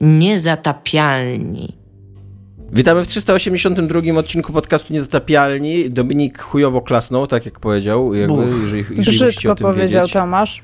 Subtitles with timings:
[0.00, 1.76] Niezatapialni.
[2.72, 5.90] Witamy w 382 odcinku podcastu Niezatapialni.
[5.90, 8.14] Dominik chujowo klasnął, tak jak powiedział.
[8.14, 10.12] Jakby, jeżeli, jeżeli Brzydko powiedział wiedzieć.
[10.12, 10.62] Tomasz.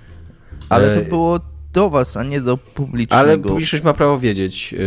[0.68, 1.40] Ale E, to było
[1.72, 3.20] do was, a nie do publicznego.
[3.20, 4.72] Ale publiczność ma prawo wiedzieć.
[4.72, 4.78] Yy,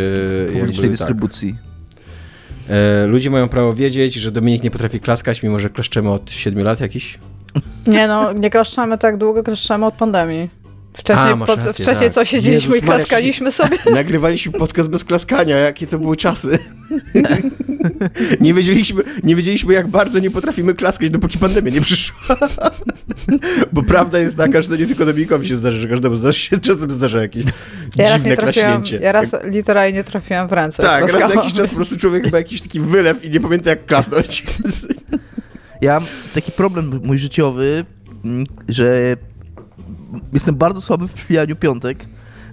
[0.46, 0.92] publicznej jakby, tak.
[0.92, 1.56] dystrybucji.
[2.70, 6.64] E, ludzie mają prawo wiedzieć, że Dominik nie potrafi klaskać, mimo że klaszczemy od 7
[6.64, 7.20] lat jakiś.
[7.88, 10.50] Nie no, nie kraszczamy tak długo, kraszczamy od pandemii.
[10.94, 12.14] Wcześniej, A, pod, rację, wcześniej tak.
[12.14, 13.78] co siedzieliśmy Jezus i Maria, klaskaliśmy sobie.
[13.94, 16.60] Nagrywaliśmy podcast bez klaskania, jakie to były czasy.
[18.42, 22.36] nie, wiedzieliśmy, nie wiedzieliśmy, jak bardzo nie potrafimy klaskać, dopóki pandemia nie przyszła.
[23.74, 26.58] Bo prawda jest taka, że to nie tylko Dominikowi się zdarzy, że każdemu zdarzy się,
[26.58, 27.44] czasem zdarza jakieś
[27.96, 29.00] Ja dziwne klaśnięcie.
[29.02, 30.84] ja raz literalnie nie trafiłam w ręce.
[30.84, 33.70] tak, raz na jakiś czas po prostu człowiek ma jakiś taki wylew i nie pamięta
[33.70, 34.44] jak klasnąć.
[35.82, 37.86] Ja mam taki problem mój życiowy,
[38.26, 39.18] mm, że
[40.34, 42.06] jestem bardzo słaby w przybijaniu piątek,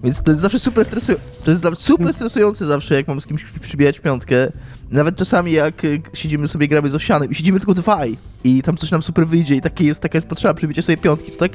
[0.05, 1.25] więc to jest zawsze super stresujące.
[1.45, 4.37] To jest super stresujące zawsze, jak mam z kimś przybijać piątkę.
[4.91, 8.77] Nawet czasami jak y, siedzimy sobie, gramy z Owsianem i siedzimy tylko dwaj i tam
[8.77, 11.53] coś nam super wyjdzie i takie jest, taka jest potrzeba przybicia sobie piątki, to tak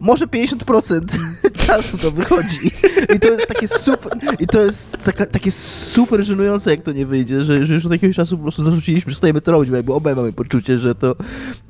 [0.00, 1.00] może 50%
[1.66, 2.70] czasu to wychodzi.
[3.16, 7.06] I to jest takie super, i to jest taka, takie super żenujące, jak to nie
[7.06, 9.94] wyjdzie, że, że już od jakiegoś czasu po prostu zarzuciliśmy, przestajemy to robić, bo jakby
[9.94, 11.16] obaj mamy poczucie, że to,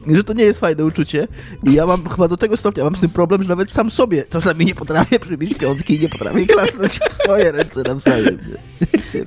[0.08, 1.28] że to nie jest fajne uczucie.
[1.62, 4.24] I ja mam chyba do tego stopnia, mam z tym problem, że nawet sam sobie
[4.30, 8.38] czasami nie potrafię przybić piątki i nie potrafię klasnąć w swoje ręce nawzajem.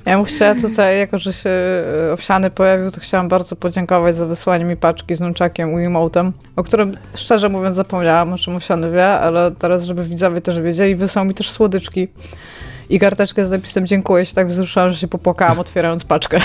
[0.06, 4.26] Ja bym chciała tutaj, jako że się e, Owsiany pojawił, to chciałam bardzo podziękować za
[4.26, 9.50] wysłanie mi paczki z nunchakiem Wiimote'em, o którym szczerze mówiąc zapomniałam, o czym Owsiany ale
[9.50, 12.08] teraz, żeby widzowie też wiedzieli, wysłał mi też słodyczki
[12.90, 14.26] i karteczkę z napisem dziękuję.
[14.26, 16.40] Się tak wzruszałam, że się popłakałam otwierając paczkę.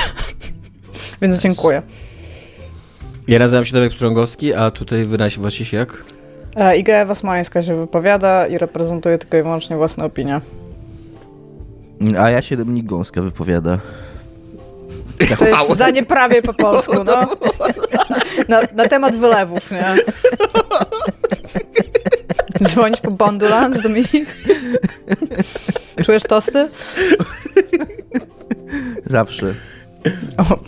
[1.21, 1.81] Więc dziękuję.
[3.27, 6.03] Ja nazywam się Dawek Strągowski, a tutaj wyraźnie właśnie się jak?
[6.55, 10.41] E, Iga Ewa Smołańska się wypowiada i reprezentuje tylko i wyłącznie własne opinie.
[12.17, 13.79] A ja się Dominik Gąska wypowiada.
[15.39, 17.13] To jest zdanie prawie po polsku, no.
[18.49, 19.95] Na, na temat wylewów, nie?
[22.63, 24.35] Dzwonić po bondulans, Dominik?
[26.05, 26.69] Czujesz tosty?
[29.05, 29.53] Zawsze.
[30.37, 30.59] O,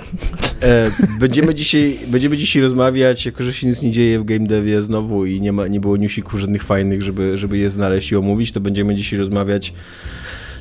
[0.66, 4.82] E, będziemy, dzisiaj, będziemy dzisiaj rozmawiać, jako że się nic nie dzieje w game devie
[4.82, 8.52] znowu i nie, ma, nie było newsików żadnych fajnych, żeby, żeby je znaleźć i omówić,
[8.52, 9.74] to będziemy dzisiaj rozmawiać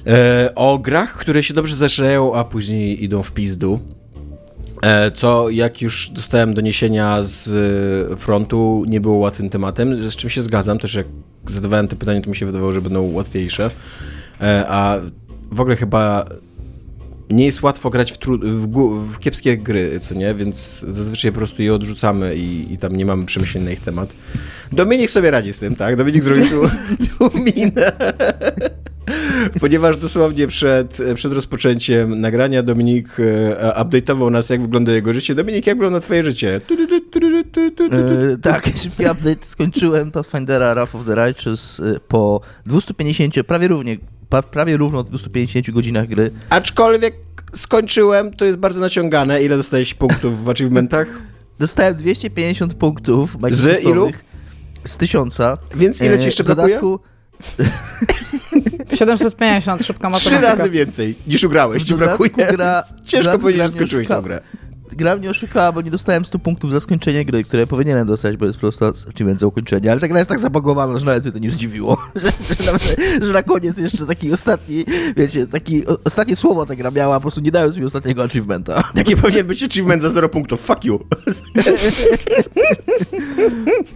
[0.06, 3.80] e, o grach, które się dobrze zaczynają, a później idą w pizdu.
[4.84, 7.48] E, co, jak już dostałem doniesienia z
[8.12, 10.78] e, frontu, nie było łatwym tematem, z czym się zgadzam.
[10.78, 11.06] Też jak
[11.50, 13.70] zadawałem te pytania, to mi się wydawało, że będą łatwiejsze.
[14.40, 15.00] E, a
[15.52, 16.24] w ogóle chyba
[17.30, 20.34] nie jest łatwo grać w, w, w kiepskie gry, co nie?
[20.34, 24.12] Więc zazwyczaj po prostu je odrzucamy i, i tam nie mamy przemyśleń na ich temat.
[24.72, 25.96] Dominik sobie radzi z tym, tak?
[25.96, 26.70] Dominik zrobił tu,
[27.18, 27.92] tu minę.
[29.60, 35.34] Ponieważ dosłownie przed, przed rozpoczęciem nagrania Dominik e, update'ował nas, jak wygląda jego życie.
[35.34, 36.60] Dominik, jak wygląda twoje życie?
[38.42, 39.46] Tak, szybki update.
[39.46, 43.98] Skończyłem Pathfindera Wrath of the Righteous e, po 250, prawie równie,
[44.50, 46.30] prawie równo 250 godzinach gry.
[46.50, 47.14] Aczkolwiek
[47.54, 49.42] skończyłem, to jest bardzo naciągane.
[49.42, 51.06] Ile dostałeś punktów w achievementach?
[51.58, 54.10] Dostałem 250 punktów Z ilu?
[54.84, 55.38] Z 1000.
[55.76, 56.98] Więc ile ci E, jeszcze w brakuje?
[58.90, 60.56] dodatku, 750, szybka Trzy matematyka.
[60.62, 62.30] razy więcej niż ugrałeś, ci brakuje.
[62.50, 64.40] gra, Ciężko gra- powiedzieć, że skończyłeś tą grę.
[64.96, 68.46] Gra mnie oszukała, bo nie dostałem 100 punktów za skończenie gry, które powinienem dostać, bo
[68.46, 71.32] jest po prostu achievement za ukończenie, ale ta gra jest tak zabagowana, że nawet mnie
[71.32, 74.84] to nie zdziwiło, że, że, nawet, że na koniec jeszcze taki ostatni,
[75.16, 78.82] wiecie, taki o, ostatnie słowo ta gra miała, po prostu nie dając mi ostatniego achievementa.
[78.94, 80.60] Jaki powinien być achievement za 0 punktów?
[80.60, 81.00] Fuck you.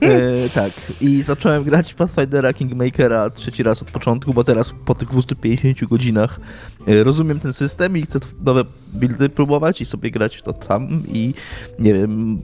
[0.00, 5.08] E, tak, i zacząłem grać Pathfindera Kingmakera trzeci raz od początku, bo teraz po tych
[5.08, 6.40] 250 godzinach
[6.86, 11.34] e, rozumiem ten system i chcę nowe buildy próbować i sobie grać to tam i
[11.78, 12.38] nie wiem,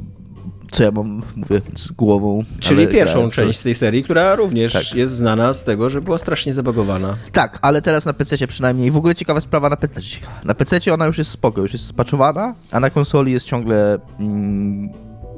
[0.72, 2.42] co ja mam, mówię, z głową.
[2.60, 3.48] Czyli ale pierwszą grałem wczoraj.
[3.50, 4.94] część tej serii, która również Tak.
[4.94, 7.16] jest znana z tego, że była strasznie zabagowana.
[7.32, 8.90] Tak, ale teraz na PC przynajmniej.
[8.90, 10.00] W ogóle ciekawa sprawa na PC.
[10.44, 14.88] Na PC ona już jest spoko, już jest spaczowana, a na konsoli jest ciągle mm,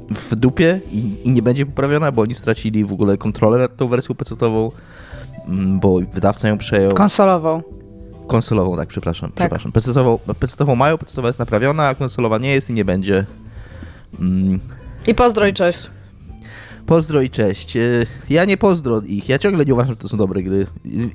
[0.09, 3.87] w dupie i, i nie będzie poprawiona, bo oni stracili w ogóle kontrolę nad tą
[3.87, 4.71] wersją PC-ową,
[5.47, 6.91] mm, bo wydawca ją przejął.
[6.93, 7.61] Konsolową.
[8.27, 9.31] Konsolową, tak, przepraszam.
[9.31, 9.35] Tak.
[9.35, 9.71] przepraszam.
[10.39, 13.25] PC-ową mają, PC-owa jest naprawiona, a konsolowa nie jest i nie będzie.
[14.19, 14.59] Mm,
[15.07, 15.89] I pozdro i cześć.
[16.85, 17.77] Pozdro i cześć.
[17.77, 17.81] E,
[18.29, 19.29] Ja nie pozdro ich.
[19.29, 20.67] Ja ciągle nie uważam, że to są dobre gry.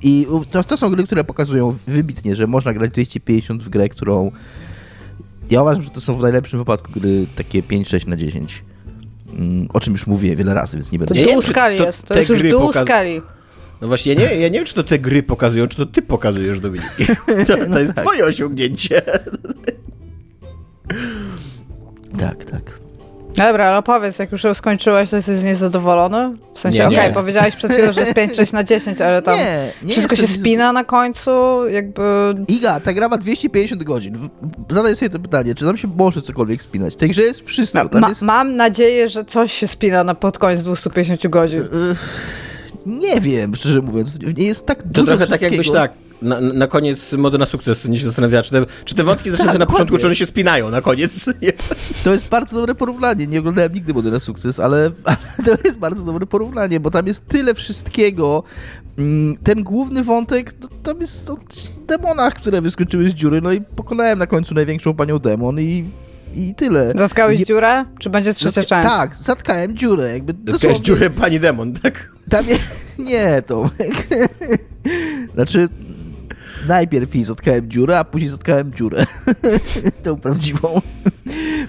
[0.03, 4.31] I to, to są gry, które pokazują wybitnie, że można grać 250 w grę, którą.
[5.49, 8.63] Ja uważam, że to są w najlepszym wypadku gry takie 5-6 na 10.
[9.33, 11.15] Mm, O czym już mówiłem wiele razy, więc nie będę.
[11.15, 12.05] To dół skali jest.
[12.07, 13.21] To jest już dół pokaz- skali.
[13.83, 16.01] No właśnie, ja nie, ja nie wiem, czy to te gry pokazują, czy to ty
[16.01, 16.87] pokazujesz, Dominik.
[17.47, 19.01] To, to jest twoje osiągnięcie.
[22.19, 22.61] Tak, tak.
[23.35, 26.37] Dobra, ale powiedz, jak już ją skończyłeś, to jesteś niezadowolony?
[26.53, 27.13] W sensie, okej, nie.
[27.13, 30.27] powiedziałeś przed chwilą, że jest 5, 6 na 10, ale tam Nie, nie wszystko się
[30.27, 31.31] spina na końcu,
[31.69, 32.01] jakby...
[32.47, 34.13] Iga, ta gra ma 250 godzin.
[34.15, 36.95] W- Zadaj sobie to pytanie, czy tam się może cokolwiek spinać?
[36.95, 37.89] Grze jest wszystko.
[37.89, 38.21] Tam Ma, jest...
[38.21, 41.63] Mam nadzieję, że coś się spina na pod koniec 250 godzin.
[42.85, 44.19] Nie wiem, szczerze mówiąc.
[44.37, 45.91] Nie jest tak To dużo trochę tak jakbyś tak,
[46.23, 49.49] na, na koniec modu na sukces nie się zastanawia, czy te, czy te wątki zaczęły
[49.49, 51.27] Tak, na początku, czy one się spinają na koniec.
[51.41, 51.53] Nie.
[52.03, 53.27] To jest bardzo dobre porównanie.
[53.27, 57.07] Nie oglądałem nigdy Mody na sukces, ale, ale to jest bardzo dobre porównanie, bo tam
[57.07, 58.43] jest tyle wszystkiego.
[58.97, 61.37] Mm, Ten główny wątek, to, tam jest o
[61.87, 65.85] demonach, które wyskoczyły z dziury, no i pokonałem na końcu największą panią demon i,
[66.35, 66.93] i tyle.
[66.95, 67.85] Zatkałeś Nie- dziurę?
[67.99, 68.87] Czy będzie trzecia Zatka- część?
[68.95, 70.13] Tak, zatkałem dziurę.
[70.13, 72.11] Jakby To jest dosłownie- dziurę pani demon, tak?
[72.29, 72.55] Tam je...
[73.09, 74.07] Nie, Tomek.
[75.35, 75.69] znaczy,
[76.67, 79.05] najpierw jej zatkałem dziurę, a później zatkałem dziurę.
[80.03, 80.81] Tą prawdziwą.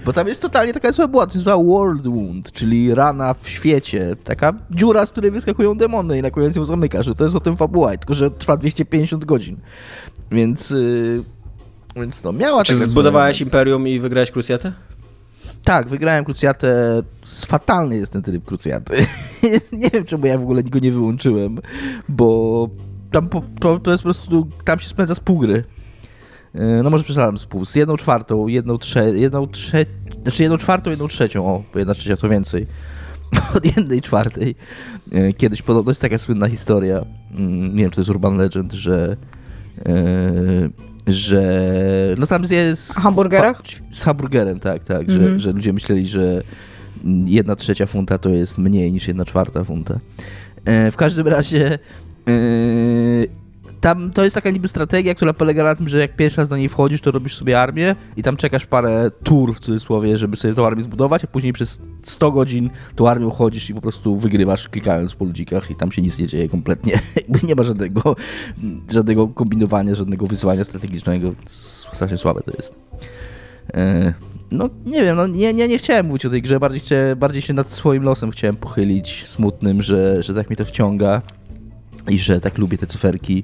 [0.05, 3.49] Bo tam jest totalnie taka zła była, to jest za World Wound, czyli rana w
[3.49, 4.15] świecie.
[4.23, 7.09] Taka dziura, z której wyskakują demony i na koniec ją zamykasz.
[7.17, 9.57] To jest o tym fabuła, tylko że trwa 250 godzin.
[10.31, 10.69] Więc...
[10.69, 11.23] Yy...
[11.95, 14.73] Więc no, miała Czy zbudowałeś imperium i wygrałeś krucjatę?
[15.63, 17.01] tak, wygrałem krucjatę.
[17.47, 18.97] Fatalny jest ten tryb krucjaty.
[19.71, 21.59] nie wiem, czemu ja w ogóle go nie wyłączyłem,
[22.09, 22.69] bo
[23.11, 25.63] tam po, to, to jest po prostu, tam się spędza z pół gry.
[26.53, 29.85] Yy, No może przesadzam z pół, z jedną czwartą, jedną trze, jedną trze,
[30.23, 32.67] znaczy jedną czwartą, jedną trzecią, o, bo jedna trzecia to więcej.
[33.57, 34.55] Od jednej czwartej.
[35.11, 38.73] Yy, Kiedyś podobno jest taka słynna historia, mm, nie wiem, czy to jest urban legend,
[38.73, 39.17] że
[41.07, 41.43] że
[42.17, 43.61] no tam jest O hamburgerach?
[43.91, 45.19] z hamburgerem, tak, tak, Mhm.
[45.33, 46.41] że, że ludzie myśleli, że
[47.25, 49.99] jedna trzecia funta to jest mniej niż jedna czwarta funta.
[50.65, 51.77] E, w każdym razie e,
[53.81, 56.57] tam to jest taka niby strategia, która polega na tym, że jak pierwszy raz do
[56.57, 60.53] niej wchodzisz, to robisz sobie armię i tam czekasz parę tur w cudzysłowie, żeby sobie
[60.53, 64.69] tą armię zbudować, a później przez 100 godzin tą armią chodzisz i po prostu wygrywasz
[64.69, 66.99] klikając po ludzikach i tam się nic nie dzieje kompletnie.
[67.47, 68.15] Nie ma żadnego,
[68.91, 71.33] żadnego kombinowania, żadnego wyzwania strategicznego.
[71.93, 72.75] Strasznie słabe to jest.
[73.73, 74.13] E,
[74.51, 76.81] No nie wiem, no nie, nie, nie chciałem mówić o tej grze, bardziej,
[77.17, 81.21] bardziej się nad swoim losem chciałem pochylić, smutnym, że, że tak mnie to wciąga
[82.07, 83.43] i że tak lubię te cyferki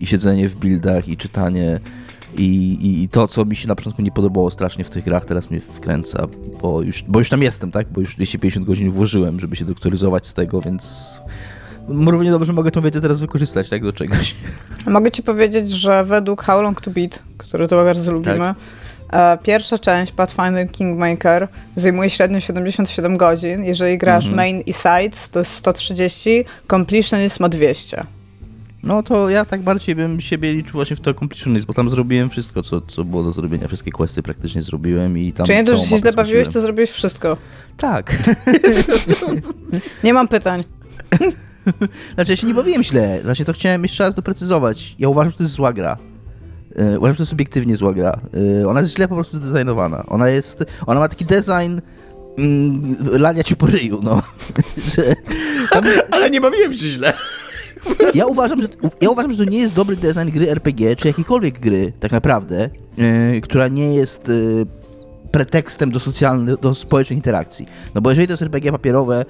[0.00, 1.80] i siedzenie w buildach i czytanie
[2.36, 2.44] i,
[2.80, 5.50] i, i to, co mi się na początku nie podobało strasznie w tych grach, teraz
[5.50, 6.26] mnie wkręca,
[6.62, 10.26] bo już, bo już tam jestem, tak, bo już 250 godzin włożyłem, żeby się doktoryzować
[10.26, 11.14] z tego, więc
[11.88, 14.34] równie dobrze mogę tą wiedzę teraz wykorzystać, tak, do czegoś.
[14.86, 18.54] Mogę ci powiedzieć, że według How Long to Beat, który to bardzo lubimy, e,
[19.42, 23.64] pierwsza część Pathfinder Kingmaker zajmuje średnio 77 godzin.
[23.64, 24.36] Jeżeli grasz Mhm.
[24.36, 28.04] main i sides, to jest 130, completionist ma 200.
[28.82, 32.30] No to ja tak bardziej bym siebie liczył właśnie w to completionist, bo tam zrobiłem
[32.30, 33.68] wszystko, co, co było do zrobienia.
[33.68, 36.90] Wszystkie questy praktycznie zrobiłem i tam Czy nie całą że się źle bawiłeś, to zrobiłeś
[36.90, 37.36] wszystko.
[37.76, 38.18] Tak.
[40.04, 40.64] Nie mam pytań.
[42.14, 44.94] Znaczy ja się nie bawiłem źle, właśnie to chciałem jeszcze raz doprecyzować.
[44.98, 45.96] Ja uważam, że to jest zła gra.
[46.76, 48.20] E, Uważam, że to subiektywnie zła gra.
[48.62, 50.04] E, Ona jest źle po prostu zdesignowana.
[50.06, 51.80] Ona jest, ona ma taki design
[52.38, 54.22] mm, lania ci po ryju, no.
[55.72, 57.12] tam, Ale nie bawiłem się źle.
[58.14, 58.68] ja, uważam, że,
[59.00, 62.70] ja uważam, że to nie jest dobry design gry RPG, czy jakiejkolwiek gry, tak naprawdę,
[62.98, 64.32] e, która nie jest e,
[65.30, 67.66] pretekstem do socjalnych, do społecznych interakcji.
[67.94, 69.24] No bo jeżeli to jest RPG papierowe,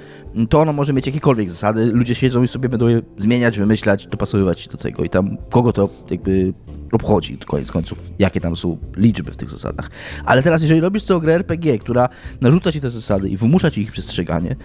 [0.51, 4.61] to ono może mieć jakiekolwiek zasady, ludzie siedzą i sobie będą je zmieniać, wymyślać, dopasowywać
[4.61, 6.53] się do tego i tam kogo to jakby
[6.93, 9.91] obchodzi, koniec końców, jakie tam są liczby w tych zasadach.
[10.25, 12.09] Ale teraz, jeżeli robisz to grę RPG, która
[12.41, 14.57] narzuca ci te zasady i wymusza ci ich przestrzeganie,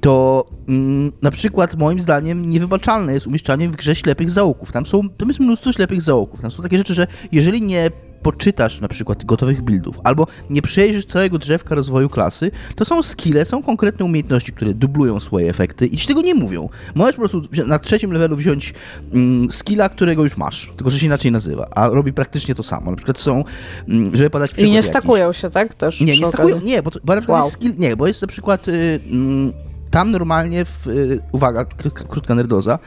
[0.00, 4.72] to mm, na przykład moim zdaniem niewybaczalne jest umieszczanie w grze ślepych zaułków.
[4.72, 6.40] Tam są, tam jest mnóstwo ślepych zaułków.
[6.40, 7.90] Tam są takie rzeczy, że jeżeli nie
[8.24, 13.44] poczytasz na przykład gotowych buildów, albo nie przejrzysz całego drzewka rozwoju klasy, to są skille,
[13.44, 16.68] są konkretne umiejętności, które dublują swoje efekty i ci tego nie mówią.
[16.94, 18.74] Możesz po prostu na trzecim levelu wziąć
[19.12, 22.90] mm, skilla, którego już masz, tylko że się inaczej nazywa, a robi praktycznie to samo.
[22.90, 23.44] Na przykład są,
[23.88, 24.90] mm, żeby podać I przykład nie jakiś.
[24.90, 25.74] stakują się, tak?
[25.74, 26.32] Też Nie, nie okazji.
[26.32, 27.46] stakują, nie, bo, to, bo na przykład Wow.
[27.46, 29.52] jest skill, nie, bo jest na przykład, y, mm,
[29.90, 32.78] tam normalnie w, y, uwaga, krótka, krótka nerdoza,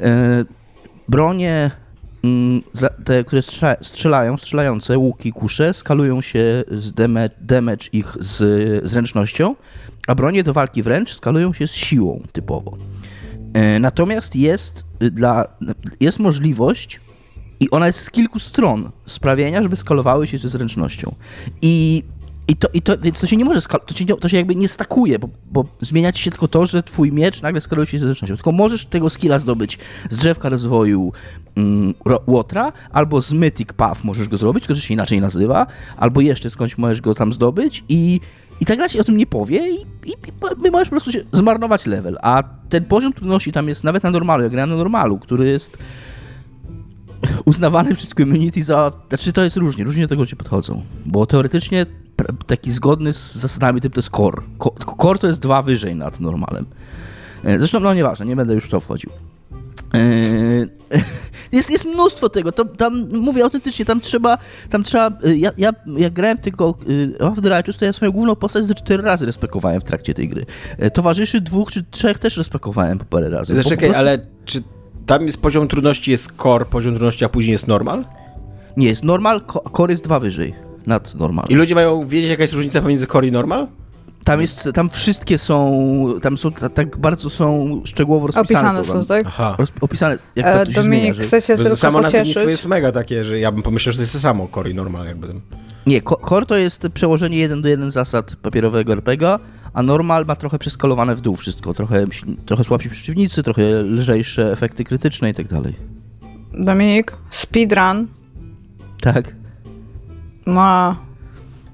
[0.00, 0.04] y,
[1.08, 1.70] bronie,
[3.04, 9.56] te, które strzela, strzelają, strzelające, łuki, kusze, skalują się z damage, damage ich z zręcznością,
[10.06, 12.76] a bronie do walki wręcz skalują się z siłą typowo.
[13.54, 15.46] E, Natomiast jest, y, dla,
[16.00, 17.00] jest możliwość,
[17.60, 21.14] i ona jest z kilku stron, sprawienia, żeby skalowały się ze zręcznością.
[21.62, 22.04] I
[22.48, 24.68] I to, i to, więc to się nie może, to, się, to się jakby nie
[24.68, 28.06] stakuje, bo, bo zmienia ci się tylko to, że twój miecz nagle skaluje się ze
[28.06, 28.36] zręcznością.
[28.36, 29.78] Tylko możesz tego skilla zdobyć
[30.10, 31.12] z drzewka rozwoju
[31.56, 31.94] mm,
[32.26, 36.50] Łotra, albo z Mythic Path możesz go zrobić, tylko że się inaczej nazywa, albo jeszcze
[36.50, 38.20] skądś możesz go tam zdobyć i,
[38.60, 39.74] i ta gra ci o tym nie powie i,
[40.06, 40.14] i,
[40.66, 42.18] i możesz po prostu się zmarnować level.
[42.22, 45.78] A ten poziom trudności tam jest nawet na normalu, ja grałem na normalu, który jest
[47.44, 48.92] uznawany przez community za...
[49.08, 50.82] Znaczy to jest różnie, różnie do tego ludzie podchodzą.
[51.06, 51.86] Bo teoretycznie
[52.46, 54.42] taki zgodny z zasadami typu to jest core.
[54.78, 56.66] Tylko Core to jest dwa wyżej nad normalem.
[57.44, 59.10] E, Zresztą, no nieważne, nie będę już w to wchodził.
[59.94, 60.98] E,
[61.52, 64.38] Jest, jest mnóstwo tego, to, tam mówię autentycznie, tam trzeba,
[64.70, 66.38] tam trzeba, e, ja, ja jak grałem
[67.18, 70.14] e, Off the Righteous, to ja swoją główną postać do cztery razy respekowałem w trakcie
[70.14, 70.46] tej gry.
[70.94, 73.54] Towarzyszy dwóch czy trzech też respekowałem po parę razy.
[73.54, 74.62] Zaczekaj, prostu- ale czy
[75.06, 78.04] tam jest poziom trudności jest core, poziom trudności, a później jest normal?
[78.76, 79.40] Nie, jest normal,
[79.76, 80.54] core jest dwa wyżej
[80.86, 81.46] nad normal.
[81.48, 83.66] I ludzie mają wiedzieć, jaka jest różnica pomiędzy core i normal?
[84.24, 85.84] Tam jest, tam wszystkie są,
[86.22, 88.80] tam są, ta- tak bardzo są szczegółowo rozpisane.
[88.80, 89.22] Opisane są, tak?
[89.26, 89.56] Aha.
[89.58, 91.22] Roz, opisane, jak E, to, się Dominik, zmienia, że...
[91.22, 92.36] chcecie tylko samo pocieszyć.
[92.36, 95.06] jest mega takie, że ja bym pomyślał, że to jest to samo core i normal
[95.06, 95.28] jakby.
[95.86, 99.38] Nie, core to jest przełożenie jeden do jeden zasad papierowego RPGa,
[99.72, 101.74] a normal ma trochę przeskalowane w dół wszystko.
[101.74, 102.04] Trochę,
[102.46, 105.74] trochę słabsi przeciwnicy, trochę lżejsze efekty krytyczne i tak dalej.
[106.58, 108.06] Dominik, speedrun
[109.00, 109.34] Tak?
[110.46, 110.96] Ma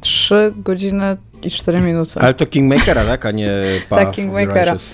[0.01, 2.21] 3 godziny i 4 minuty.
[2.21, 3.27] Ale to Kingmakera, tak?
[3.27, 3.51] A nie
[3.91, 4.77] Path Tak, Kingmakera.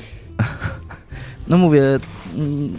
[1.49, 1.83] No mówię,
[2.37, 2.77] mm,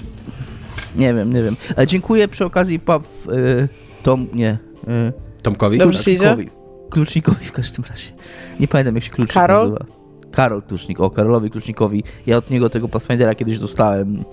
[0.95, 1.55] nie wiem, nie wiem.
[1.77, 3.67] Ale dziękuję przy okazji Paw, y,
[4.03, 5.77] Tom, nie, y, Tomkowi?
[5.77, 6.03] Dobrze?
[6.03, 6.49] Klucznikowi.
[6.89, 8.11] Klucznikowi w każdym razie.
[8.59, 9.71] Nie pamiętam jak się klucznik Karol?
[9.71, 9.94] nazywa.
[10.35, 12.03] Karol Klucznik, o Karolowi Klucznikowi.
[12.27, 14.23] Ja od niego tego Pathfindera kiedyś dostałem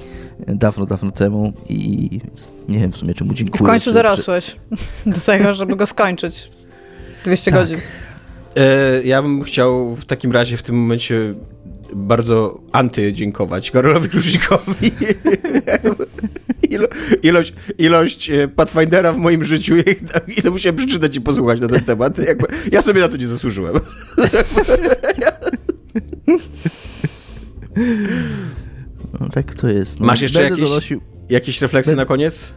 [0.47, 3.59] e, dawno, dawno temu i więc nie wiem w sumie czemu I dziękuję.
[3.65, 4.57] w końcu czy- dorosłeś
[5.07, 6.51] do tego, żeby go skończyć.
[7.25, 7.61] 200 Tak.
[7.61, 7.79] godzin.
[8.57, 11.35] E, ja bym chciał w takim razie w tym momencie
[11.95, 14.73] bardzo antydziękować Karolowi Klucznikowi.
[16.71, 16.89] Ilo,
[17.23, 19.75] ilość, ilość e, Pathfindera w moim życiu,
[20.39, 22.19] ile musiałem przeczytać i posłuchać na ten temat.
[22.19, 23.75] Jakby, ja sobie na to nie zasłużyłem.
[29.21, 30.01] No, tak to jest.
[30.01, 31.01] No, Masz jeszcze jakieś- Donosił...
[31.31, 32.55] Jakieś refleksje na koniec?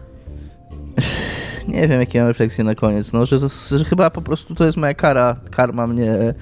[1.67, 3.13] Nie wiem jakie mam refleksje na koniec.
[3.13, 3.37] No, że,
[3.77, 5.39] że chyba po prostu to jest moja kara.
[5.51, 6.33] Karma mnie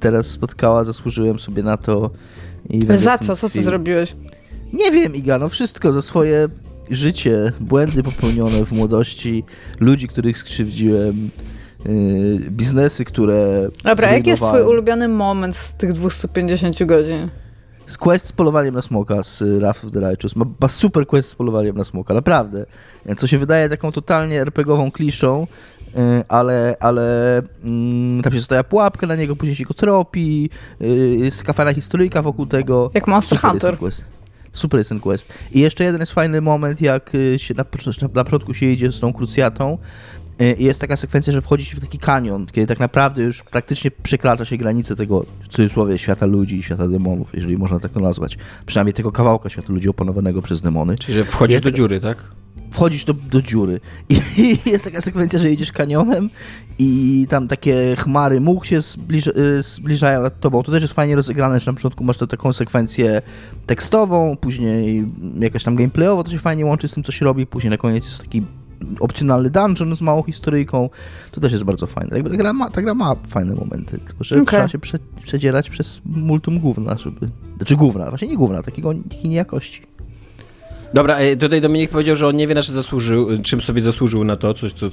[0.00, 2.10] teraz spotkała, zasłużyłem sobie na to.
[2.70, 3.36] I za co?
[3.36, 4.16] Co ty zrobiłeś?
[4.72, 6.48] Nie wiem, Iga, no wszystko za swoje
[6.90, 9.44] życie, błędy popełnione w młodości,
[9.80, 11.30] ludzi, których skrzywdziłem,
[12.50, 13.68] biznesy, które.
[13.84, 17.28] Dobra, jaki jest twój ulubiony moment z tych 250 godzin?
[17.98, 20.36] Quest z polowaniem na smoka z y, Wrath of the Righteous.
[20.36, 22.66] Ma, ma super quest z polowaniem na smoka, naprawdę.
[23.16, 25.46] Co się wydaje taką totalnie RPGową kliszą,
[25.86, 25.98] y,
[26.28, 30.50] ale, ale mm, tam się zostawia pułapkę na niego, później się go tropi,
[30.80, 30.86] y,
[31.18, 32.90] jest taka fajna historyjka wokół tego.
[32.94, 33.78] Jak Monster Super jest Hunter.
[33.78, 34.04] quest.
[34.52, 35.32] Super jest ten quest.
[35.52, 37.64] I jeszcze jeden jest fajny moment, jak y, się na,
[38.02, 39.78] na, na początku się idzie z tą krucjatą.
[40.58, 43.90] I jest taka sekwencja, że wchodzi się w taki kanion, kiedy tak naprawdę już praktycznie
[43.90, 48.00] przekracza się granice tego, w cudzysłowie, świata ludzi i świata demonów, jeżeli można tak to
[48.00, 48.38] nazwać.
[48.66, 50.98] Przynajmniej tego kawałka świata ludzi opanowanego przez demony.
[50.98, 52.18] Czyli, że wchodzisz Jest- do dziury, tak?
[52.70, 56.30] Wchodzisz do, do dziury i, i jest taka sekwencja, że idziesz kanionem
[56.78, 60.62] i tam takie chmary much się zbliż, y, zbliżają nad tobą.
[60.62, 63.22] To też jest fajnie rozegrane, że na początku masz to taką sekwencję
[63.66, 65.06] tekstową, później
[65.40, 68.04] jakaś tam gameplayowo, to się fajnie łączy z tym, co się robi, później na koniec
[68.04, 68.42] jest taki
[69.00, 70.90] opcjonalny dungeon z małą historyjką.
[71.30, 72.16] To też jest bardzo fajne.
[72.16, 74.46] Jakby ta, gra ma, ta gra ma fajne momenty, tylko że Okej.
[74.46, 77.30] trzeba się prze, przedzierać przez multum gówna, żeby...
[77.56, 79.82] Znaczy gówna, właśnie nie gówna, takiego, takiej niejakości.
[80.92, 84.24] Dobra, e, tutaj Dominik powiedział, że on nie wie, na co zasłużył, czym sobie zasłużył
[84.24, 84.86] na to, coś, co,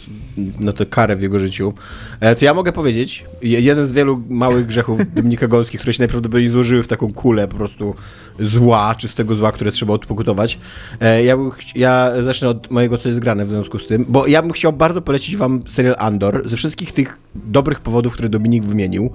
[0.59, 1.73] na tę karę w jego życiu.
[2.19, 6.01] E, To ja mogę powiedzieć, je- jeden z wielu małych grzechów Dominika Gąskich, które się
[6.01, 7.95] najprawdopodobniej złożyły w taką kulę po prostu
[8.39, 10.59] zła, czystego zła, które trzeba odpokutować.
[11.01, 11.37] E, Ja,
[11.75, 14.73] ja zacznę od mojego, co jest grane w związku z tym, bo ja bym chciał
[14.73, 19.11] bardzo polecić wam serial Andor, ze wszystkich tych dobrych powodów, które Dominik wymienił,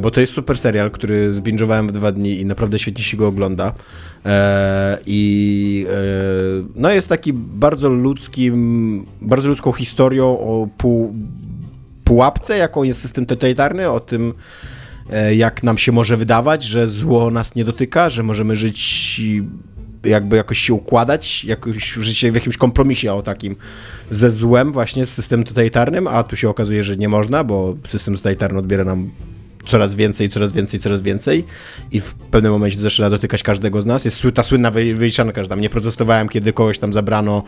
[0.00, 3.28] bo to jest super serial, który zbingowałem w dwa dni i naprawdę świetnie się go
[3.28, 3.72] ogląda.
[4.26, 5.94] E, I e,
[6.74, 11.14] no jest taki bardzo ludzkim, bardzo ludzką historią o pół,
[12.04, 14.34] pułapce, jaką jest system totalitarny, o tym,
[15.10, 19.20] e, jak nam się może wydawać, że zło nas nie dotyka, że możemy żyć
[20.04, 23.56] jakby jakoś się układać, jakoś żyć w jakimś kompromisie o takim
[24.10, 28.16] ze złem właśnie z systemem totalitarnym, a tu się okazuje, że nie można, bo system
[28.16, 29.10] totalitarny odbiera nam
[29.66, 31.44] coraz więcej, coraz więcej, coraz więcej
[31.92, 34.04] i w pewnym momencie zaczyna dotykać każdego z nas.
[34.04, 37.42] Jest ta słynna wyliczanka, że tam nie protestowałem, kiedy kogoś tam zabrano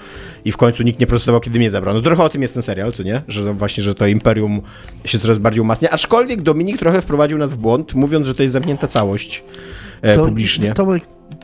[0.45, 2.03] i w końcu nikt nie protestował, kiedy mnie zabrano.
[2.03, 3.23] Trochę o tym jest ten serial, co nie?
[3.29, 4.61] Że właśnie, że to imperium
[5.05, 5.91] się coraz bardziej umacnia.
[5.91, 9.45] Aczkolwiek Dominik trochę wprowadził nas w błąd, mówiąc, że to jest zamknięta całość
[10.03, 10.75] e, to, publicznie.
[10.75, 10.87] To,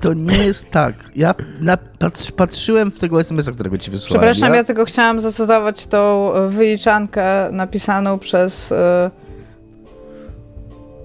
[0.01, 0.95] to nie jest tak.
[1.17, 4.21] Ja na, patrz, patrzyłem w tego SMS-a, którego ci wysłałem.
[4.21, 4.57] Przepraszam, ja...
[4.57, 8.75] ja tylko chciałam zacytować tą wyliczankę napisaną przez y,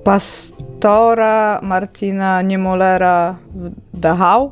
[0.10, 3.36] pastora Martina Niemolera
[3.94, 4.52] w Dachau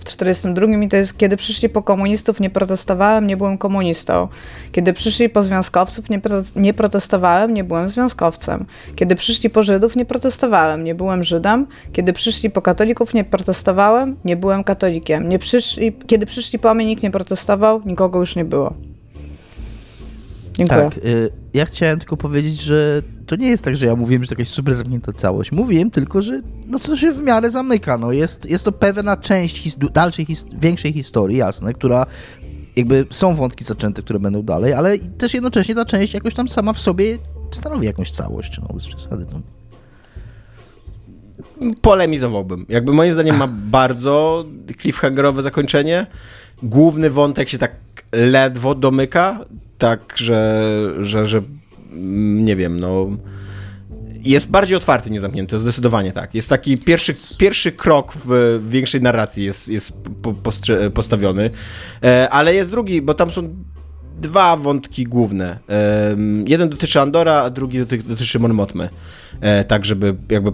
[0.00, 4.28] w 42 i to jest kiedy przyszli po komunistów nie protestowałem, nie byłem komunistą.
[4.72, 8.66] Kiedy przyszli po związkowców nie, pro, nie protestowałem, nie byłem związkowcem.
[8.96, 11.66] Kiedy przyszli po Żydów nie protestowałem, nie byłem Żydem.
[11.92, 15.28] Kiedy przyszli po katolików nie protestowałem, nie byłem katolikiem.
[15.28, 18.74] Nie przyszli, kiedy przyszli po mnie nikt nie protestował, nikogo już nie było.
[20.58, 20.80] Dziękuję.
[20.80, 24.28] Tak, y, ja chciałem tylko powiedzieć, że to nie jest tak, że ja mówiłem, że
[24.28, 25.52] to jakaś super zamknięta całość.
[25.52, 27.98] Mówiłem tylko, że no to się w miarę zamyka.
[27.98, 32.06] No jest, jest to pewna część his dalszej, his większej historii, jasne, która
[32.76, 36.72] jakby są wątki zaczęte, które będą dalej, ale też jednocześnie ta część jakoś tam sama
[36.72, 37.18] w sobie
[37.50, 39.26] stanowi jakąś całość, no bez przesady.
[39.32, 39.40] No.
[41.82, 42.66] Polemizowałbym.
[42.68, 44.44] Jakby moim zdaniem ma bardzo
[44.80, 46.06] cliffhangerowe zakończenie.
[46.62, 47.72] Główny wątek się tak
[48.12, 49.44] ledwo domyka,
[49.82, 50.62] tak, że,
[51.00, 51.42] że, że
[51.92, 53.06] mm, nie wiem, no
[54.24, 56.34] jest bardziej otwarty, nie zamknięty, zdecydowanie tak.
[56.34, 59.92] Jest taki pierwszy, pierwszy krok w większej narracji jest, jest
[60.94, 61.50] postawiony,
[62.02, 63.54] e, ale jest drugi, bo tam są
[64.20, 65.58] dwa wątki główne.
[66.46, 68.88] Jeden dotyczy Andora, a drugi dotyczy Mon Mothmy.
[69.40, 70.52] E, tak, żeby jakby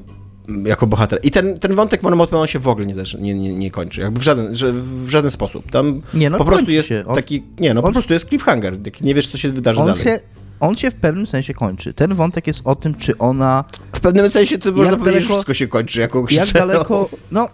[0.65, 1.21] jako bohater.
[1.23, 4.01] I ten, ten wątek on się w ogóle nie, nie, nie, nie kończy.
[4.01, 5.71] Jakby w żaden, w żaden sposób.
[5.71, 8.75] Tam nie, no, po prostu jest on, taki, nie no, on, po prostu jest cliffhanger.
[9.01, 10.05] Nie wiesz, co się wydarzy dalej.
[10.05, 10.21] Się,
[10.61, 11.95] on się w pewnym sensie kończy.
[11.95, 13.65] Ten wątek jest o tym, czy ona...
[13.93, 17.11] W pewnym sensie to można powiedzieć, że wszystko się kończy jako Jak daleko...
[17.31, 17.49] No,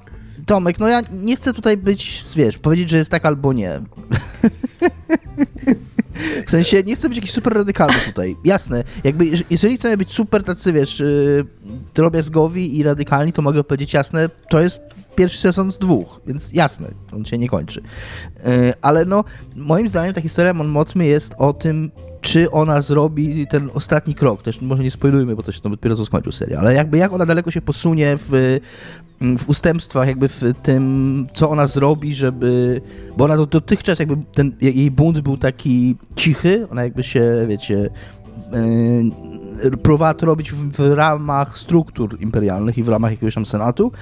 [0.46, 3.80] Tomek, no ja nie chcę tutaj być, wiesz, powiedzieć, że jest tak albo nie.
[6.47, 8.37] W sensie nie chcę być jakiś super radykalny tutaj.
[8.44, 11.44] Jasne, jakby jeżeli chcemy być super tacy, wiesz, yy,
[11.94, 14.80] drobiazgowi i radykalni, to mogę powiedzieć jasne, to jest
[15.16, 17.83] pierwszy sezon z dwóch, więc jasne, on się nie kończy.
[18.47, 19.25] Yy, ale no,
[19.56, 21.90] moim zdaniem ta historia Mon jest o tym,
[22.25, 24.43] czy ona zrobi ten ostatni krok.
[24.43, 27.13] Też może nie spoilujmy, bo to się to dopiero co skończył serial, ale jakby jak
[27.13, 28.60] ona daleko się posunie w
[29.39, 32.80] w ustępstwach, jakby w tym, co ona zrobi, żeby.
[33.17, 37.91] Bo ona dotychczas, jakby ten jej bunt był taki cichy, ona jakby się, wiecie,
[39.63, 43.93] yy, próbowała to robić w, w, ramach struktur imperialnych i w ramach jakiegoś tam senatu.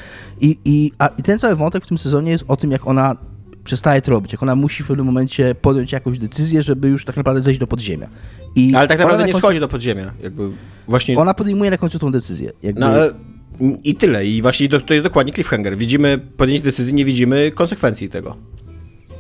[0.41, 3.17] I, i, a, I ten cały wątek w tym sezonie jest o tym, jak ona
[3.65, 7.17] przestaje to robić, jak ona musi w pewnym momencie podjąć jakąś decyzję, żeby już tak
[7.17, 8.09] naprawdę zejść do podziemia.
[8.57, 9.47] I Ale tak naprawdę nie końcu...
[9.47, 10.13] schodzi do podziemia.
[10.23, 10.51] Jakby
[10.89, 11.19] właśnie...
[11.19, 12.53] Ona podejmuje na końcu tą decyzję.
[12.63, 12.81] Jakby...
[12.81, 12.89] No,
[13.85, 14.27] i tyle.
[14.27, 15.77] I właśnie to, to jest dokładnie cliffhanger.
[15.79, 18.37] Widzimy podjęcie decyzji, nie widzimy konsekwencji tego.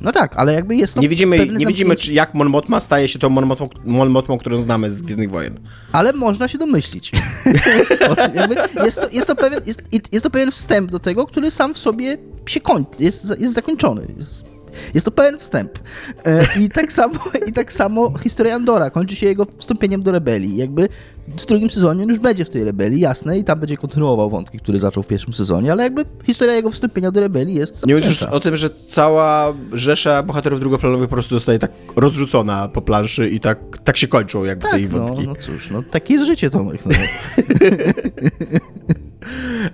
[0.03, 1.01] No tak, ale jakby jest to.
[1.01, 4.39] Nie widzimy, nie widzimy czy jak Mon Mothma staje się tą Mon Mothmą, Mon Mothmą
[4.39, 5.61] którą znamy z Gwiezdnych Wojen.
[5.93, 7.13] Ale można się domyślić.
[8.85, 11.79] jest, to, jest, to pewien, jest, jest to pewien wstęp do tego, który sam w
[11.79, 14.07] sobie się kończy, jest, jest zakończony.
[14.19, 14.52] Jest
[14.95, 15.79] jest to pełen wstęp.
[16.25, 20.57] E, I tak samo, i tak samo historia Andora kończy się jego wstąpieniem do rebelii.
[20.57, 20.89] Jakby
[21.29, 24.59] w drugim sezonie on już będzie w tej rebelii, jasne, i tam będzie kontynuował wątki,
[24.59, 28.23] które zaczął w pierwszym sezonie, ale jakby historia jego wstąpienia do rebelii jest Nie mówisz
[28.23, 33.41] o tym, że cała rzesza bohaterów drugoplanowych po prostu zostaje tak rozrzucona po planszy i
[33.41, 35.27] tak, tak się kończą jakby tak, tej no, wątki.
[35.27, 36.81] No cóż, no takie jest życie, Tomek.
[36.87, 36.93] No.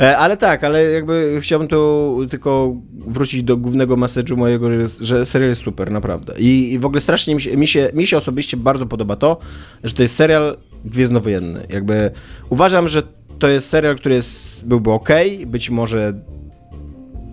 [0.00, 4.68] E, ale tak, ale jakby chciałbym tu tylko wrócić do głównego message'u mojego,
[5.00, 6.34] że, serial jest super, naprawdę.
[6.38, 9.36] I, I, w ogóle strasznie mi się, mi się, mi się osobiście bardzo podoba to,
[9.84, 11.66] że to jest serial gwiezdnowojenny.
[11.68, 12.10] Jakby
[12.48, 13.02] uważam, że
[13.38, 15.08] to jest serial, który jest, byłby ok,
[15.46, 16.14] być może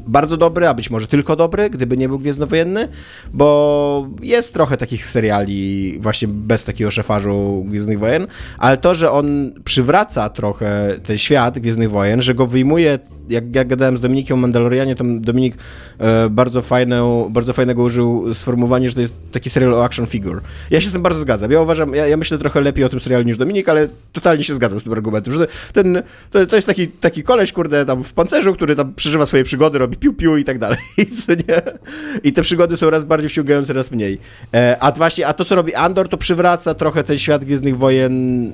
[0.07, 2.87] bardzo dobry, a być może tylko dobry, gdyby nie był Gwiezdnowojenny,
[3.33, 9.51] bo jest trochę takich seriali właśnie bez takiego szefarzu Gwiezdnych Wojen, ale to, że on
[9.65, 14.41] przywraca trochę ten świat Gwiezdnych Wojen, że go wyjmuje jak, jak gadałem z Dominikiem o
[14.41, 15.55] Mandalorianie, to Dominik
[15.97, 20.41] e, bardzo, fajne, bardzo fajnego użył sformułowania, że to jest taki serial o action figure.
[20.71, 21.51] Ja się z tym bardzo zgadzam.
[21.51, 24.53] Ja uważam, ja, ja myślę trochę lepiej o tym serialu niż Dominik, ale totalnie się
[24.53, 28.13] zgadzam z tym argumentem, że ten, to, to jest taki, taki koleś, kurde, tam w
[28.13, 30.77] pancerzu, który tam przeżywa swoje przygody, robi piu-piu i tak dalej.
[32.23, 34.19] I, te przygody są raz bardziej wciągające, raz mniej.
[34.53, 38.51] E, a właśnie, a to, co robi Andor, to przywraca trochę ten świat Gwiezdnych Wojen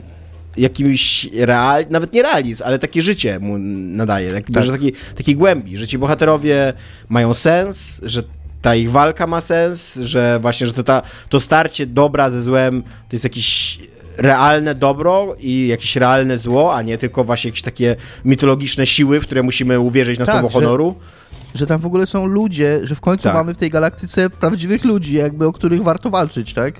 [0.58, 4.63] jakimś real, nawet nie realizm, ale takie życie mu nadaje, tak, tak.
[4.63, 6.73] że taki, taki głębi, że ci bohaterowie
[7.10, 8.23] mają sens, że
[8.62, 12.84] ta ich walka ma sens, że właśnie, że to, ta, to starcie dobra ze złem
[12.84, 13.80] to jest jakiś
[14.17, 19.23] realne dobro i jakieś realne zło, a nie tylko właśnie jakieś takie mitologiczne siły, w
[19.23, 20.95] które musimy uwierzyć na Tak, słowo że- honoru.
[21.55, 23.33] Że tam w ogóle są ludzie, że w końcu Tak.
[23.33, 26.73] mamy w tej galaktyce prawdziwych ludzi, jakby o których warto walczyć, tak?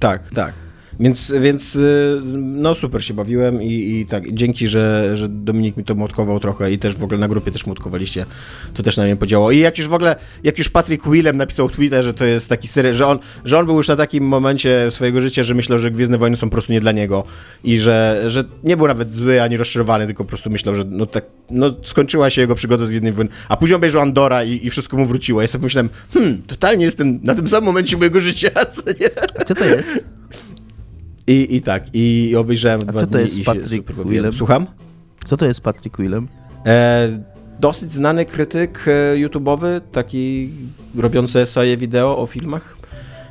[0.00, 0.52] Tak, tak.
[1.00, 5.84] Więc, więc y, no super się bawiłem i, i tak, dzięki, że, że Dominik mi
[5.84, 8.26] to młotkował trochę i też w ogóle na grupie też młotkowaliście,
[8.74, 9.50] to też na mnie podziało.
[9.50, 12.48] I jak już w ogóle, jak już Patrick Willem napisał w Twitterze, że to jest
[12.48, 15.78] taki serial, że on, że on był już na takim momencie swojego życia, że myślał,
[15.78, 17.24] że Gwiezdne Wojny są po prostu nie dla niego
[17.64, 21.06] i że, że nie był nawet zły ani rozczarowany, tylko po prostu myślał, że no
[21.06, 24.70] tak, no skończyła się jego przygoda z Gwiezdnymi Wojnami, a później obejrzał Andora i, i
[24.70, 25.42] wszystko mu wróciło.
[25.42, 29.10] Ja sobie pomyślałem, hmm, totalnie jestem na tym samym momencie mojego życia, co nie?
[29.40, 29.88] A co to jest?
[31.26, 33.92] I, I tak, i obejrzałem dwa kto to dni jest i Patrick.
[33.92, 34.32] Willem?
[34.32, 34.66] Słucham?
[35.26, 36.28] Co to jest Patrick Willem?
[36.66, 37.08] E,
[37.60, 40.50] dosyć znany krytyk e, YouTube'owy, taki
[40.94, 42.76] robiący swoje wideo o filmach.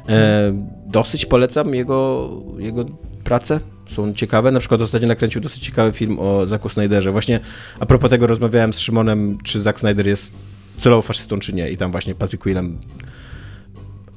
[0.10, 0.54] E,
[0.88, 2.86] dosyć polecam jego, jego
[3.24, 3.60] pracę.
[3.90, 4.52] Są ciekawe.
[4.52, 7.12] Na przykład ostatnio nakręcił dosyć ciekawy film o Zacku Snyderze.
[7.12, 7.40] Właśnie
[7.80, 10.34] a propos tego rozmawiałem z Szymonem, czy Zack Snyder jest
[10.78, 11.72] celowo faszystą, czy nie.
[11.72, 12.78] I tam właśnie Patrick Willem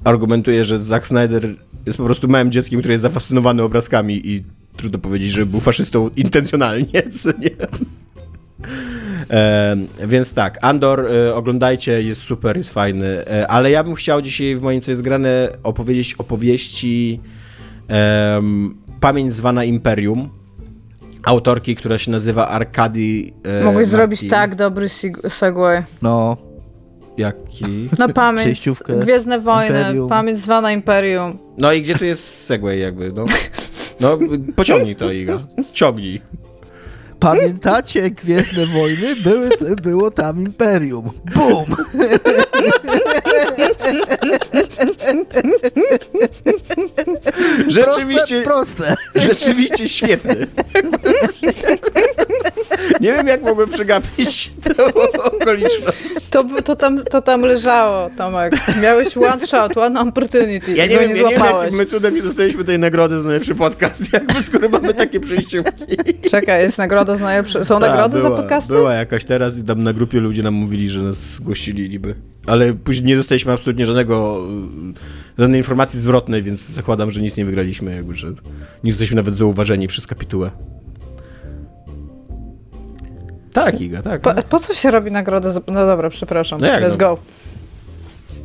[0.05, 1.55] argumentuje, że Zack Snyder
[1.87, 4.45] jest po prostu małym dzieckiem, który jest zafascynowany obrazkami i
[4.77, 7.51] trudno powiedzieć, że był faszystą intencjonalnie, co nie?
[9.31, 14.23] E, więc tak, Andor e, oglądajcie, jest super, jest fajny, e, ale ja bym chciał
[14.23, 17.21] dzisiaj w moim co jest grane opowiedzieć opowieści
[19.01, 20.31] Pamięć zwana Imperium,
[21.23, 24.31] autorki, która się nazywa Arkady e, Mogłeś zrobić Martin.
[24.31, 24.89] tak dobry
[25.29, 25.83] segway.
[26.03, 26.37] No,
[27.19, 27.89] Jaki?
[27.99, 28.69] No pamięć.
[29.01, 30.09] Gwiezdne Wojny, Imperium.
[30.09, 31.39] pamięć zwana Imperium.
[31.59, 33.25] No i gdzie tu jest segway jakby, no?
[34.01, 34.19] No,
[34.57, 35.39] pociągnij to, Iga.
[35.73, 36.21] Ciągnij.
[37.21, 39.17] pamiętacie Gwiezdne Wojny?
[39.17, 39.51] Były,
[39.83, 41.05] było tam Imperium.
[41.35, 41.65] Bum!
[47.69, 48.97] Rzeczywiście, Proste, proste.
[49.35, 50.47] rzeczywiście świetny.
[53.01, 56.29] Nie wiem, jak mogłem przegapić tę okoliczność.
[56.31, 58.55] To, to, tam, to tam leżało, Tomek.
[58.83, 62.23] Miałeś one shot, one opportunity Ja nie wiem, nie ja nie wiem my cudem nie
[62.23, 65.97] dostaliśmy tej nagrody za najlepszy podcast, jakby skoro mamy takie przejściówki.
[66.31, 67.65] Czekaj, jest nagroda za najlepsze.
[67.65, 68.73] Są nagrody była, za podcasty?
[68.73, 72.15] Była jakaś teraz i tam na grupie ludzie nam mówili, że nas zgłosili niby.
[72.47, 74.47] Ale później nie dostaliśmy absolutnie żadnego,
[75.39, 78.29] żadnej informacji zwrotnej, więc zakładam, że nic nie wygraliśmy, jakby, że
[78.85, 80.51] nie jesteśmy nawet zauważeni przez kapitułę.
[83.65, 84.21] Tak, Iga, tak.
[84.21, 85.61] Po, po co się robi nagrodę za...
[85.67, 86.61] No dobra, przepraszam.
[86.61, 86.97] No jak Let's no?
[86.97, 87.19] go.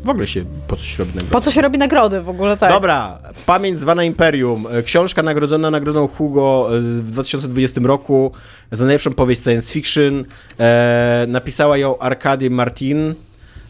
[0.03, 1.31] W ogóle się po coś robi nagroda.
[1.31, 2.71] Po co się robi nagrody w ogóle, tak?
[2.71, 4.67] Dobra, Pamięć zwana Imperium.
[4.71, 8.31] E, Książka nagrodzona nagrodą Hugo e, w 2020 roku
[8.71, 10.25] za najlepszą powieść science fiction.
[10.59, 13.15] E, napisała ją Arkady Martin.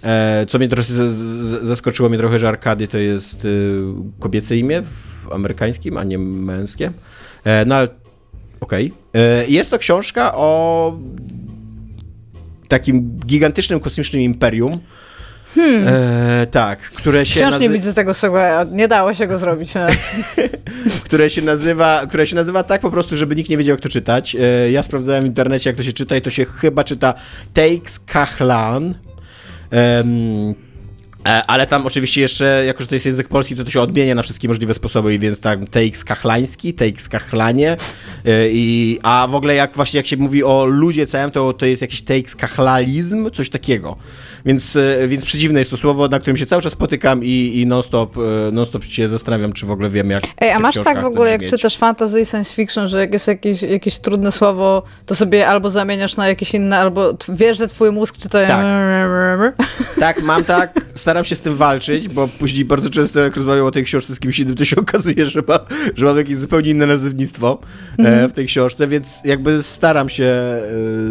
[0.03, 0.93] E, co mnie trochę
[1.63, 3.47] zaskoczyło mnie trochę, że Arkady to jest e,
[4.19, 6.91] kobiece imię w amerykańskim, a nie męskie.
[7.65, 7.87] No ale
[8.63, 8.93] okej.
[9.13, 10.93] E, Jest to książka o
[12.67, 14.79] takim gigantycznym kosmicznym imperium.
[15.85, 18.65] E, tak, które się Wciąż nie nazy- widzę tego segwaya.
[18.71, 19.75] Nie dało się go zrobić.
[19.75, 19.87] Nie?
[21.05, 23.89] które się nazywa, które się nazywa tak po prostu, żeby nikt nie wiedział, jak to
[23.89, 24.35] czytać.
[24.35, 27.13] E, Ja sprawdzałem w internecie, jak to się czyta i to się chyba czyta
[27.53, 28.95] Takes Kahlan.
[29.73, 30.03] E,
[31.23, 34.23] ale tam oczywiście jeszcze, jako że to jest język polski, to to się odmienia na
[34.23, 37.77] wszystkie możliwe sposoby, i więc tak Takes Kachlański, Takes Kachlanie.
[38.25, 41.65] e, I, a w ogóle jak właśnie jak się mówi o ludzie całym, to, to
[41.65, 43.97] jest jakiś Takes Kachlalizm, coś takiego.
[44.45, 47.65] Więc, e, więc przeciwne jest to słowo, na którym się cały czas spotykam i, i
[47.65, 51.05] non-stop, e, non-stop się zastanawiam, czy w ogóle wiem, jak Ej, a masz tak w
[51.05, 55.15] ogóle, jak czytasz fantasy i science fiction, że jak jest jakieś, jakieś trudne słowo, to
[55.15, 58.47] sobie albo zamieniasz na jakieś inne, albo wiesz, że twój mózg czyta...
[58.47, 58.65] Tak.
[59.99, 63.71] Tak, mam tak, staram się z tym walczyć, bo później bardzo często jak rozmawiam o
[63.71, 65.59] tej książce z kimś innym, to się okazuje, że, ma,
[65.95, 67.59] że mam jakieś zupełnie inne nazewnictwo
[67.99, 70.33] e, w tej książce, więc jakby staram się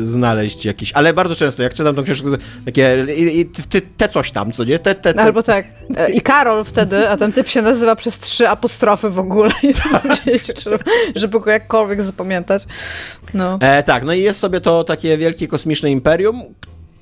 [0.02, 2.28] znaleźć jakieś, ale bardzo często, jak czytam tą książkę,
[2.64, 4.78] takie i, i, ty, te coś tam, co nie?
[4.78, 5.20] Te, te, te.
[5.20, 5.66] Albo tak.
[5.96, 9.74] E, I Karol wtedy, a ten typ się nazywa przez trzy apostrofy w ogóle, i
[9.74, 12.64] to żeby, żeby go jakkolwiek zapamiętać.
[13.35, 13.58] No.
[13.61, 16.42] E, tak, no i jest sobie to takie wielkie kosmiczne imperium,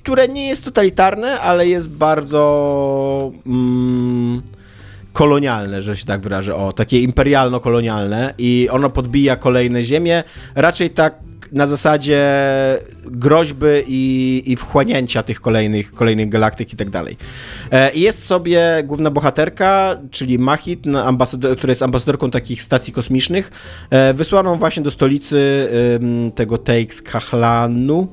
[0.03, 4.41] które nie jest totalitarne, ale jest bardzo mm,
[5.13, 6.55] kolonialne, że się tak wyrażę.
[6.55, 10.23] O, takie imperialno-kolonialne i ono podbija kolejne ziemie,
[10.55, 11.13] raczej tak
[11.51, 12.19] na zasadzie
[13.05, 17.17] groźby i, i wchłanięcia tych kolejnych, kolejnych galaktyk i tak dalej.
[17.71, 23.51] E, jest sobie główna bohaterka, czyli Mahit, ambasador, która jest ambasadorką takich stacji kosmicznych,
[23.89, 25.69] e, wysłaną właśnie do stolicy
[26.35, 28.07] tego Teix Kahlanu,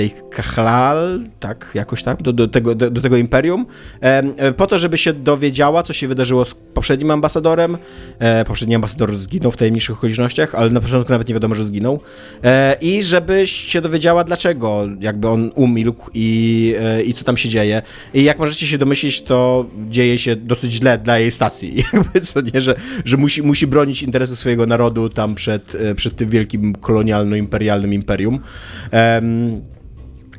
[0.00, 3.66] tej Kachlal, tak, jakoś tak, do, do, tego, do, do tego imperium,
[4.00, 7.78] e, po to, żeby się dowiedziała, co się wydarzyło z poprzednim ambasadorem.
[8.18, 12.00] E, poprzedni ambasador zginął w tajemniczych okolicznościach, ale na początku nawet nie wiadomo, że zginął.
[12.44, 17.48] E, I żebyś się dowiedziała, dlaczego jakby on umilkł i, e, i co tam się
[17.48, 17.82] dzieje.
[18.14, 21.76] I jak możecie się domyślić, to dzieje się dosyć źle dla jej stacji.
[21.92, 26.16] Jakby co nie, że, że musi, musi bronić interesu swojego narodu tam przed, e, przed
[26.16, 28.40] tym wielkim kolonialno-imperialnym imperium.
[28.92, 29.60] Um,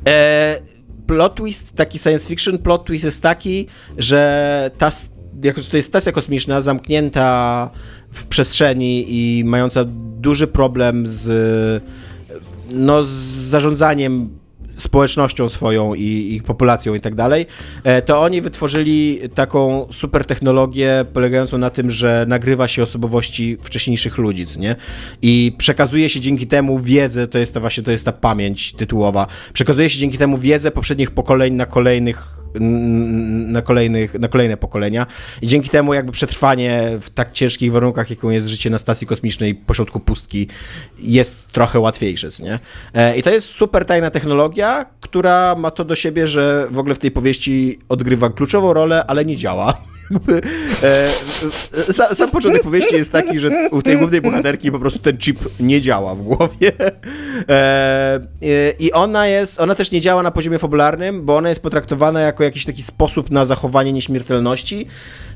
[0.06, 0.60] e,
[1.06, 3.66] plot twist, taki science fiction plot twist jest taki,
[3.98, 4.90] że ta,
[5.42, 7.70] jako, to jest stacja kosmiczna zamknięta
[8.10, 9.84] w przestrzeni i mająca
[10.20, 11.82] duży problem z,
[12.70, 13.10] no, z
[13.48, 14.41] zarządzaniem
[14.76, 17.46] społecznością swoją i ich populacją i tak dalej,
[17.84, 24.18] e, to oni wytworzyli taką super technologię polegającą na tym, że nagrywa się osobowości wcześniejszych
[24.18, 24.76] ludzi, nie?
[25.22, 29.26] I przekazuje się dzięki temu wiedzę, to jest ta właśnie, to jest ta pamięć tytułowa,
[29.52, 35.06] przekazuje się dzięki temu wiedzę poprzednich pokoleń na kolejnych na, kolejnych, na kolejne pokolenia
[35.42, 39.54] i dzięki temu jakby przetrwanie w tak ciężkich warunkach, jaką jest życie na stacji kosmicznej
[39.54, 40.48] pośrodku pustki
[40.98, 42.58] jest trochę łatwiejsze, nie?
[42.94, 46.94] E, I to jest super tajna technologia, która ma to do siebie, że w ogóle
[46.94, 50.40] w tej powieści odgrywa kluczową rolę, ale nie działa jakby,
[50.82, 51.08] e,
[51.92, 55.38] sam, sam początek powieści jest taki, że u tej głównej bohaterki po prostu ten chip
[55.60, 56.72] nie działa w głowie.
[57.48, 58.20] E,
[58.78, 62.44] I ona jest, ona też nie działa na poziomie fabularnym, bo ona jest potraktowana jako
[62.44, 64.86] jakiś taki sposób na zachowanie nieśmiertelności,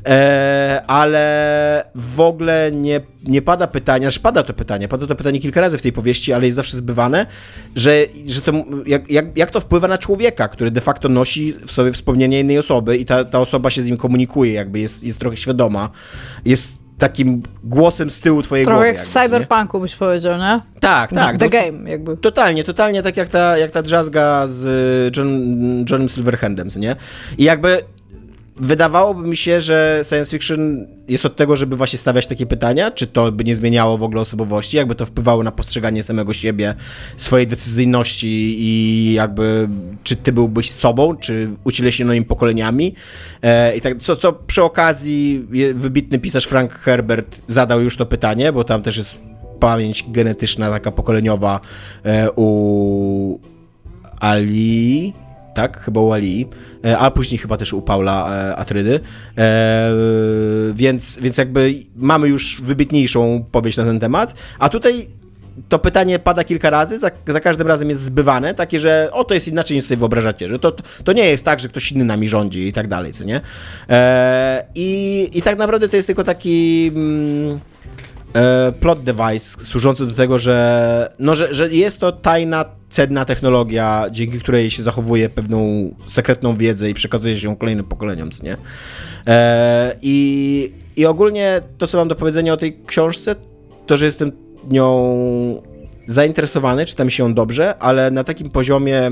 [0.07, 5.41] e, ale w ogóle nie, nie pada pytania, że pada to pytanie, pada to pytanie
[5.41, 7.27] kilka razy w tej powieści, ale jest zawsze zbywane,
[7.77, 8.53] że, że to,
[8.87, 12.59] jak, jak, jak to wpływa na człowieka, który de facto nosi w sobie wspomnienie innej
[12.59, 15.91] osoby i ta, ta osoba się z nim komunikuje, jakby jest, jest trochę świadoma,
[16.45, 18.99] jest takim głosem z tyłu twojej Trochę głowy.
[18.99, 20.61] jak w cyberpunku byś powiedział, nie?
[20.81, 21.39] Tak, tak.
[21.39, 22.17] The no, game jakby.
[22.17, 25.29] Totalnie, totalnie tak jak ta, jak ta drzazga z John,
[25.91, 26.97] Johnem Silverhandem, nie?
[27.39, 27.83] I jakby
[28.57, 33.07] wydawałoby mi się, że science fiction jest od tego, żeby właśnie stawiać takie pytania, czy
[33.07, 36.75] to by nie zmieniało w ogóle osobowości, jakby to wpływało na postrzeganie samego siebie,
[37.17, 39.69] swojej decyzyjności i jakby
[40.05, 42.95] czy ty byłbyś sobą, czy ucieleśnionymi pokoleniami.
[43.43, 48.53] E, I tak, co, co przy okazji wybitny pisarz Frank Herbert zadał już to pytanie,
[48.53, 49.19] bo tam też jest
[49.61, 51.61] pamięć genetyczna taka pokoleniowa
[52.05, 53.41] e, u
[54.21, 55.13] Ali
[55.57, 55.81] tak?
[55.81, 56.47] Chyba u Ali,
[56.85, 59.01] e, a później chyba też u Paula e, Atrydy.
[59.39, 59.93] E,
[60.75, 65.09] więc, więc jakby mamy już wybitniejszą powieść na ten temat, a tutaj
[65.69, 69.35] to pytanie pada kilka razy, za, za, każdym razem jest zbywane, takie, że o, to
[69.35, 70.73] jest inaczej niż sobie wyobrażacie, że to,
[71.05, 73.41] to nie jest tak, że ktoś inny nami rządzi i tak dalej, co nie?
[74.75, 76.91] I, I tak naprawdę to jest tylko taki...
[76.95, 77.61] Mm,
[78.81, 84.39] plot device służący do tego, że, no, że, że jest to tajna, cenna technologia, dzięki
[84.39, 88.57] której się zachowuje pewną sekretną wiedzę i przekazuje się ją kolejnym pokoleniom, co nie?
[89.27, 93.35] E, i, I ogólnie to, co mam do powiedzenia o tej książce,
[93.87, 94.33] to, że jestem
[94.71, 95.63] nią
[96.07, 99.11] zainteresowany, czytam się ją dobrze, ale na takim poziomie,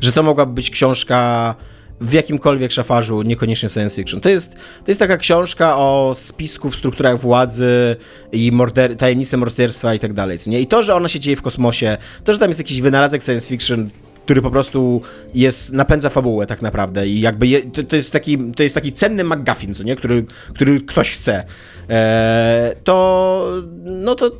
[0.00, 1.54] że to mogłaby być książka
[2.02, 4.20] w jakimkolwiek szafarzu, niekoniecznie science fiction.
[4.20, 7.96] To jest, to jest taka książka o spisku w strukturach władzy
[8.32, 10.38] i morder, tajemnicy morderstwa i tak dalej.
[10.46, 13.48] I to, że ona się dzieje w kosmosie, to, że tam jest jakiś wynalazek science
[13.48, 13.90] fiction,
[14.24, 15.02] który po prostu
[15.34, 18.92] jest, napędza fabułę tak naprawdę i jakby je, to, to, jest taki, to jest taki
[18.92, 19.96] cenny McGuffin, co nie?
[19.96, 21.44] Który, który ktoś chce.
[21.90, 24.30] E, to, no to,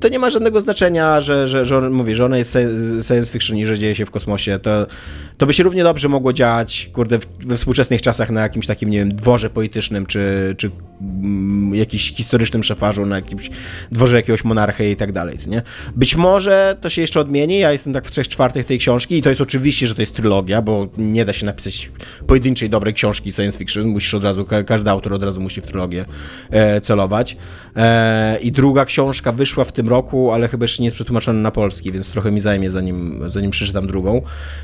[0.00, 2.58] to nie ma żadnego znaczenia, że, że, że on, mówię, że ona jest
[3.06, 4.58] science fiction i że dzieje się w kosmosie.
[4.58, 4.86] To,
[5.38, 8.98] to by się równie dobrze mogło dziać, kurde, we współczesnych czasach na jakimś takim, nie
[8.98, 10.70] wiem, dworze politycznym, czy, czy
[11.72, 13.50] jakimś historycznym szefarzu, na jakimś
[13.92, 15.62] dworze jakiegoś monarchy i tak dalej, nie?
[15.96, 19.22] Być może to się jeszcze odmieni, ja jestem tak w trzech czwartych tej książki i
[19.22, 21.90] to jest oczywiście, że to jest trylogia, bo nie da się napisać
[22.26, 26.04] pojedynczej dobrej książki science fiction, musisz od razu, każdy autor od razu musi w trylogię
[26.50, 27.36] e, celować.
[27.76, 31.50] E, I druga książka wyszła w tym roku, ale chyba jeszcze nie jest przetłumaczona na
[31.50, 34.22] polski, więc trochę mi zajmie, zanim, zanim przeczytam drugą.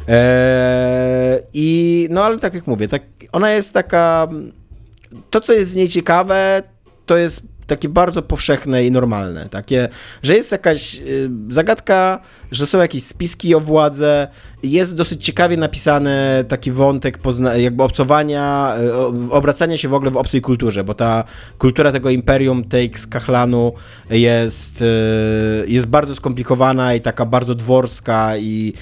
[0.08, 4.28] E, I no ale tak jak mówię, tak, ona jest taka.
[5.30, 6.62] To, co jest z niej ciekawe,
[7.06, 9.48] to jest takie bardzo powszechne i normalne.
[9.48, 9.88] Takie,
[10.22, 12.20] że jest jakaś y, zagadka,
[12.52, 14.28] że są jakieś spiski o władzę,
[14.62, 17.18] jest dosyć ciekawie napisany taki wątek
[17.56, 18.74] jakby obcowania,
[19.28, 21.24] y, obracania się w ogóle w obcej kulturze, bo ta
[21.58, 23.72] kultura tego imperium Takes Kachlanu
[24.10, 24.84] jest, y,
[25.68, 28.72] jest bardzo skomplikowana i taka bardzo dworska i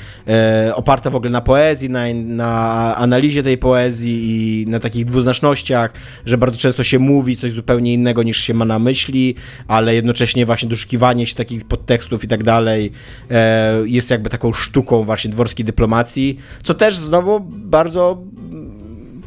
[0.75, 5.93] oparta w ogóle na poezji, na, na analizie tej poezji i na takich dwuznacznościach,
[6.27, 9.35] że bardzo często się mówi coś zupełnie innego niż się ma na na myśli,
[9.69, 12.93] ale jednocześnie właśnie doszukiwanie się takich podtekstów i tak dalej
[13.31, 18.23] e, jest jakby taką sztuką właśnie dworskiej dyplomacji, co też znowu bardzo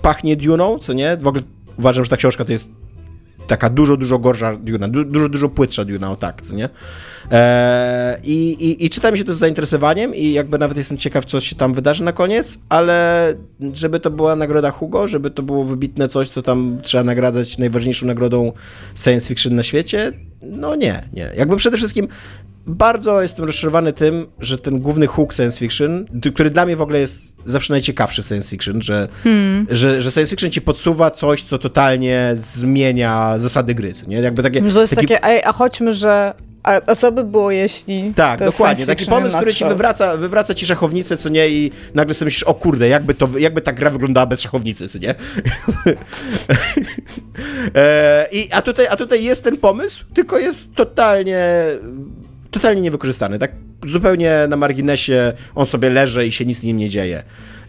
[0.02, 1.18] pachnie Duną, co nie?
[1.18, 1.44] W ogóle
[1.80, 2.70] uważam, że ta książka to jest
[3.48, 6.70] taka dużo, dużo gorsza Duna, du dużo, dużo płytsza Duna, o tak, co nie?
[7.32, 11.26] Eee, i, i, I czyta mi się to z zainteresowaniem i jakby nawet jestem ciekaw,
[11.26, 13.34] co się tam wydarzy na koniec, ale
[13.74, 18.08] żeby to była nagroda Hugo, żeby to było wybitne coś, co tam trzeba nagradzać najważniejszą
[18.08, 18.52] nagrodą
[18.96, 21.32] science fiction na świecie, no nie, nie.
[21.38, 22.08] Jakby przede wszystkim
[22.68, 27.00] bardzo jestem rozczarowany tym, że ten główny hook science fiction, który dla mnie w ogóle
[27.00, 29.68] jest zawsze najciekawszy w science fiction, że, hmm.
[29.70, 34.18] że, że science fiction ci podsuwa coś, co totalnie zmienia zasady gry, nie?
[34.18, 34.62] Jakby takie...
[34.62, 35.08] To jest taki...
[35.08, 38.14] takie, ej, a chodźmy, że a, a, co by było, jeśli.
[38.16, 38.86] Tak, dokładnie.
[38.86, 42.54] Taki pomysł, który ci wywraca, wywraca ci szachownicę, co nie, i nagle sobie myślisz, o
[42.54, 45.16] kurde, jakby, to, jakby ta gra wyglądała bez szachownicy, co nie?
[47.76, 51.64] e, i, a, tutaj, a tutaj jest ten pomysł, tylko jest totalnie
[52.52, 53.40] totalnie niewykorzystany.
[53.40, 53.52] Tak
[53.88, 57.24] zupełnie na marginesie on sobie leży i się nic z nim nie dzieje.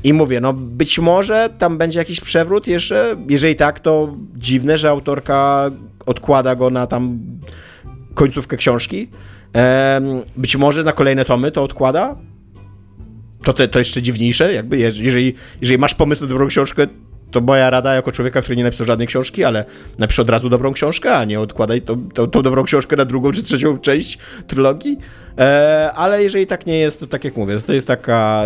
[0.04, 3.16] I mówię, no być może tam będzie jakiś przewrót jeszcze.
[3.28, 5.70] Jeżeli tak, to dziwne, że autorka
[6.06, 7.18] odkłada go na tam
[8.18, 9.08] końcówkę książki.
[10.36, 12.16] Być może na kolejne tomy to odkłada.
[13.42, 16.86] To, te, to jeszcze dziwniejsze, jakby jeżeli, jeżeli masz pomysł na dobrą książkę,
[17.30, 19.64] to moja rada jako człowieka, który nie napisał żadnej książki, ale
[19.98, 23.32] napisz od razu dobrą książkę, a nie odkładaj tą, tą, tą dobrą książkę na drugą
[23.32, 24.98] czy trzecią część trylogii.
[25.38, 28.44] E, ale jeżeli tak nie jest, to tak jak mówię, to jest taka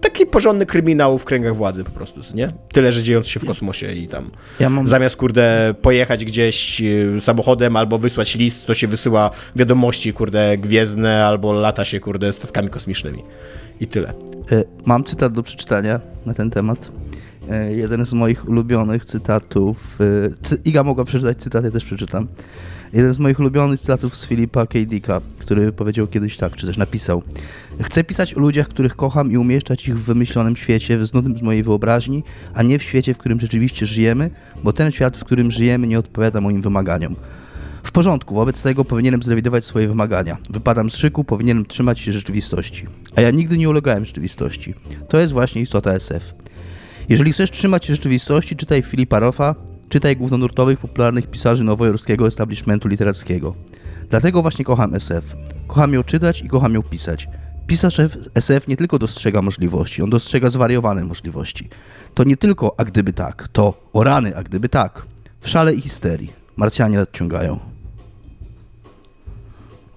[0.00, 2.48] taki porządny kryminał w kręgach władzy po prostu, nie?
[2.72, 4.30] Tyle, że dziejąc się w kosmosie i tam
[4.60, 4.88] ja mam...
[4.88, 11.26] zamiast, kurde, pojechać gdzieś e, samochodem albo wysłać list, to się wysyła wiadomości, kurde, gwiezdne
[11.26, 13.22] albo lata się, kurde, statkami kosmicznymi.
[13.80, 14.08] I tyle.
[14.52, 16.92] E, mam cytat do przeczytania na ten temat.
[17.50, 19.98] E, jeden z moich ulubionych cytatów.
[20.64, 22.28] Iga mogła przeczytać cytat, ja też przeczytam.
[22.96, 24.78] Jeden z moich ulubionych cytatów z Filipa K.
[24.86, 27.22] Dicka, który powiedział kiedyś tak, czy też napisał.
[27.82, 31.62] Chcę pisać o ludziach, których kocham i umieszczać ich w wymyślonym świecie, wyznutym z mojej
[31.62, 34.30] wyobraźni, a nie w świecie, w którym rzeczywiście żyjemy,
[34.64, 37.16] bo ten świat, w którym żyjemy, nie odpowiada moim wymaganiom.
[37.82, 40.36] W porządku, wobec tego powinienem zrewidować swoje wymagania.
[40.50, 42.86] Wypadam z szyku, powinienem trzymać się rzeczywistości.
[43.16, 44.74] A ja nigdy nie ulegałem rzeczywistości.
[45.08, 46.34] To jest właśnie istota SF.
[47.08, 49.54] Jeżeli chcesz trzymać się rzeczywistości, czytaj Filipa Roffa,
[49.88, 53.54] czytaj głównonurtowych, popularnych pisarzy nowojorskiego establishmentu literackiego.
[54.10, 55.36] Dlatego właśnie kocham SF.
[55.66, 57.28] Kocham ją czytać i kocham ją pisać.
[57.66, 58.00] Pisarz
[58.34, 61.68] SF nie tylko dostrzega możliwości, on dostrzega zwariowane możliwości.
[62.14, 65.06] To nie tylko a gdyby tak, to o rany, a gdyby tak.
[65.40, 66.32] W szale i histerii.
[66.56, 67.58] Marcianie nadciągają.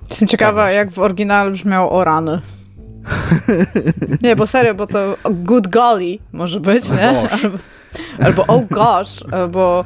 [0.09, 2.41] Jestem ciekawa, tak jak w oryginale brzmiało o rany.
[4.21, 7.29] Nie, bo serio, bo to good golly może być, nie?
[7.29, 7.57] Albo,
[8.19, 9.85] albo oh gosh, albo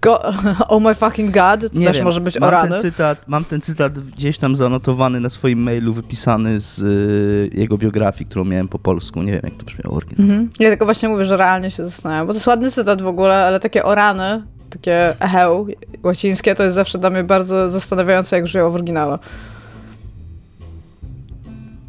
[0.00, 0.22] go,
[0.68, 2.04] oh my fucking god, to nie też wiem.
[2.04, 2.68] może być mam.
[2.68, 7.78] Ten cytat, mam ten cytat gdzieś tam zanotowany na swoim mailu, wypisany z y, jego
[7.78, 9.22] biografii, którą miałem po polsku.
[9.22, 10.32] Nie wiem, jak to brzmiało oryginalnie.
[10.32, 10.50] Mhm.
[10.60, 13.46] Ja tylko właśnie mówię, że realnie się zastanawiam, bo to jest ładny cytat w ogóle,
[13.46, 15.66] ale takie o rany, takie echeł
[16.02, 19.18] łacińskie, to jest zawsze dla mnie bardzo zastanawiające, jak brzmiało w oryginale.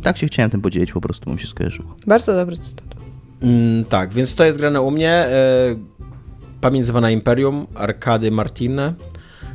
[0.03, 1.95] Tak się chciałem tym podzielić, po prostu mu się skojarzyło.
[2.07, 2.90] Bardzo dobry cytat.
[3.41, 5.09] Mm, tak, więc to jest grane u mnie.
[5.09, 5.75] E,
[6.61, 8.93] pamięć zwana Imperium, Arkady Martine.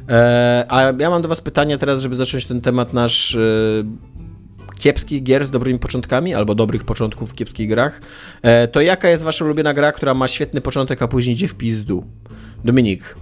[0.09, 3.39] E, a ja mam do was pytanie teraz, żeby zacząć ten temat nasz e,
[4.77, 8.01] kiepskich gier z dobrymi początkami, albo dobrych początków w kiepskich grach.
[8.43, 11.55] E, to jaka jest wasza ulubiona gra, która ma świetny początek, a później idzie w
[11.55, 12.05] pizdu?
[12.65, 13.17] Dominik.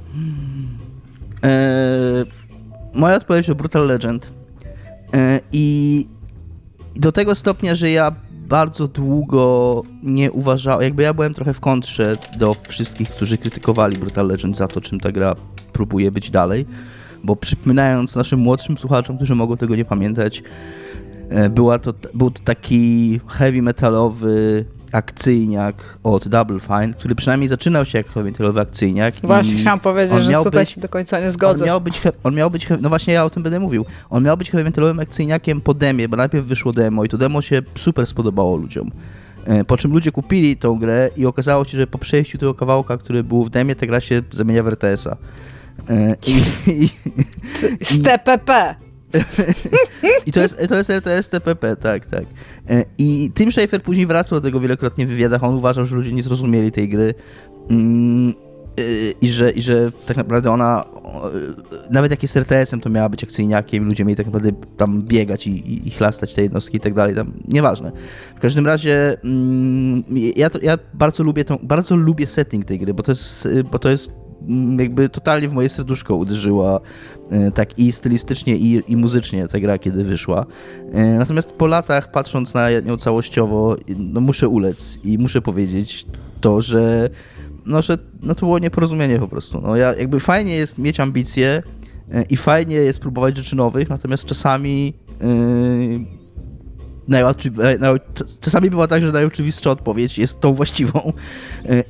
[1.45, 2.25] E,
[2.95, 4.31] moja odpowiedź to Brutal Legend.
[5.15, 6.07] E, I
[6.97, 8.15] do tego stopnia, że ja
[8.49, 14.27] bardzo długo nie uważałem, jakby ja byłem trochę w kontrze do wszystkich, którzy krytykowali Brutal
[14.27, 15.35] Legend za to, czym ta gra
[15.73, 16.67] próbuje być dalej,
[17.25, 20.43] bo przypominając naszym młodszym słuchaczom, którzy mogą tego nie pamiętać,
[21.29, 27.85] e, była to, był to taki heavy metalowy akcyjniak od Double Fine, który przynajmniej zaczynał
[27.85, 29.15] się jak heavy akcyjniak.
[29.23, 31.65] Właśnie chciałam powiedzieć, że tutaj być, się do końca nie zgodzę.
[31.65, 34.37] On miał, być, on miał być, no właśnie ja o tym będę mówił, on miał
[34.37, 38.07] być heavy metalowym akcyjniakiem po demie, bo najpierw wyszło demo i to demo się super
[38.07, 38.91] spodobało ludziom.
[39.45, 42.99] E, po czym ludzie kupili tą grę i okazało się, że po przejściu tego kawałka,
[42.99, 45.17] który był w demie, ta gra się zamienia w RTS-a.
[45.91, 46.33] E, I,
[47.81, 48.75] i, z TPP.
[50.27, 52.25] I to jest, to jest RTS TPP, tak, tak.
[52.71, 55.45] E, I Tim Schafer później wracał do tego wielokrotnie w wywiadach.
[55.45, 57.15] On uważał, że ludzie nie zrozumieli tej gry.
[57.71, 58.35] Mm,
[58.79, 58.83] e,
[59.21, 60.85] I że, I że tak naprawdę ona,
[61.91, 65.51] nawet jak jest RTS-em, to miała być akcyjniakiem, ludzie mieli tak naprawdę tam biegać i,
[65.51, 67.93] i, i chlastać te jednostki i tak dalej, tam nieważne.
[68.37, 70.05] W każdym razie mm,
[70.37, 73.79] ja, to, ja bardzo lubię tą, bardzo lubię setting tej gry, bo to jest, bo
[73.79, 74.24] to jest
[74.79, 76.81] jakby totalnie w moje serduszko uderzyła
[77.31, 80.47] e, tak i stylistycznie, i, i muzycznie ta gra, kiedy wyszła.
[80.93, 86.07] E, Natomiast po latach, patrząc na nią całościowo, no muszę ulec i muszę powiedzieć
[86.41, 87.11] to, że
[87.67, 89.61] no, że no to było nieporozumienie po prostu.
[89.61, 91.63] No, ja, jakby fajnie jest mieć ambicje
[92.13, 96.25] e, i fajnie jest próbować rzeczy nowych, natomiast czasami yy,
[98.41, 101.13] czasami bywa tak, że najoczywistsza odpowiedź jest tą właściwą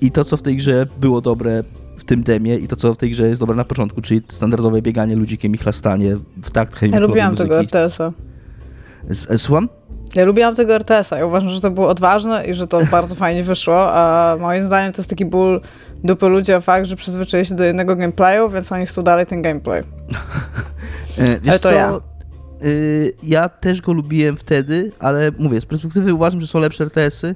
[0.00, 1.64] i to, co w tej grze było dobre
[2.04, 4.82] w tym demie i to, co w tej grze jest dobre na początku, czyli standardowe
[4.82, 7.48] bieganie ludzikiem i chlastanie w takt heavy Ja lubiłam muzyki.
[7.48, 8.12] tego RTS-a.
[9.30, 9.68] E, Słucham?
[10.16, 11.18] Ja lubiłam tego RTS-a.
[11.18, 14.92] Ja uważam, że to było odważne i że to bardzo fajnie wyszło, a moim zdaniem
[14.92, 15.60] to jest taki ból
[16.04, 19.42] dupy ludzi o fakt, że przyzwyczaili się do jednego gameplayu, więc oni chcą dalej ten
[19.42, 19.82] gameplay.
[21.18, 21.74] E, Wiesz Ale to co?
[21.74, 22.00] ja.
[22.64, 27.34] Y, ja też go lubiłem wtedy, ale mówię, z perspektywy uważam, że są lepsze RTS-y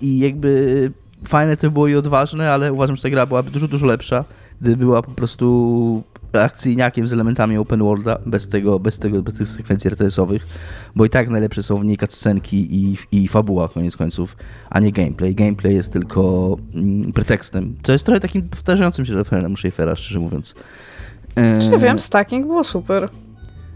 [0.00, 0.90] i jakby
[1.26, 4.24] fajne to było i odważne, ale uważam, że ta gra byłaby dużo, dużo lepsza,
[4.60, 6.02] gdyby była po prostu
[6.32, 10.46] akcyjniakiem z elementami open worlda, bez tego, bez tego, bez tych sekwencji RTS-owych,
[10.96, 14.36] bo i tak najlepsze są w niej cutscenki i, i fabuła koniec końców,
[14.70, 15.34] a nie gameplay.
[15.34, 17.76] Gameplay jest tylko mm, pretekstem.
[17.82, 20.54] To jest trochę takim powtarzającym się referentem Schaeffera, szczerze mówiąc.
[21.60, 23.08] Czy nie wiem, stacking było super.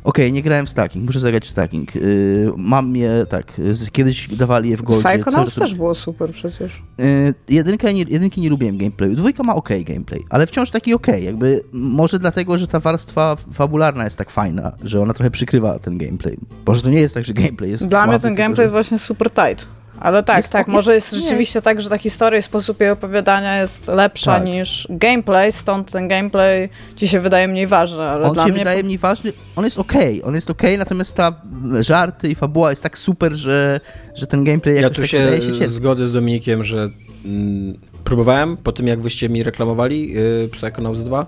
[0.04, 1.94] Okej, nie grałem w stacking, muszę zagrać w stacking.
[1.94, 3.60] Yy, mam je, tak,
[3.92, 5.08] kiedyś dawali je w Goldzie.
[5.08, 6.82] Psychonauts też było super przecież.
[6.98, 11.24] Yy, jedynkę, nie, jedynki nie lubiłem gameplayu, dwójka ma okej gameplay, ale wciąż taki okej,
[11.24, 15.98] jakby może dlatego, że ta warstwa fabularna jest tak fajna, że ona trochę przykrywa ten
[15.98, 16.36] gameplay.
[16.66, 18.70] Może to nie jest tak, że gameplay jest Dla słaby, mnie ten tylko, gameplay jest
[18.70, 18.76] że...
[18.76, 19.68] właśnie super tight.
[20.00, 21.18] Ale tak, Jest- tak, jest- może jest nie.
[21.18, 24.44] rzeczywiście tak, że ta historia i sposób jej opowiadania jest lepsza Tak.
[24.44, 28.58] niż gameplay, stąd ten gameplay ci się wydaje mniej ważny, ale On dla się mnie...
[28.58, 31.32] wydaje mi ważny, on jest okej, on jest okej, natomiast ta
[31.80, 33.80] żarty i fabuła jest tak super, że,
[34.14, 36.88] że ten gameplay Ja jakoś tu tak się, wydaje się zgodzę z Dominikiem, że
[37.24, 41.26] mm, próbowałem po tym, jak wyście mi reklamowali yy, Psychonauts 2.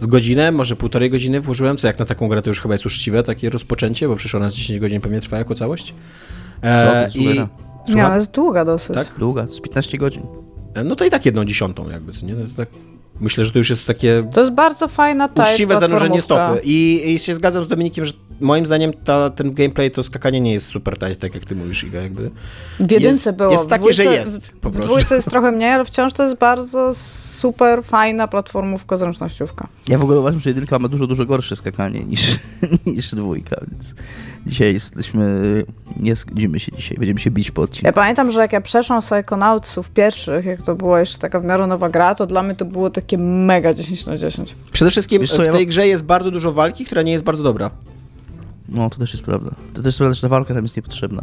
[0.00, 2.86] Z godzinę, może półtorej godziny włożyłem, co jak na taką grę to już chyba jest
[2.86, 5.94] uczciwe takie rozpoczęcie, bo przecież ona z 10 godzin pewnie trwa jako całość.
[6.64, 7.48] Co, to jest I, długa.
[7.88, 8.16] Nie, Słucham?
[8.18, 8.96] jest długa dosyć.
[8.96, 9.14] Tak?
[9.18, 10.22] Długa, z 15 godzin.
[10.74, 12.34] E, No to i tak jedną dziesiątą jakby, co nie?
[12.34, 12.68] No to tak,
[13.20, 16.60] myślę, że to już jest takie To jest bardzo fajna tight uczciwe zanurzenie stopy.
[16.64, 20.52] I, I się zgadzam z Dominikiem, że moim zdaniem ta, ten gameplay, to skakanie nie
[20.52, 22.30] jest super tight, tak jak ty mówisz, Iga, jakby.
[22.80, 23.52] W jedynce Jest- było.
[23.52, 24.82] jest w takie, że dwójce- jest, po W prostu.
[24.92, 29.68] dwójce jest trochę mniej, ale wciąż to jest bardzo super fajna platformówka, zręcznościówka.
[29.88, 32.38] Ja w ogóle uważam, że jedynka ma dużo, dużo gorsze skakanie niż,
[32.86, 33.94] niż dwójka, więc
[34.46, 35.64] dzisiaj jesteśmy,
[36.00, 37.92] nie zgodzimy się dzisiaj, będziemy się bić po Ja odcinku.
[37.94, 41.88] pamiętam, że jak ja przeszłam Psychonautsów pierwszych, jak to była jeszcze taka w miarę nowa
[41.88, 44.54] gra, to dla mnie to było takie mega 10 na 10.
[44.72, 47.24] Przede wszystkim Wiesz ja w tej mam- grze jest bardzo dużo walki, która nie jest
[47.24, 47.70] bardzo dobra.
[48.68, 49.50] No, to też jest prawda.
[49.74, 51.22] To też jest prawda, że ta walka tam jest niepotrzebna.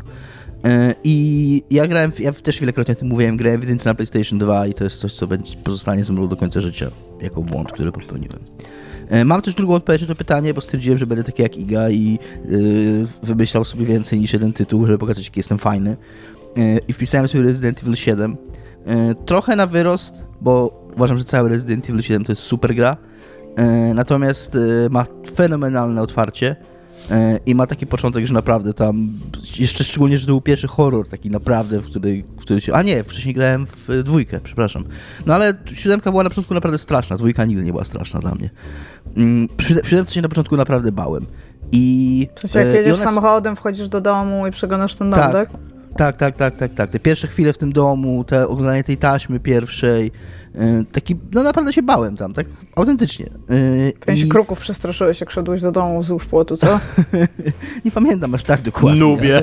[0.66, 3.96] E, I ja grałem, w, ja też wielokrotnie o tym mówiłem, grałem w jedynce na
[3.96, 6.92] PlayStation 2 i to jest coś, co będzie, pozostanie ze mną do końca życia,
[7.22, 8.40] jako błąd, który popełniłem.
[9.12, 11.90] E, Mam też drugą odpowiedź na to pytanie, bo stwierdziłem, że będę taki jak Iga
[11.90, 15.98] i yy, wymyślał sobie więcej niż jeden tytuł, żeby pokazać, jaki jestem fajny.
[16.56, 18.38] Yy, I wpisałem sobie Resident Evil 7.
[18.86, 22.98] Yy, trochę na wyrost, bo uważam, że cały Resident Evil 7 to jest super gra.
[23.94, 24.58] Natomiast
[24.90, 25.06] ma
[25.36, 26.56] fenomenalne otwarcie.
[27.12, 29.20] Yy, I ma taki początek, że naprawdę tam,
[29.60, 32.82] jeszcze szczególnie, że to był pierwszy horror taki naprawdę, w który, w który się, a
[32.82, 34.84] nie, wcześniej grałem w y, dwójkę, przepraszam.
[35.26, 38.50] No ale siódemka była na początku naprawdę straszna, dwójka nigdy nie była straszna dla mnie.
[39.18, 41.26] Mm, przy siódemce się na początku naprawdę bałem.
[41.72, 45.20] I, W sensie, jak e, jedziesz ona- samochodem, wchodzisz do domu i przeglądasz ten dom,
[45.20, 45.32] Tak.
[45.32, 45.50] tak?
[45.98, 46.90] Tak, tak, tak, tak, tak.
[46.90, 50.12] Te pierwsze chwile w tym domu, te oglądanie tej taśmy pierwszej, e,
[50.92, 52.46] taki, no naprawdę się bałem tam, tak
[52.76, 53.26] autentycznie.
[53.26, 53.30] E,
[54.02, 56.80] W sensie i kruków przestraszyłeś, jak szedłeś do domu wzdłuż płotu, co?
[57.86, 59.00] nie pamiętam aż tak dokładnie.
[59.00, 59.42] Nubie.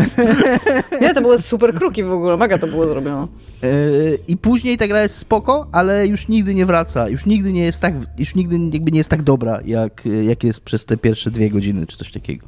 [1.00, 3.26] Nie, to były super kruki w ogóle, mega to było zrobione.
[3.62, 7.08] Yy, I później ta gra jest spoko, ale już nigdy nie wraca.
[7.08, 10.60] Już nigdy nie jest tak, już nigdy jakby nie jest tak dobra, jak, jak jest
[10.60, 12.46] przez te pierwsze dwie godziny, czy coś takiego.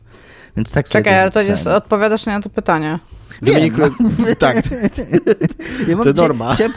[0.57, 2.99] Więc tak Czekaj, ale to jest, odpowiadasz na to pytanie.
[3.43, 3.75] Dominik,
[4.39, 4.57] tak,
[5.89, 6.55] Ja mam to norma.
[6.55, 6.73] Chciałem,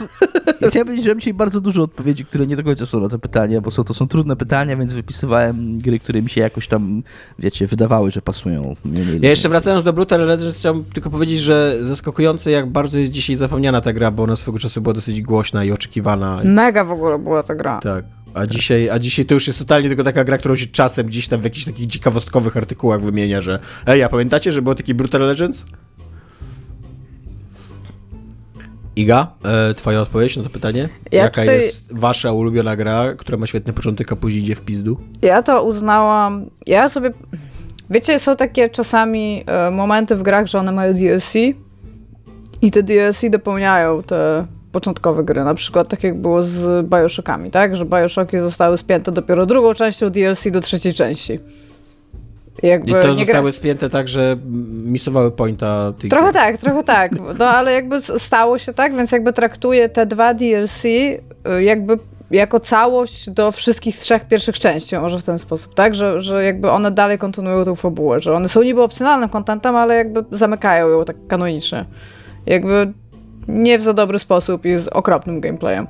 [0.68, 3.18] chciałem powiedzieć, że mam dzisiaj bardzo dużo odpowiedzi, które nie do końca są na te
[3.18, 7.02] pytania, bo są, to są trudne pytania, więc wypisywałem gry, które mi się jakoś tam,
[7.38, 8.76] wiecie, wydawały, że pasują.
[9.20, 13.36] Ja jeszcze wracając do Brutal Legends, chciałbym tylko powiedzieć, że zaskakujące jak bardzo jest dzisiaj
[13.36, 16.40] zapomniana ta gra, bo ona swego czasu była dosyć głośna i oczekiwana.
[16.44, 17.80] Mega w ogóle była ta gra.
[17.80, 18.04] Tak.
[18.34, 21.28] A dzisiaj, a dzisiaj to już jest totalnie tylko taka gra, którą się czasem gdzieś
[21.28, 25.20] tam w jakichś takich ciekawostkowych artykułach wymienia, że ej, a pamiętacie, że było taki Brutal
[25.20, 25.64] Legends?
[28.96, 30.88] Iga, e, twoja odpowiedź na to pytanie?
[31.12, 34.60] Ja Jaka tutaj- jest wasza ulubiona gra, która ma świetny początek, a później idzie w
[34.60, 34.96] pizdu?
[35.22, 36.50] Ja to uznałam.
[36.66, 37.10] Ja sobie.
[37.90, 41.34] Wiecie, są takie czasami e, momenty w grach, że one mają DLC
[42.62, 47.76] i te DLC dopełniają te początkowe gry, na przykład tak jak było z Bioshockami, tak?
[47.76, 51.38] Że Bioshocki zostały spięte dopiero drugą częścią DLC do trzeciej części.
[52.62, 53.52] Jakby I to zostały gra...
[53.52, 54.36] spięte tak, że
[54.84, 57.12] misowały pointa tych Trochę tak, trochę tak.
[57.38, 61.18] No ale jakby stało się tak, więc jakby traktuję te dwa DLC y,
[61.60, 61.98] jakby
[62.30, 65.94] jako całość do wszystkich trzech pierwszych części, może w ten sposób, tak?
[65.94, 69.94] Że, że jakby one dalej kontynuują tą fabułę, że one są niby opcjonalnym kontentem, ale
[69.94, 71.84] jakby zamykają ją tak kanonicznie.
[72.46, 72.92] Jakby
[73.48, 75.86] nie w za dobry sposób i z okropnym gameplayem.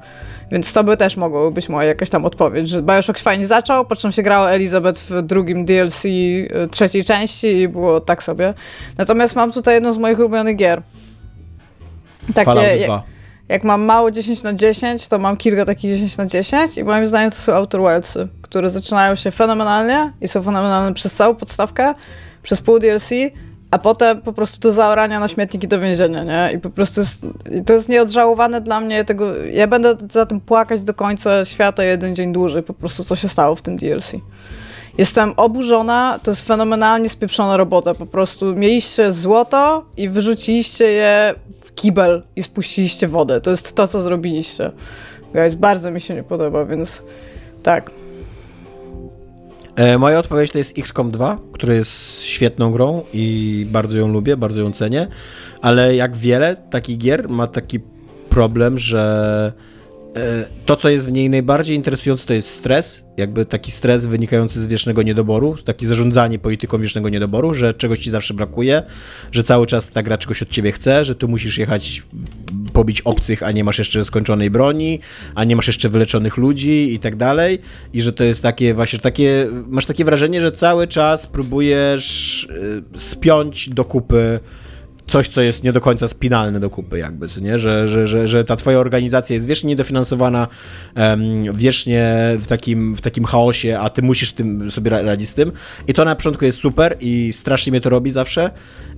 [0.51, 3.97] Więc to by też mogło być moja jakaś tam odpowiedź, że Bioshock fajnie zaczął, po
[3.97, 8.55] czym się grało Elizabeth w drugim DLC y, trzeciej części i było tak sobie.
[8.99, 10.83] Natomiast mam tutaj jedno z moich ulubionych gier.
[12.35, 12.91] Takie, jak,
[13.49, 17.07] jak mam mało 10 na 10, to mam kilka takich 10 na 10 i moim
[17.07, 21.95] zdaniem to są Outer Wildsy, które zaczynają się fenomenalnie i są fenomenalne przez całą podstawkę,
[22.43, 23.11] przez pół DLC,
[23.71, 26.53] a potem po prostu do zaorania na śmietniki do więzienia, nie?
[26.55, 27.27] I po prostu jest,
[27.67, 32.17] to jest nieodżałowane dla mnie tego, ja będę za tym płakać do końca świata jeden
[32.17, 34.13] dzień dłużej, po prostu co się stało w tym DLC.
[34.99, 41.75] Jestem oburzona, to jest fenomenalnie spieprzona robota, po prostu mieliście złoto i wyrzuciliście je w
[41.75, 44.71] kibel i spuściliście wodę, to jest to, co zrobiliście.
[45.35, 47.03] Guys, bardzo mi się nie podoba, więc
[47.63, 47.91] tak.
[49.77, 54.37] E, moja odpowiedź to jest XCOM 2, który jest świetną grą i bardzo ją lubię,
[54.37, 55.09] bardzo ją cenię,
[55.63, 57.81] ale jak wiele takich gier ma taki
[58.31, 59.53] problem, że
[60.17, 64.63] e, to, co jest w niej najbardziej interesujące, to jest stres, jakby taki stres wynikający
[64.63, 68.83] z wiecznego niedoboru, takie zarządzanie polityką wiecznego niedoboru, że czegoś ci zawsze brakuje,
[69.33, 72.03] że cały czas ta gra czegoś od ciebie chce, że tu musisz jechać
[72.77, 75.01] pobić obcych, a nie masz jeszcze skończonej broni,
[75.35, 77.59] a nie masz jeszcze wyleczonych ludzi i tak dalej.
[77.93, 82.99] I że to jest takie właśnie takie, masz takie wrażenie, że cały czas próbujesz y,
[82.99, 84.41] spiąć do kupy
[85.07, 87.59] coś, co jest nie do końca spinalne do kupy, jakby, nie?
[87.59, 90.49] Że, że, że, że ta twoja organizacja jest wiecznie niedofinansowana,
[91.53, 95.53] wiecznie w takim, w takim chaosie, a ty musisz tym sobie radzić z tym.
[95.89, 98.51] I to na początku jest super i strasznie mnie to robi zawsze.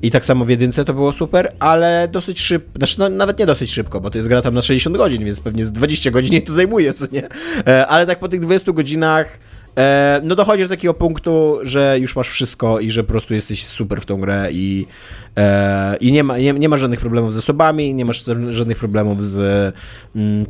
[0.02, 3.46] I tak samo w jedynce to było super, ale dosyć szybko, znaczy no, nawet nie
[3.46, 6.42] dosyć szybko, bo to jest gra tam na 60 godzin, więc pewnie z 20 godzin
[6.46, 7.28] to zajmuje, co nie?
[7.66, 9.38] E, ale tak po tych 20 godzinach
[9.78, 13.66] E, no dochodzisz do takiego punktu, że już masz wszystko i że po prostu jesteś
[13.66, 14.86] super w tą grę i,
[15.36, 19.26] e, i nie, ma, nie, nie ma żadnych problemów z zasobami, nie masz żadnych problemów
[19.26, 19.74] z
[20.16, 20.46] mm,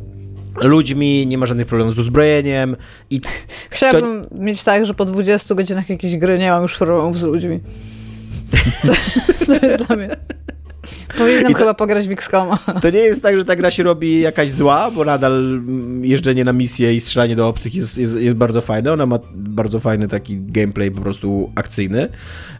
[0.61, 2.75] ludźmi, nie ma żadnych problemów z uzbrojeniem.
[3.09, 3.21] I
[3.69, 4.35] Chciałabym to...
[4.35, 7.59] mieć tak, że po 20 godzinach jakiejś gry nie mam już problemów z ludźmi.
[9.39, 10.09] To, to jest dla mnie.
[11.17, 12.57] Powinienem chyba pograć w XCOM.
[12.81, 15.61] To nie jest tak, że ta gra się robi jakaś zła, bo nadal
[16.01, 18.93] jeżdżenie na misję i strzelanie do obcych jest, jest, jest bardzo fajne.
[18.93, 22.07] Ona ma bardzo fajny taki gameplay po prostu akcyjny.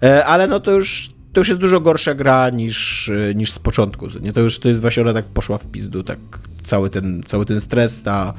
[0.04, 4.08] E, ale no to już to już jest dużo gorsza gra niż, niż z początku.
[4.22, 4.34] Nie?
[4.34, 6.20] To już to jest właśnie ona tak poszła w pizdu, tak
[6.64, 8.34] cały ten, cały ten stres, ta,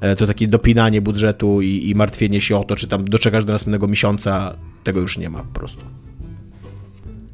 [0.00, 3.52] e, to takie dopinanie budżetu i, i martwienie się o to, czy tam doczekasz do
[3.52, 5.80] następnego miesiąca, tego już nie ma po prostu.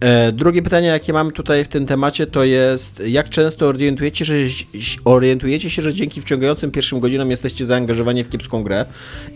[0.00, 4.34] E, drugie pytanie, jakie mamy tutaj w tym temacie, to jest jak często orientujecie, że,
[5.04, 8.84] orientujecie się, że dzięki wciągającym pierwszym godzinom jesteście zaangażowani w kiepską grę?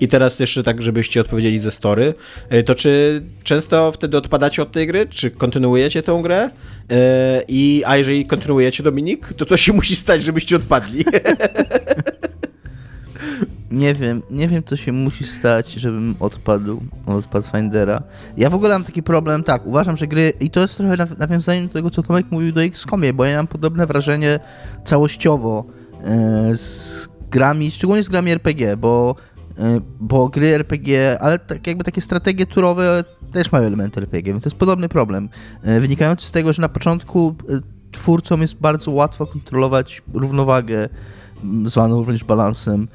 [0.00, 2.14] I teraz jeszcze tak, żebyście odpowiedzieli ze story.
[2.48, 5.06] E, to czy często wtedy odpadacie od tej gry?
[5.06, 6.50] Czy kontynuujecie tę grę?
[6.90, 11.04] E, I, a jeżeli kontynuujecie, Dominik, to co się musi stać, żebyście odpadli?
[13.70, 18.02] Nie wiem, nie wiem co się musi stać, żebym odpadł od Pathfindera.
[18.36, 21.62] Ja w ogóle mam taki problem, tak, uważam, że gry, i to jest trochę nawiązanie
[21.62, 24.40] do tego, co Tomek mówił do XCOMie, bo ja mam podobne wrażenie
[24.84, 25.64] całościowo
[26.04, 29.16] e, z grami, szczególnie z grami RPG, bo,
[29.58, 34.44] e, bo gry RPG, ale tak jakby takie strategie turowe też mają elementy RPG, więc
[34.44, 35.28] to jest podobny problem,
[35.62, 37.34] e, wynikający z tego, że na początku
[37.92, 40.88] twórcom jest bardzo łatwo kontrolować równowagę,
[41.64, 42.88] zwaną również balansem,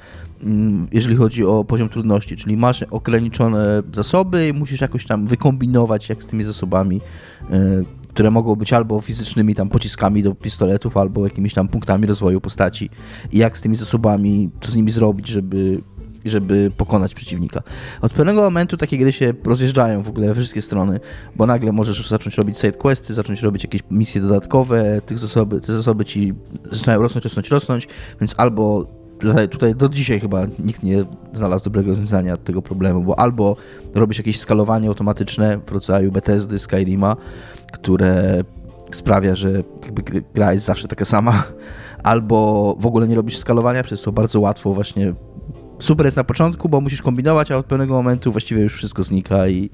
[0.91, 6.23] jeżeli chodzi o poziom trudności, czyli masz ograniczone zasoby i musisz jakoś tam wykombinować, jak
[6.23, 7.01] z tymi zasobami,
[7.51, 12.41] e, które mogą być albo fizycznymi tam pociskami do pistoletów, albo jakimiś tam punktami rozwoju
[12.41, 12.89] postaci
[13.31, 15.81] i jak z tymi zasobami, co z nimi zrobić, żeby
[16.25, 17.63] żeby pokonać przeciwnika.
[18.01, 20.99] Od pewnego momentu takie gry się rozjeżdżają w ogóle we wszystkie strony,
[21.35, 25.73] bo nagle możesz zacząć robić side questy, zacząć robić jakieś misje dodatkowe, tych zasoby, te
[25.73, 26.33] zasoby ci
[26.71, 27.87] zaczynają rosnąć, rosnąć, rosnąć,
[28.21, 28.85] więc albo
[29.49, 31.03] tutaj, do dzisiaj chyba nikt nie
[31.33, 33.55] znalazł dobrego rozwiązania tego problemu, bo albo
[33.95, 37.15] robisz jakieś skalowanie automatyczne w rodzaju Bethesdy, Skyrima,
[37.73, 38.43] które
[38.91, 39.63] sprawia, że
[40.33, 41.43] gra jest zawsze taka sama,
[42.03, 45.13] albo w ogóle nie robisz skalowania, przez co bardzo łatwo właśnie
[45.79, 49.47] super jest na początku, bo musisz kombinować, a od pewnego momentu właściwie już wszystko znika
[49.47, 49.69] i,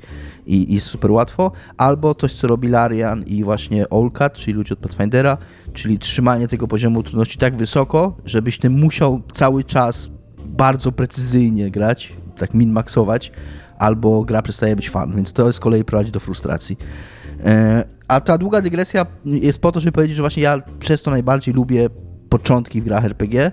[0.46, 1.52] i, i jest super łatwo.
[1.78, 5.38] Albo coś, co robi Larian i właśnie Olcat, czyli ludzie od Pathfindera,
[5.76, 10.10] czyli trzymanie tego poziomu trudności tak wysoko, żebyś ty musiał cały czas
[10.46, 13.32] bardzo precyzyjnie grać, tak min-maxować,
[13.78, 16.78] albo gra przestaje być fan, więc to z kolei prowadzi do frustracji.
[17.44, 21.12] E, a ta długa dygresja jest po to, żeby powiedzieć, że właśnie ja przez to
[21.12, 21.90] najbardziej lubię
[22.30, 23.52] początki w grach RPG e,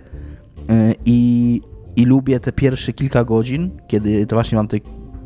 [1.07, 1.61] i,
[1.97, 4.77] i lubię te pierwsze kilka godzin, kiedy to właśnie mam te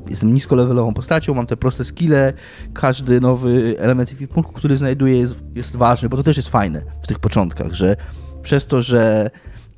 [0.08, 2.32] jestem niskolevelową postacią, mam te proste skille,
[2.74, 7.06] każdy nowy element ekwipunku, który znajduję jest, jest ważny, bo to też jest fajne w
[7.06, 7.96] tych początkach, że
[8.42, 9.30] przez to, że,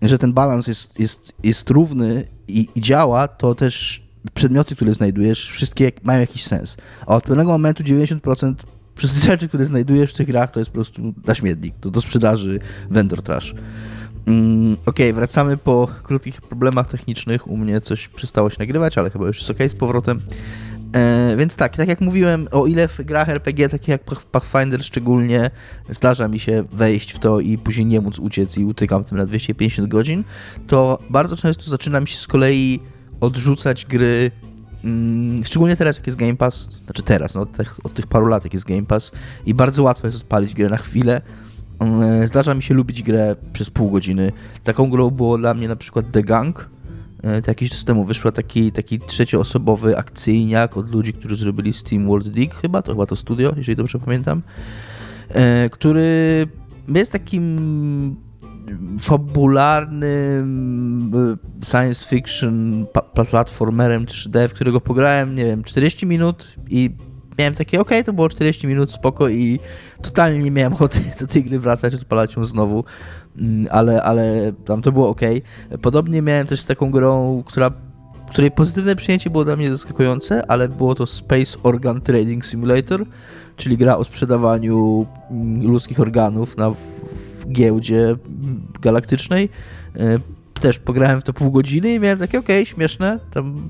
[0.02, 4.02] że ten balans jest, jest, jest równy i, i działa, to też
[4.34, 6.76] przedmioty, które znajdujesz, wszystkie mają jakiś sens.
[7.06, 8.54] A od pewnego momentu 90%
[8.96, 12.00] wszystkich rzeczy, które znajdujesz w tych grach, to jest po prostu na śmietnik, to do
[12.00, 12.60] sprzedaży
[12.90, 13.54] vendor trash.
[14.28, 17.50] Mm, Okej, okay, wracamy po krótkich problemach technicznych.
[17.50, 20.20] U mnie coś przestało się nagrywać, ale chyba już jest ok z powrotem.
[20.92, 25.50] E, więc tak, tak jak mówiłem, o ile w grach RPG, takich jak Pathfinder szczególnie,
[25.88, 29.26] zdarza mi się wejść w to i później nie móc uciec i utykam tym na
[29.26, 30.24] 250 godzin,
[30.66, 32.80] to bardzo często zaczyna mi się z kolei
[33.20, 34.30] odrzucać gry,
[34.84, 38.26] mm, szczególnie teraz jak jest Game Pass, znaczy teraz, no, od, tych, od tych paru
[38.26, 39.12] lat jak jest Game Pass
[39.46, 41.22] i bardzo łatwo jest odpalić grę na chwilę.
[41.78, 44.32] Mm, zdarza mi się lubić grę przez pół godziny.
[44.64, 46.70] Taką grą było dla mnie na przykład The Gang.
[47.22, 52.06] E, to jakiś czas temu wyszła taki, taki trzecioosobowy akcyjniak od ludzi, którzy zrobili Steam
[52.06, 54.42] World Dig, chyba to chyba to studio, jeżeli dobrze pamiętam,
[55.28, 56.46] e, który
[56.94, 58.16] jest takim
[59.00, 62.86] fabularnym e, science fiction
[63.30, 66.90] platformerem 3D, w którego pograłem, nie wiem, 40 minut i
[67.38, 69.60] miałem takie, ok, to było 40 minut, spoko i
[70.02, 72.84] totalnie nie miałem ochoty do tej gry wracać, odpalać ją znowu,
[73.38, 75.20] mm, ale, ale tam to było ok.
[75.82, 77.70] Podobnie miałem też z taką grą, która
[78.28, 83.04] której pozytywne przyjęcie było dla mnie zaskakujące, ale było to Space Organ Trading Simulator,
[83.56, 86.72] czyli gra o sprzedawaniu mm, ludzkich organów na
[87.52, 88.16] giełdzie
[88.80, 89.48] galaktycznej.
[89.96, 90.18] E,
[90.60, 93.68] też pograłem w to pół godziny i miałem takie, okej, okay, śmieszne, tam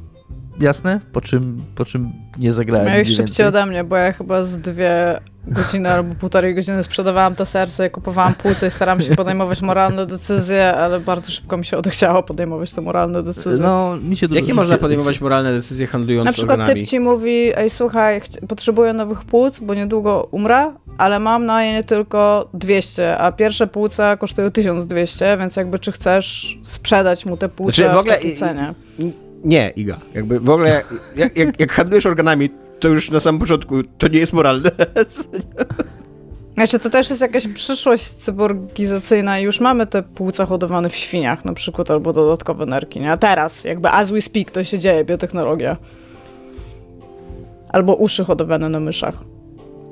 [0.61, 2.87] jasne, po czym, po czym nie zagrałem.
[2.87, 7.47] Miałeś szybciej ode mnie, bo ja chyba z dwie godziny albo półtorej godziny sprzedawałam to
[7.47, 12.23] serce, kupowałam płuce i starałam się podejmować moralne decyzje, ale bardzo szybko mi się odechciało
[12.23, 13.67] podejmować te moralne decyzje.
[13.67, 16.81] No, mi się Jakie można podejmować moralne decyzje handlując Na przykład organami?
[16.81, 21.85] typ ci mówi, ej słuchaj, potrzebuję nowych płuc, bo niedługo umrę, ale mam na nie
[21.85, 27.83] tylko 200, a pierwsze płuca kosztują 1200, więc jakby czy chcesz sprzedać mu te płuce
[27.83, 28.75] znaczy, w, ogóle, w takiej cenie?
[29.45, 29.99] Nie, Iga.
[30.15, 30.83] Jakby w ogóle
[31.17, 34.71] jak, jak, jak handlujesz organami, to już na samym początku to nie jest moralne.
[36.55, 41.45] Znaczy, to też jest jakaś przyszłość cyborgizacyjna i już mamy te płuca hodowane w świniach
[41.45, 43.13] na przykład, albo dodatkowe nerki, nie?
[43.13, 45.77] A teraz, jakby as we speak, to się dzieje, biotechnologia.
[47.73, 49.15] Albo uszy hodowane na myszach.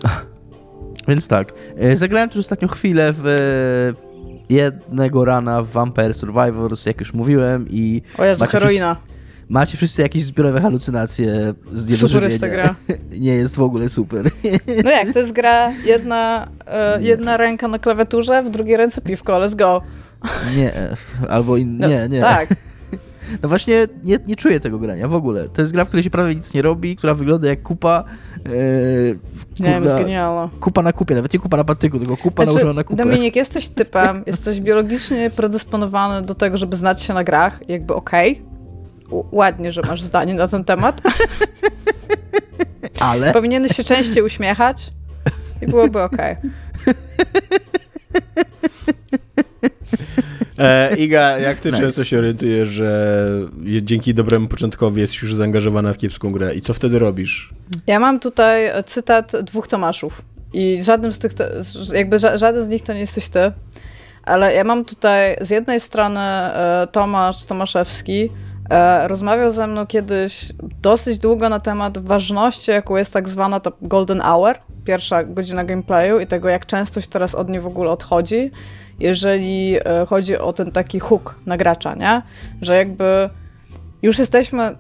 [1.08, 7.00] Więc tak, e, zagrałem tu ostatnio chwilę w e, jednego rana w Vampire Survivors, jak
[7.00, 8.02] już mówiłem i...
[8.18, 8.94] O Jezu, heroina.
[8.94, 9.15] Wszyscy
[9.48, 12.74] macie wszyscy jakieś zbiorowe halucynacje z Super jest ta gra.
[13.20, 14.26] Nie jest w ogóle super.
[14.84, 19.32] No jak, to jest gra, jedna, e, jedna ręka na klawiaturze, w drugiej ręce piwko,
[19.32, 19.82] let's go.
[20.56, 20.72] Nie,
[21.28, 22.20] albo in, no, nie, nie.
[22.20, 22.48] Tak.
[23.42, 25.48] No właśnie nie, nie czuję tego grania w ogóle.
[25.48, 28.04] To jest gra, w której się prawie nic nie robi, która wygląda jak kupa.
[28.44, 29.18] Yy,
[29.60, 30.48] nie wiem, jest genialna.
[30.60, 33.04] Kupa na kupie, nawet nie kupa na patyku, tylko kupa znaczy, nałożona na kupę.
[33.04, 38.32] Dominik, jesteś typem, jesteś biologicznie predysponowany do tego, żeby znać się na grach, jakby okej.
[38.32, 38.55] Okay
[39.10, 41.00] ładnie, że masz zdanie na ten temat.
[43.00, 43.32] Ale?
[43.32, 44.92] Powinieneś się częściej uśmiechać
[45.62, 46.16] i byłoby ok.
[50.58, 51.82] E, Iga, jak ty nice.
[51.82, 53.28] często się orientujesz, że
[53.82, 57.50] dzięki dobremu początkowi jesteś już zaangażowana w kiepską grę i co wtedy robisz?
[57.86, 61.32] Ja mam tutaj cytat dwóch Tomaszów i żadnym z tych,
[61.92, 63.52] jakby żaden z nich to nie jesteś ty,
[64.22, 68.30] ale ja mam tutaj z jednej strony e, Tomasz Tomaszewski,
[69.06, 70.52] rozmawiał ze mną kiedyś
[70.82, 74.54] dosyć długo na temat ważności, jaką jest tak zwana to golden hour,
[74.84, 78.50] pierwsza godzina gameplayu i tego, jak często się teraz od niej w ogóle odchodzi,
[79.00, 82.22] jeżeli e, chodzi o ten taki hook na gracza, nie?
[82.62, 83.30] Że jakby
[84.02, 84.76] już jesteśmy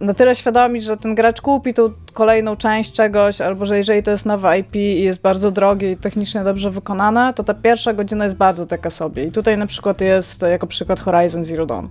[0.00, 4.10] na tyle świadomi, że ten gracz kupi tą kolejną część czegoś, albo że jeżeli to
[4.10, 8.24] jest nowe IP i jest bardzo drogie i technicznie dobrze wykonane, to ta pierwsza godzina
[8.24, 9.24] jest bardzo taka sobie.
[9.24, 11.86] I tutaj na przykład jest jako przykład Horizon Zero Dawn.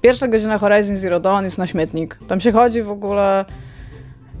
[0.00, 2.18] Pierwsza godzina Horizon Zero Dawn jest na śmietnik.
[2.28, 3.44] Tam się chodzi w ogóle...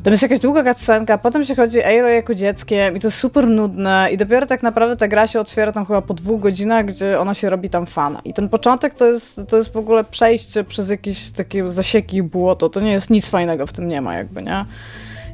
[0.02, 3.46] Tam jest jakaś długa cutscenka, potem się chodzi Eiro jako dzieckiem i to jest super
[3.46, 7.20] nudne i dopiero tak naprawdę ta gra się otwiera tam chyba po dwóch godzinach, gdzie
[7.20, 8.20] ona się robi tam fana.
[8.24, 12.22] I ten początek to jest, to jest w ogóle przejście przez jakieś takie zasieki i
[12.22, 12.68] błoto.
[12.68, 14.64] To nie jest nic fajnego w tym nie ma jakby, nie?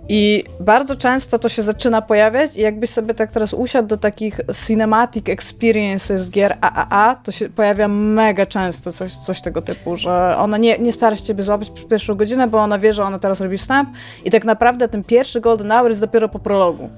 [0.08, 4.40] I bardzo często to się zaczyna pojawiać i jakbyś sobie tak teraz usiadł do takich
[4.66, 10.36] cinematic experiences z gier AAA, to się pojawia mega często coś, coś tego typu, że
[10.38, 13.18] ona nie, nie stara się ciebie złapać przez pierwszą godzinę, bo ona wie, że ona
[13.18, 13.88] teraz robi wstęp
[14.24, 16.90] i tak naprawdę ten pierwszy Golden Hour jest dopiero po prologu.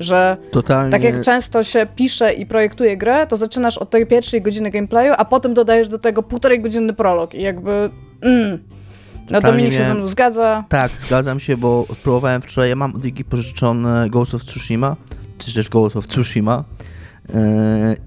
[0.00, 0.92] Że Totalnie.
[0.92, 5.14] tak jak często się pisze i projektuje grę, to zaczynasz od tej pierwszej godziny gameplayu,
[5.16, 7.90] a potem dodajesz do tego półtorej godziny prolog i jakby...
[8.22, 8.75] Mm.
[9.30, 10.64] No Dominik się ze mną zgadza.
[10.68, 14.96] Tak, zgadzam się, bo próbowałem wczoraj, ja mam od Igi pożyczone Ghost of Tsushima,
[15.38, 16.64] czy też Ghost of Tsushima,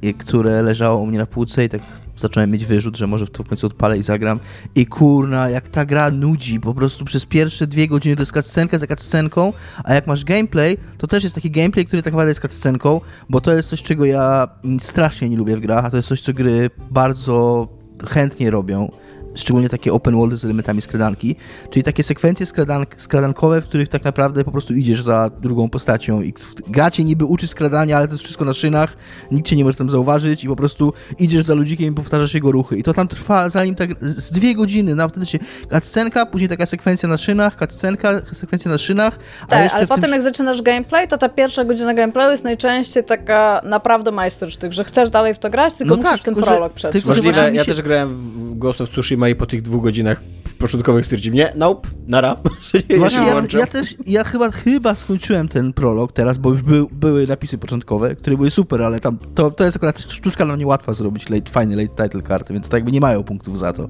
[0.02, 1.82] yy, które leżało u mnie na półce i tak
[2.20, 4.40] zacząłem mieć wyrzut, że może w to w końcu odpalę i zagram.
[4.76, 8.78] I kurna, jak ta gra nudzi, po prostu przez pierwsze dwie godziny to jest cutscenka
[8.78, 9.54] za cutscenką,
[9.84, 13.42] a jak masz gameplay, to też jest taki gameplay, który tak naprawdę jest cutscenką, bo
[13.42, 14.48] to jest coś, czego ja
[14.80, 17.68] strasznie nie lubię w grach, a to jest coś, co gry bardzo
[18.08, 18.92] chętnie robią
[19.40, 21.36] szczególnie takie open worldy z elementami skradanki,
[21.70, 26.22] czyli takie sekwencje skradank, skradankowe, w których tak naprawdę po prostu idziesz za drugą postacią
[26.22, 26.34] i
[26.68, 28.98] gra cię niby uczy skradania, ale to jest wszystko na szynach,
[29.32, 32.52] nikt cię nie może tam zauważyć i po prostu idziesz za ludzikiem i powtarzasz jego
[32.52, 32.78] ruchy.
[32.78, 35.40] I to tam trwa zanim tak z dwie godziny, na wtedy się
[35.72, 39.90] cutscenka, później taka sekwencja na szynach, cutscenka, sekwencja na szynach, a Tak, jeszcze ale w
[39.90, 39.96] tym...
[39.98, 44.84] potem jak zaczynasz gameplay, to ta pierwsza godzina gameplayu jest najczęściej taka naprawdę majstersztyk, że
[44.84, 47.04] chcesz dalej w to grać, tylko No musisz tak, ten tylko że- prolog przetrwać.
[47.04, 50.22] że Możliwe, ja się- też grałem w Ghost of Tsushima i po tych dwóch godzinach
[50.60, 52.38] początkowych stwierdziłem, nie, nope, nara.
[52.90, 56.62] nie, Właśnie nie ja, ja też, ja chyba, chyba skończyłem ten prolog teraz, bo już
[56.62, 60.60] był, były napisy początkowe, które były super, ale tam to, to jest akurat sztuczka nam
[60.60, 63.88] niełatwa zrobić, late, fajny late title karty, więc to jakby nie mają punktów za to.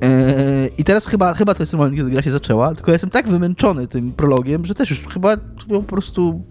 [0.00, 3.10] Eee, I teraz chyba, chyba to jest moment, kiedy gra się zaczęła, tylko ja jestem
[3.10, 5.36] tak wymęczony tym prologiem, że też już chyba
[5.68, 6.42] po prostu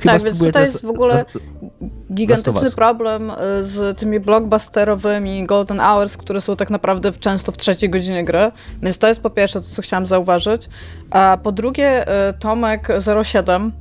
[0.00, 1.24] chyba Tak, więc tutaj jest w ogóle
[2.14, 3.34] Gigantyczny problem y,
[3.64, 8.98] z tymi blockbusterowymi Golden Hours, które są tak naprawdę często w trzeciej godzinie gry, więc
[8.98, 10.68] to jest po pierwsze to, co chciałam zauważyć.
[11.10, 12.88] A po drugie, y, Tomek
[13.24, 13.72] 07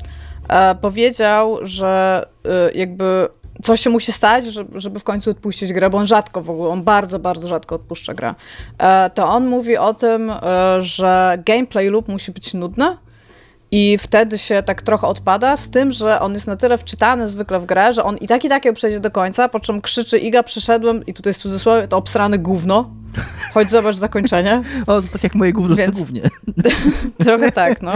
[0.49, 3.27] e, powiedział, że y, jakby
[3.63, 4.45] coś się musi stać,
[4.75, 8.13] żeby, w końcu odpuścić grę, bo on rzadko w ogóle, on bardzo, bardzo rzadko odpuszcza
[8.13, 8.35] grę.
[8.77, 10.35] E, To on mówi o tym, y,
[10.79, 12.97] że gameplay loop musi być nudny,
[13.71, 17.59] i wtedy się tak trochę odpada, z tym, że on jest na tyle wczytany zwykle
[17.59, 20.19] w grę, że on i tak i tak ją przejdzie do końca, po czym krzyczy
[20.19, 22.89] Iga, przeszedłem, i tutaj jest cudzysłowie, to obsrane gówno.
[23.53, 24.61] Chodź zobacz zakończenie.
[24.87, 26.21] O, to tak jak moje gówno Więc- na gównie.
[27.25, 27.93] Trochę tak, no.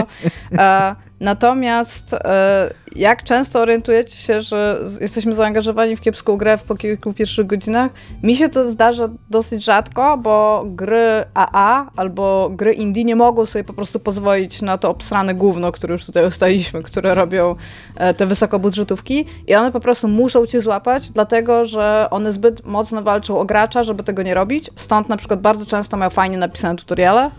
[0.58, 6.76] E, natomiast e, jak często orientujecie się, że jesteśmy zaangażowani w kiepską grę w po
[6.76, 7.92] kilku pierwszych godzinach?
[8.24, 13.64] Mi się to zdarza dosyć rzadko, bo gry AA albo gry indie nie mogą sobie
[13.64, 17.56] po prostu pozwolić na to obsrane gówno, które już tutaj ustaliśmy, które robią
[17.96, 23.02] e, te wysokobudżetówki i one po prostu muszą cię złapać, dlatego że one zbyt mocno
[23.02, 24.70] walczą o gracza, żeby tego nie robić.
[24.76, 27.32] Stąd na przykład bardzo często mają fajnie napisane tutoriale,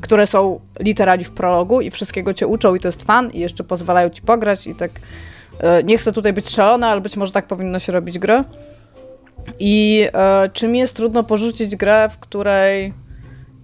[0.00, 3.64] które są literali w prologu i wszystkiego cię uczą i to jest fan i jeszcze
[3.64, 4.90] pozwalają ci pograć i tak
[5.60, 8.44] e, nie chcę tutaj być szalona, ale być może tak powinno się robić gry.
[9.58, 12.94] I e, czy mi jest trudno porzucić grę, w której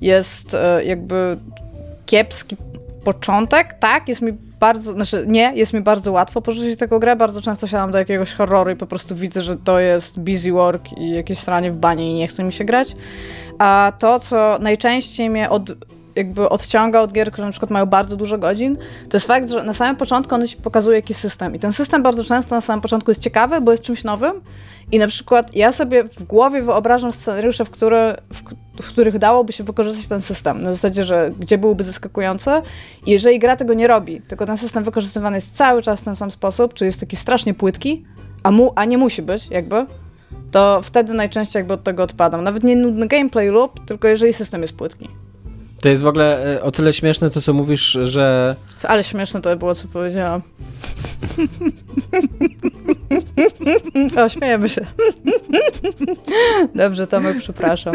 [0.00, 1.36] jest e, jakby
[2.06, 2.56] kiepski
[3.04, 3.74] początek?
[3.74, 7.66] Tak, jest mi bardzo, znaczy nie, jest mi bardzo łatwo porzucić taką grę, bardzo często
[7.66, 11.38] siadam do jakiegoś horroru i po prostu widzę, że to jest busy work i jakieś
[11.38, 12.96] stranie w banie i nie chce mi się grać.
[13.60, 15.72] A to, co najczęściej mnie od,
[16.16, 18.76] jakby odciąga od gier, które na przykład mają bardzo dużo godzin,
[19.08, 21.54] to jest fakt, że na samym początku on ci pokazuje jakiś system.
[21.54, 24.32] I ten system bardzo często na samym początku jest ciekawy, bo jest czymś nowym.
[24.92, 28.42] I na przykład ja sobie w głowie wyobrażam scenariusze, w, które, w,
[28.82, 30.62] w których dałoby się wykorzystać ten system.
[30.62, 32.50] Na zasadzie, że gdzie byłby zaskakujący.
[33.06, 36.16] I jeżeli gra tego nie robi, tylko ten system wykorzystywany jest cały czas w ten
[36.16, 38.04] sam sposób, czyli jest taki strasznie płytki,
[38.42, 39.86] a, mu, a nie musi być, jakby,
[40.50, 42.44] to wtedy najczęściej jakby od tego odpadam.
[42.44, 45.08] Nawet nie nudny gameplay lub, tylko jeżeli system jest płytki.
[45.80, 49.56] To jest w ogóle e, o tyle śmieszne to, co mówisz, że Ale śmieszne to
[49.56, 50.42] było, co powiedziałam.
[54.24, 54.86] o, śmiejemy się.
[56.74, 57.94] Dobrze, Tomek, przepraszam.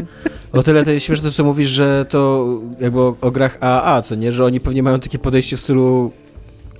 [0.54, 2.48] o tyle to jest śmieszne to, co mówisz, że to
[2.80, 6.12] jakby o, o grach AAA, co nie, że oni pewnie mają takie podejście w stylu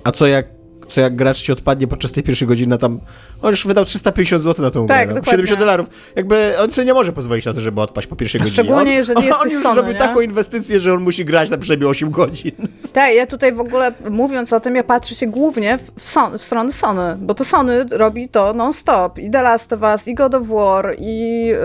[0.04, 0.46] a co jak
[0.88, 3.00] co jak gracz ci odpadnie podczas tej pierwszej godziny, na tam
[3.42, 5.30] on już wydał 350 zł na tą Tak, grę, no, dokładnie.
[5.30, 5.86] 70 dolarów.
[6.16, 8.52] Jakby on sobie nie może pozwolić na to, żeby odpaść po pierwszej godzinie.
[8.52, 11.50] Szczególnie, on, jeżeli on, jesteś on już Sony, zrobił taką inwestycję, że on musi grać
[11.50, 12.52] na przynajmniej 8 godzin.
[12.92, 16.42] Tak, ja tutaj w ogóle mówiąc o tym, ja patrzę się głównie w, son, w
[16.42, 19.18] stronę Sony, bo to Sony robi to non-stop.
[19.18, 21.56] I The Last of Us, i God of War, i yy,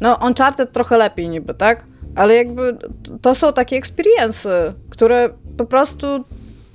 [0.00, 1.84] no Uncharted trochę lepiej niby, tak?
[2.14, 2.76] Ale jakby
[3.22, 6.24] to są takie experiences, które po prostu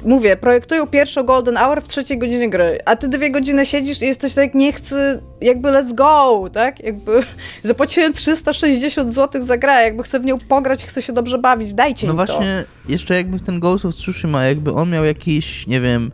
[0.06, 4.06] mówię, projektują pierwszą Golden Hour w trzeciej godzinie gry, a ty dwie godziny siedzisz i
[4.06, 6.80] jesteś tak, nie chcę, jakby let's go, tak?
[6.84, 7.24] Jakby
[7.64, 12.08] zapłaciłem 360 zł za grę, jakby chcę w nią pograć, chcę się dobrze bawić, dajcie
[12.08, 16.12] No mi właśnie, jeszcze jakby ten Ghost of Tsushima, jakby on miał jakiś, nie wiem,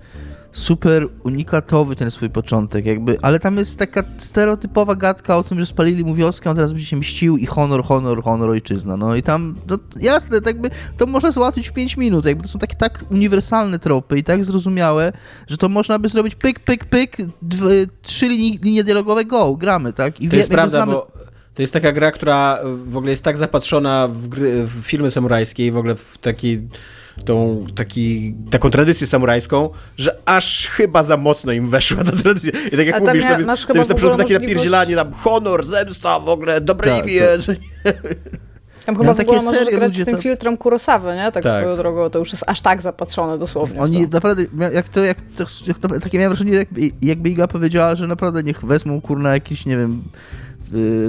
[0.51, 5.65] super unikatowy ten swój początek, jakby, ale tam jest taka stereotypowa gadka o tym, że
[5.65, 9.23] spalili mu wioskę, on teraz będzie się mścił i honor, honor, honor, ojczyzna, no i
[9.23, 12.75] tam, no jasne, tak by, to można załatwić w 5 minut, jakby to są takie
[12.75, 15.13] tak uniwersalne tropy i tak zrozumiałe,
[15.47, 19.93] że to można by zrobić pyk, pyk, pyk, dwie, trzy linie, linie dialogowe, go, gramy,
[19.93, 20.21] tak?
[20.21, 21.11] I To jest jakby prawda, znamy- bo
[21.53, 25.65] to jest taka gra, która w ogóle jest tak zapatrzona w, gry, w filmy samurajskie
[25.67, 26.59] i w ogóle w taki,
[27.25, 32.51] tą, taki, taką tradycję samurajską, że aż chyba za mocno im weszła ta tradycja.
[32.71, 34.17] I tak jak A tam mówisz, mia- to jest, masz to jest na w przykład
[34.17, 37.21] takie napierdzielanie, tam honor, zemsta, w ogóle, dobre Tak, imię.
[38.85, 41.31] Tam Ja chyba w takie możesz serie grać ludzie z tym to- filtrem Kurosawy, nie?
[41.31, 41.61] Tak, Tak.
[41.61, 43.79] swoją drogą, to już jest aż tak zapatrzone dosłownie.
[43.79, 44.43] w Oni naprawdę,
[44.73, 48.43] jak to, jak to, jak to takie miałem wrażenie, jakby, jakby Iga powiedziała, że naprawdę
[48.43, 50.03] niech wezmą kurna jakiś, nie wiem,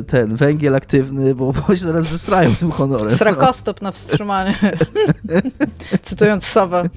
[0.07, 3.11] ten węgiel aktywny, bo, bo się zaraz zestrają tym honorem.
[3.11, 4.55] Srakostop na wstrzymanie.
[6.03, 6.89] Cytując Sowę.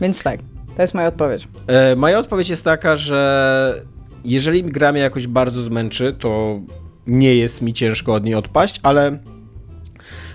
[0.00, 0.40] Więc tak,
[0.76, 1.48] to jest moja odpowiedź.
[1.66, 3.82] E, moja odpowiedź jest taka, że
[4.24, 6.60] jeżeli gra mnie jakoś bardzo zmęczy, to
[7.06, 9.18] nie jest mi ciężko od niej odpaść, ale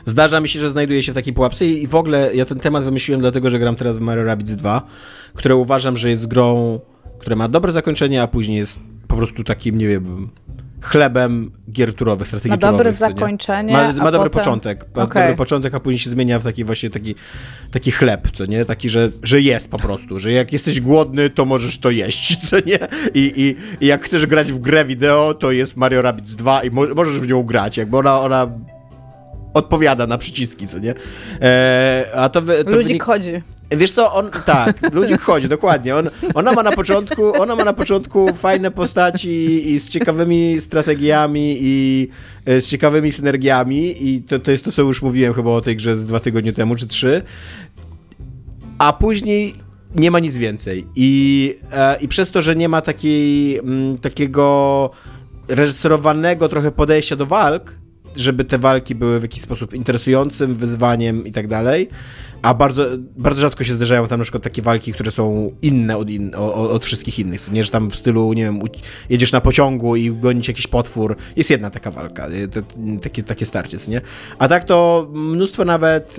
[0.06, 2.60] zdarza mi się, że znajduję się w takiej pułapce i i w ogóle ja ten
[2.60, 4.82] temat wymyśliłem dlatego, że gram teraz w Mario Rabbids 2,
[5.34, 6.80] które uważam, że jest grą,
[7.20, 10.30] która ma dobre zakończenie, a później jest po prostu takim, nie wiem,
[10.82, 15.22] chlebem gier turowych, strategii Ma dobre turowych, zakończenie, Ma, ma dobry potem- początek, ma Okej.
[15.24, 17.15] dobry początek, a później się zmienia w taki właśnie taki,
[17.72, 18.65] taki chleb, co nie?
[18.65, 22.55] Taki, że, że jest po prostu, że jak jesteś głodny, to możesz to jeść, co
[22.65, 22.80] nie?
[23.13, 26.72] I, i, i jak chcesz grać w grę wideo, to jest Mario Rabbids 2 i
[26.72, 28.47] mo możesz w nią grać, jakby ona, ona
[29.53, 30.93] odpowiada na przyciski, co nie?
[31.41, 33.41] E, a to, wy- to Ludzik wynik- chodzi.
[33.72, 35.95] Wiesz co, on, tak, ludzi chodzi, dokładnie.
[35.95, 41.57] On, ona ma na początku, ona ma na początku fajne postaci i z ciekawymi strategiami
[41.61, 42.07] i
[42.45, 45.76] e, z ciekawymi synergiami i to, to jest to, co już mówiłem chyba o tej
[45.76, 47.22] grze z dwa tygodnie temu, czy trzy.
[48.78, 49.53] A później
[49.95, 50.88] nie ma nic więcej.
[50.95, 54.91] I, e, i przez to, że nie ma takiej, mm, takiego
[55.47, 57.76] reżyserowanego trochę podejścia do walk,
[58.15, 61.89] żeby te walki były w jakiś sposób interesującym, wyzwaniem i tak dalej,
[62.48, 62.86] a bardzo,
[63.18, 66.54] bardzo rzadko się zdarzają tam na przykład takie walki, które są inne od, in, o-
[66.54, 68.60] o- od wszystkich innych, nie, że tam w stylu, nie wiem,
[69.10, 72.60] jedziesz na pociągu i gonić jakiś potwór, jest jedna taka walka, y, to,
[73.02, 74.02] takie, takie starcie, nie?
[74.39, 76.16] A tak to mnóstwo nawet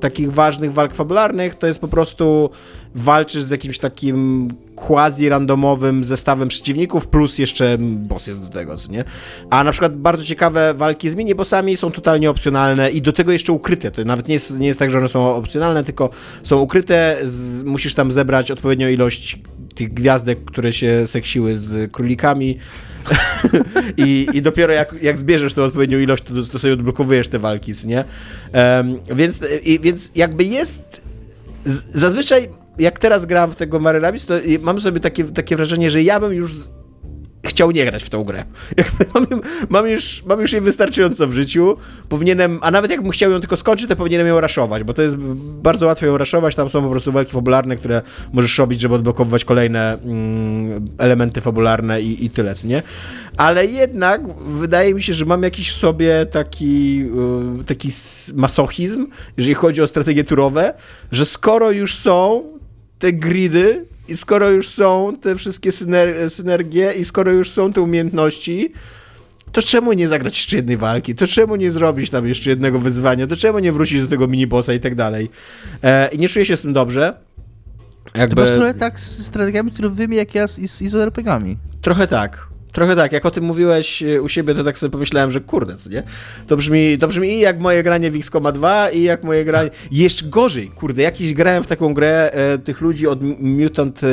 [0.00, 2.50] takich ważnych walk fabularnych to jest po prostu
[2.94, 9.04] walczysz z jakimś takim quasi-randomowym zestawem przeciwników, plus jeszcze boss jest do tego, co nie?
[9.50, 13.52] A na przykład bardzo ciekawe walki z mini-bossami są totalnie opcjonalne i do tego jeszcze
[13.52, 13.90] ukryte.
[13.90, 16.10] To nawet nie jest, nie jest tak, że one są opcjonalne, tylko
[16.42, 19.38] są ukryte, z, musisz tam zebrać odpowiednią ilość
[19.74, 22.58] tych gwiazdek, które się seksiły z królikami
[24.06, 27.72] I, i dopiero jak, jak zbierzesz tą odpowiednią ilość, to, to sobie odblokowujesz te walki,
[27.84, 28.04] nie?
[28.52, 31.00] Em, więc, i, więc jakby jest
[31.64, 32.48] z, zazwyczaj
[32.78, 36.20] jak teraz gram w tego Mario Rabbids, to mam sobie takie, takie wrażenie, że ja
[36.20, 36.52] bym już
[37.46, 38.44] chciał nie grać w tą grę.
[39.14, 39.26] Mam,
[39.68, 41.76] mam, już, mam już jej wystarczająco w życiu.
[42.08, 45.16] Powinienem, a nawet jakbym chciał ją tylko skończyć, to powinienem ją raszować, bo to jest
[45.16, 46.54] bardzo łatwo ją raszować.
[46.54, 48.02] Tam są po prostu walki fabularne, które
[48.32, 52.82] możesz robić, żeby odblokowywać kolejne mm, elementy fabularne i, i tyle, co nie?
[53.36, 57.04] Ale jednak wydaje mi się, że mam jakiś w sobie taki,
[57.60, 57.88] y, taki
[58.34, 59.06] masochizm,
[59.36, 60.74] jeżeli chodzi o strategie turowe,
[61.12, 62.52] że skoro już są
[63.02, 67.80] te gridy i skoro już są te wszystkie syner- synergie i skoro już są te
[67.80, 68.72] umiejętności,
[69.52, 71.14] to czemu nie zagrać jeszcze jednej walki?
[71.14, 73.26] To czemu nie zrobić tam jeszcze jednego wyzwania?
[73.26, 75.30] To czemu nie wrócić do tego minibossa i tak dalej?
[75.82, 77.14] E, I nie czuję się z tym dobrze.
[78.14, 78.42] Jakby...
[78.42, 81.56] masz trochę tak z strategiami turowymi jak ja z, z, z izo-RPGami.
[81.80, 82.51] Trochę tak.
[82.72, 85.76] Trochę tak, jak o tym mówiłeś e, u siebie, to tak sobie pomyślałem, że kurde,
[85.76, 86.02] co nie?
[86.46, 89.70] To brzmi, to brzmi i jak moje granie w XCOMa 2 i jak moje granie...
[89.90, 94.06] Jeszcze gorzej, kurde, jakiś grałem w taką grę e, tych ludzi od Mutant e,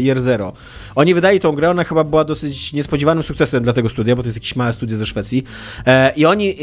[0.00, 0.52] Year Zero.
[0.94, 4.28] Oni wydali tą grę, ona chyba była dosyć niespodziewanym sukcesem dla tego studia, bo to
[4.28, 5.44] jest jakieś małe studio ze Szwecji.
[5.86, 6.54] E, I oni, e,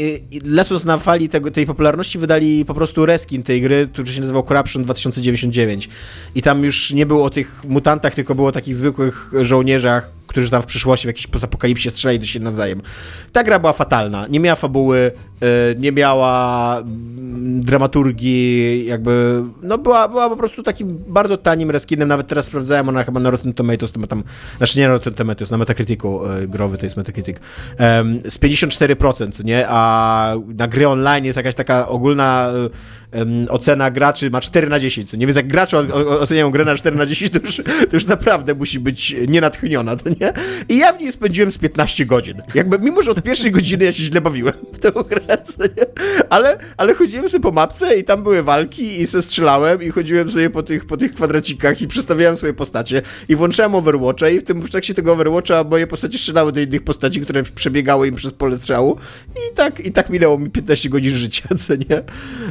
[0.44, 4.42] lecąc na fali tego, tej popularności, wydali po prostu reskin tej gry, który się nazywał
[4.42, 5.88] Corruption 2099.
[6.34, 10.50] I tam już nie było o tych mutantach, tylko było o takich zwykłych żołnierzach, którzy
[10.50, 12.82] tam w przyszłości w jakiejś postapokalipsie strzelali do siebie nawzajem.
[13.32, 14.26] Ta gra była fatalna.
[14.26, 15.12] Nie miała fabuły,
[15.42, 15.46] e,
[15.78, 22.26] nie miała mm, dramaturgii, jakby, no była, była po prostu takim bardzo tanim reskinem, nawet
[22.26, 24.22] teraz sprawdzałem, ona chyba na Rotten Tomatoes, to ma tam,
[24.58, 27.36] znaczy nie na Rotten Tomatoes, na Metacriticu e, growy, to jest Metacritic,
[28.28, 29.66] z 54%, nie?
[29.68, 32.52] A na gry online jest jakaś taka ogólna
[33.12, 35.26] em, ocena graczy ma 4 na 10, co nie?
[35.26, 35.78] Więc jak gracze
[36.20, 40.10] oceniają grę na 4 na 10, to już, to już naprawdę musi być nienatchniona, to
[40.10, 40.32] nie?
[40.68, 42.42] I ja w niej spędziłem z 15 godzin.
[42.54, 45.86] Jakby, mimo że od pierwszej godziny ja się źle bawiłem w tę grę, co nie?
[46.30, 50.30] Ale, ale chodziłem sobie po mapce i tam były walki i se strzelałem i chodziłem
[50.30, 54.44] sobie po tych, po tych kwadracikach i przestawiałem swoje postacie i włączałem Overwatcha i w
[54.44, 58.32] tym w trakcie tego Overwatcha moje postacie strzelały do innych postaci, które przebiegały im przez
[58.32, 58.96] pole strzału
[59.28, 62.02] i tak, i tak minęło mi 15 godzin życia, co nie?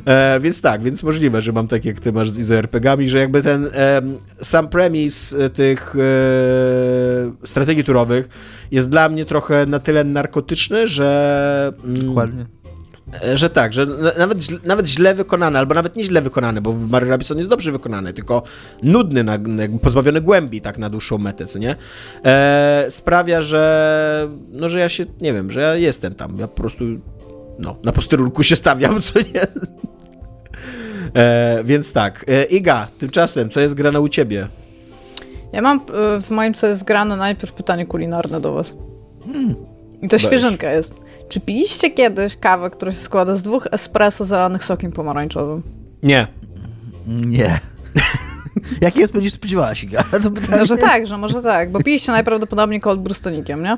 [0.05, 3.41] E, więc tak, więc możliwe, że mam tak jak ty masz z RPG-ami, że jakby
[3.41, 8.29] ten em, sam premis e, tych e, strategii turowych
[8.71, 11.73] jest dla mnie trochę na tyle narkotyczny, że...
[11.83, 12.45] mm, Dokładnie.
[13.23, 16.61] E, Że tak, że na- nawet, źle- nawet źle wykonany, albo nawet nie źle wykonany,
[16.61, 18.43] bo w Mario Rabbids on jest dobrze wykonany, tylko
[18.83, 19.37] nudny, na,
[19.81, 21.75] pozbawiony głębi tak na dłuższą metę, co nie?
[22.25, 26.55] E, sprawia, że no, że ja się, nie wiem, że ja jestem tam, ja po
[26.61, 26.83] prostu
[27.59, 29.47] no, na posterunku się stawiam, co nie?
[31.15, 34.47] E, więc tak, e, Iga, tymczasem, co jest grane u ciebie?
[35.53, 38.73] Ja mam y, w moim co jest grane najpierw pytanie kulinarne do was.
[40.01, 40.21] I to Weź.
[40.21, 40.93] świeżynka jest.
[41.29, 45.63] Czy piliście kiedyś kawę, która się składa z dwóch espresso zalanych sokiem pomarańczowym?
[46.03, 46.27] Nie.
[47.07, 47.59] Nie.
[48.81, 50.03] Jakiej odpowiedzi spodziewałaś, Iga?
[50.23, 50.57] To pytanie?
[50.57, 53.77] No, że tak, że może tak, bo piliście najprawdopodobniej cold brew z tonikiem, nie?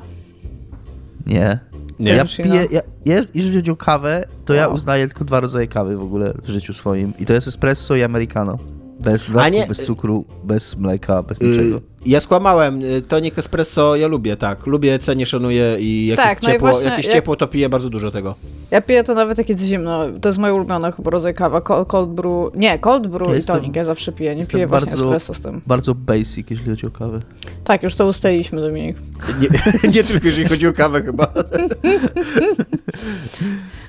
[1.26, 1.58] Nie.
[2.02, 2.12] Nie.
[2.12, 5.96] Ja piję, ja, ja, jeżeli chodzi o kawę, to ja uznaję tylko dwa rodzaje kawy
[5.96, 7.12] w ogóle w życiu swoim.
[7.18, 8.58] I to jest espresso i americano.
[9.00, 11.80] Bez dodatków, nie- bez cukru, bez mleka, bez Y, niczego.
[12.06, 12.82] Ja skłamałem.
[12.82, 14.66] Y, Tonik espresso ja lubię, tak.
[14.66, 17.36] Lubię, cenię, szanuję i jak Tak, jest no i ciepło, właśnie jak jest jak- ciepło,
[17.36, 18.34] to piję bardzo dużo tego.
[18.70, 20.00] Ja piję to nawet jak jest zimno.
[20.20, 21.60] To jest moje ulubione chyba rodzaj kawa.
[21.60, 22.54] Cold, cold brew.
[22.54, 24.36] Nie, cold brew Ja i jestem- tonik ja zawsze piję.
[24.36, 25.60] Nie piję właśnie bardzo- espresso z tym.
[25.66, 27.20] Bardzo basic, jeżeli chodzi o kawę.
[27.64, 28.96] Tak, już to ustaliliśmy, Dominik.
[29.40, 29.48] Nie,
[29.94, 31.32] nie tylko jeżeli chodzi o kawę chyba.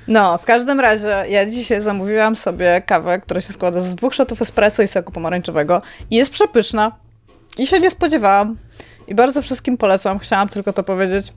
[0.08, 4.42] No, w każdym razie ja dzisiaj zamówiłam sobie kawę, która się składa z dwóch shotów
[4.42, 6.92] espresso i soku pomarańczowego i jest przepyszna.
[7.58, 8.56] I się nie spodziewałam.
[9.08, 11.32] I bardzo wszystkim polecam, chciałam tylko to powiedzieć.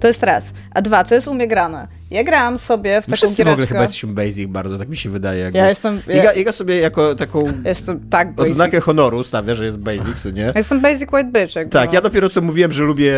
[0.00, 0.52] To jest raz.
[0.74, 1.88] A dwa, co jest u mnie grane?
[2.10, 3.68] Ja grałam sobie w taką wszyscy w ogóle giereczkę.
[3.74, 5.40] chyba jesteśmy basic bardzo, tak mi się wydaje.
[5.42, 5.58] Jakby.
[5.58, 8.50] Ja jestem, ja, Iga, Iga sobie jako taką jestem tak basic.
[8.52, 10.42] odznakę honoru stawia, że jest basic, co nie?
[10.42, 11.56] Ja Jestem basic white bitch.
[11.56, 11.94] Jakby, Tak, no.
[11.94, 13.14] ja dopiero co mówiłem, że lubię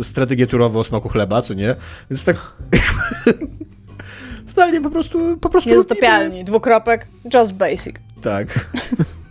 [0.00, 1.74] e, strategię turową o smaku chleba, co nie?
[2.10, 2.36] Więc tak...
[4.54, 5.94] Totalnie po prostu, po prostu Nie z lubimy.
[5.94, 6.44] topialni.
[6.44, 7.06] Dwukropek.
[7.34, 7.96] Just basic.
[8.22, 8.46] Tak.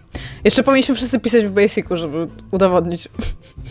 [0.43, 3.09] Jeszcze powinniśmy wszyscy pisać w Basicu, żeby udowodnić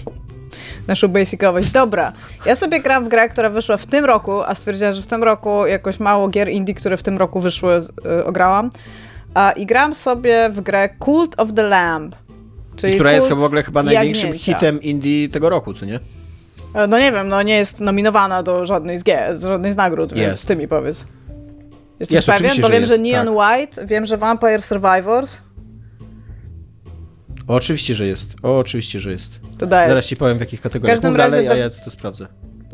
[0.89, 1.71] naszą basicowość.
[1.71, 2.13] Dobra,
[2.47, 5.23] ja sobie gram w grę, która wyszła w tym roku, a stwierdziłam, że w tym
[5.23, 7.81] roku jakoś mało gier indie, które w tym roku wyszły,
[8.21, 8.71] y, ograłam.
[9.35, 12.17] A, I gram sobie w grę Cult of the Lamb.
[12.77, 14.53] Czyli Która jest w ogóle chyba największym jagnięcia.
[14.55, 16.01] hitem indie tego roku, co nie?
[16.75, 19.05] E, No nie wiem, no nie jest nominowana do żadnej z,
[19.35, 20.49] z żadnej z nagród, więc Jest.
[20.49, 21.05] ty mi powiedz.
[22.01, 22.51] Jesteś Jest, pewien?
[22.61, 23.37] Bo że wiem, jest, że Neon tak.
[23.37, 25.39] White, wiem, że Vampire Survivors,
[27.51, 28.29] O, oczywiście, że jest.
[28.43, 29.41] O, oczywiście, że jest.
[29.59, 29.89] to daje.
[29.89, 30.97] Zaraz ci powiem w jakich kategoriach.
[30.97, 32.27] każdym Mów razie dalej, a to- ja to sprawdzę.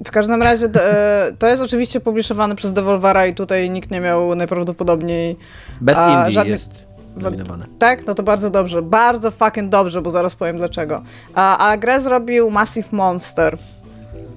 [0.06, 4.34] W każdym razie e, to jest oczywiście publiszowane przez Devolvera i tutaj nikt nie miał
[4.34, 5.36] najprawdopodobniej...
[5.80, 7.66] Best A, Indie żadnych- jest nominowane.
[7.78, 8.06] Tak?
[8.06, 8.82] No to bardzo dobrze.
[8.82, 11.02] Bardzo fucking dobrze, bo zaraz powiem dlaczego.
[11.34, 13.58] A, a grę zrobił Massive Monster.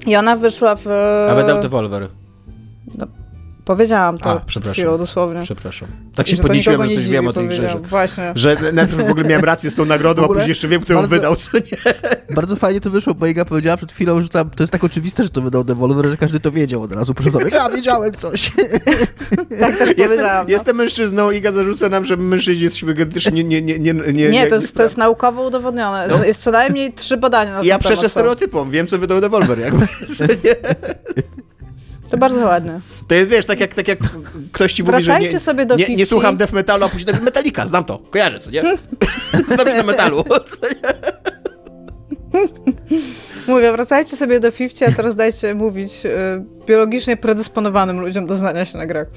[0.06, 0.88] I ona wyszła w...
[1.32, 2.08] A wydał Devolver.
[3.70, 4.74] Powiedziałam to A, przepraszam.
[4.74, 5.42] chwilą dosłownie.
[5.42, 5.88] Przepraszam.
[6.16, 7.56] Tak I się podnieciłem, że coś wiem o tej grze.
[7.56, 7.90] Że, powiedziałam.
[7.90, 8.32] Właśnie.
[8.36, 11.00] że najpierw w ogóle miałem rację z tą nagrodą, a później jeszcze wiem, kto ją
[11.00, 11.94] bardzo- wydał, co nie?
[12.36, 15.24] Bardzo fajnie to wyszło, bo Iga powiedziała przed chwilą, że tam, to jest tak oczywiste,
[15.24, 17.14] że to wydał Devolver, że każdy to wiedział od razu.
[17.14, 18.52] Proszę ja wiedziałem coś.
[19.60, 20.46] Tak też Jestem, powiedziałam.
[20.48, 20.52] no.
[20.54, 23.62] jestem mężczyzną, Iga zarzuca nam, że my mężczyźni jesteśmy genetycznie nie...
[23.62, 26.08] Nie, nie, nie, nie, Nie, to jest, to jest naukowo udowodnione.
[26.10, 26.24] No.
[26.26, 28.10] Jest co najmniej trzy badania na ten Ja są.
[28.10, 29.88] stereotypom, wiem, co wydał Devolver, jakby.
[32.10, 32.82] To bardzo ładne.
[33.08, 34.00] To jest, wiesz, tak jak, tak jak
[34.52, 36.10] ktoś ci mówi, że nie, sobie do nie, nie 50.
[36.10, 38.62] słucham death metalu, a później tak, Metallica, znam to, kojarzę, co nie?
[39.48, 41.10] znam się na metalu, co nie?
[43.48, 46.10] Mówię, wracajcie sobie do 50, a teraz dajcie mówić y,
[46.68, 49.08] biologicznie predysponowanym ludziom do znania się na grach.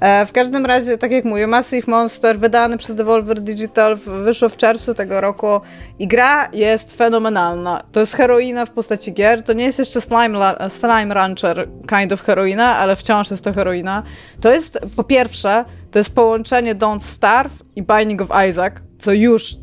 [0.00, 4.56] E, w każdym razie, tak jak mówię, Massive Monster, wydany przez Devolver Digital, wyszło w
[4.56, 5.60] czerwcu tego roku
[5.98, 7.82] i gra jest fenomenalna.
[7.92, 12.22] To jest heroina w postaci gier, to nie jest jeszcze Slime, slime Rancher kind of
[12.22, 14.02] heroina, ale wciąż jest to heroina.
[14.40, 19.54] To jest, po pierwsze, to jest połączenie Don't Starve i Binding of Isaac, co już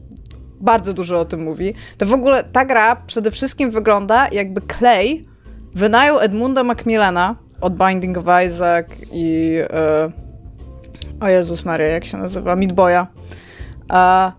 [0.60, 5.26] bardzo dużo o tym mówi, to w ogóle ta gra przede wszystkim wygląda jakby Clay
[5.74, 10.25] wynajął Edmunda Macmillana od Binding of Isaac i e,
[11.20, 12.56] o Jezus Maria, jak się nazywa?
[12.56, 13.08] Meat Boya.
[13.94, 14.32] E,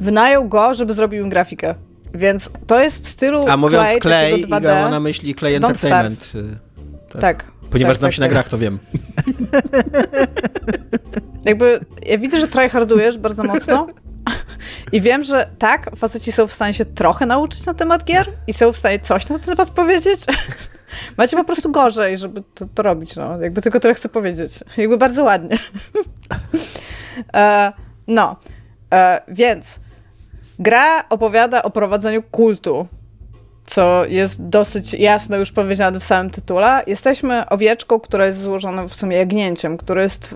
[0.00, 1.74] wynajął go, żeby zrobił im grafikę.
[2.14, 4.60] Więc to jest w stylu A mówiąc Clay, Clay, takiego 2D.
[4.60, 6.32] Iga ma na myśli Clay Entertainment.
[6.34, 6.58] y,
[7.12, 7.20] Tak.
[7.20, 7.44] Tak.
[7.70, 8.32] Ponieważ tak, znam tak, się na tak.
[8.32, 8.78] grach, to wiem.
[11.44, 13.86] Jakby, ja widzę, że tryhardujesz bardzo mocno
[14.92, 18.52] i wiem, że tak, faceci są w stanie się trochę nauczyć na temat gier i
[18.52, 20.20] są w stanie coś na ten temat powiedzieć.
[21.16, 23.40] Macie po prostu gorzej, żeby to, to robić, no.
[23.40, 24.52] Jakby tylko tyle chcę powiedzieć.
[24.76, 25.58] Jakby bardzo ładnie.
[27.34, 27.72] e,
[28.08, 28.36] no,
[28.94, 29.80] e, więc
[30.58, 32.86] gra opowiada o prowadzeniu kultu,
[33.66, 36.82] co jest dosyć jasno już powiedziane w samym tytule.
[36.86, 40.34] Jesteśmy owieczką, która jest złożona w sumie jagnięciem, które jest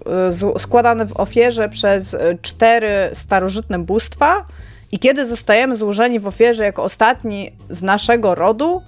[0.55, 4.47] e, składane w ofierze przez e, cztery starożytne bóstwa
[4.93, 8.83] i kiedy zostajemy złożeni w ofierze jako ostatni z naszego rodu,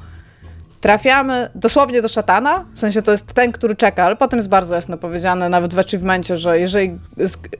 [0.84, 4.74] trafiamy dosłownie do szatana, w sensie to jest ten, który czeka, ale potem jest bardzo
[4.74, 6.98] jasno powiedziane, nawet w achievemencie, że jeżeli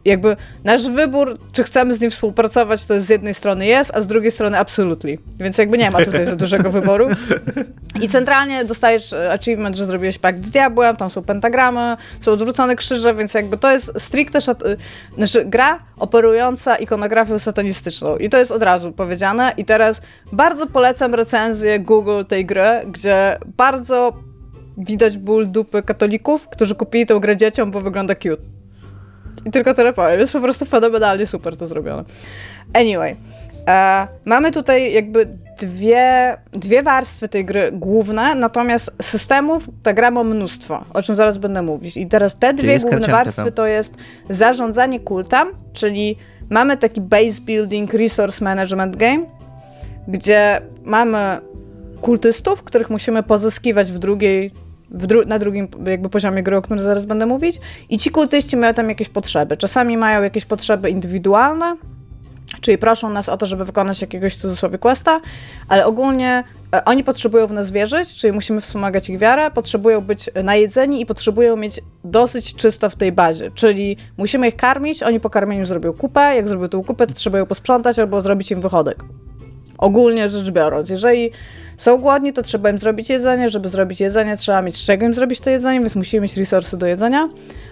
[0.05, 4.07] jakby nasz wybór, czy chcemy z nim współpracować, to z jednej strony jest, a z
[4.07, 5.19] drugiej strony absolutely.
[5.39, 7.09] Więc jakby nie ma tutaj za dużego wyboru.
[8.03, 12.77] I centralnie dostajesz e, achievement, że zrobiłeś pakt z diabłem, tam są pentagramy, są odwrócone
[12.77, 14.63] krzyże, więc jakby to jest stricte szat...
[14.63, 14.77] y,
[15.17, 18.17] znaczy gra operująca ikonografią satanistyczną.
[18.17, 19.53] I to jest od razu powiedziane.
[19.57, 20.01] I teraz
[20.33, 23.14] bardzo polecam recenzję Google tej gry, gdzie
[23.57, 24.13] bardzo
[24.79, 28.43] widać ból dupy katolików, którzy kupili tę grę dzieciom, bo wygląda cute.
[29.47, 30.21] I tylko tyle powiem.
[30.21, 32.05] Jest po prostu fenomenalnie super to zrobione.
[32.75, 33.17] Anyway.
[33.69, 35.29] E, mamy tutaj jakby
[35.61, 41.39] dwie, dwie warstwy tej gry główne, natomiast systemów ta gra ma mnóstwo, o czym zaraz
[41.39, 41.97] będę mówić.
[41.97, 43.95] I teraz te dwie główne warstwy to jest
[44.31, 46.17] zarządzanie kultem, czyli
[46.51, 49.27] mamy taki base building resource management game,
[50.09, 51.39] gdzie mamy
[52.05, 54.51] kultystów, których musimy pozyskiwać w drugiej,
[54.91, 57.61] dru- na drugim jakby poziomie gry, o którym zaraz będę mówić.
[57.91, 59.57] I ci kultyści mają tam jakieś potrzeby.
[59.57, 61.77] Czasami mają jakieś potrzeby indywidualne,
[62.61, 65.21] czyli proszą nas o to, żeby wykonać jakiegoś w cudzysłowie questa,
[65.69, 66.45] ale ogólnie
[66.75, 71.07] e, oni potrzebują w nas wierzyć, czyli musimy wspomagać ich wiarę, potrzebują być najedzeni i
[71.07, 75.93] potrzebują mieć dosyć czysto w tej bazie, czyli musimy ich karmić, oni po karmieniu zrobią
[75.93, 79.05] kupę, jak zrobią tą kupę, to trzeba ją posprzątać albo zrobić im wychodek.
[79.79, 81.31] Ogólnie rzecz biorąc, jeżeli
[81.77, 83.49] są głodni, to trzeba im zrobić jedzenie.
[83.49, 86.77] Żeby zrobić jedzenie, trzeba mieć z czego im zrobić to jedzenie, więc musimy mieć resursy
[86.77, 87.29] do jedzenia.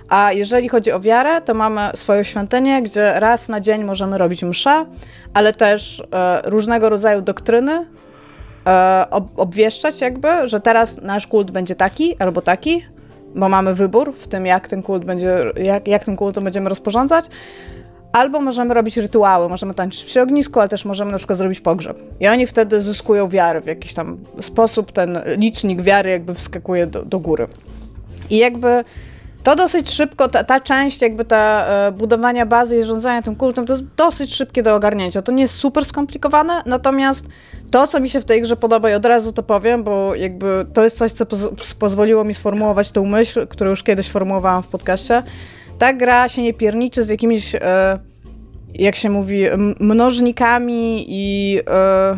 [0.09, 4.43] A jeżeli chodzi o wiarę, to mamy swoją świątynię, gdzie raz na dzień możemy robić
[4.43, 4.87] mszę,
[5.35, 7.87] ale też e, różnego rodzaju doktryny
[8.67, 12.85] e, ob, obwieszczać jakby, że teraz nasz kult będzie taki albo taki,
[13.35, 17.25] bo mamy wybór w tym, jak ten kult będzie, jak, jak tym kultem będziemy rozporządzać.
[18.13, 21.99] Albo możemy robić rytuały, możemy tańczyć przy ognisku, ale też możemy na przykład zrobić pogrzeb.
[22.21, 27.05] I oni wtedy zyskują wiarę w jakiś tam sposób, ten licznik wiary jakby wskakuje do,
[27.05, 27.47] do góry.
[28.31, 28.85] I jakby
[29.43, 33.67] to dosyć szybko, ta, ta część jakby ta e, budowania bazy i rządzenia tym kultem,
[33.67, 35.23] to jest dosyć szybkie do ogarnięcia.
[35.23, 37.27] To nie jest super skomplikowane, natomiast
[37.71, 40.67] to, co mi się w tej grze podoba i od razu to powiem, bo jakby
[40.73, 44.67] to jest coś, co poz pozwoliło mi sformułować tą myśl, którą już kiedyś formułowałam w
[44.67, 45.23] podcaście.
[45.83, 47.99] Ta gra się nie pierniczy z jakimiś, e,
[48.75, 49.45] jak się mówi,
[49.81, 51.59] mnożnikami i...
[51.71, 52.17] E,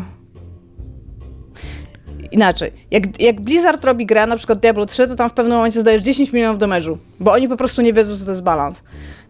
[2.33, 5.81] Inaczej, jak, jak Blizzard robi grę, na przykład Diablo 3, to tam w pewnym momencie
[5.81, 8.83] zdajesz 10 milionów damage'u, bo oni po prostu nie wiedzą, co to jest balans.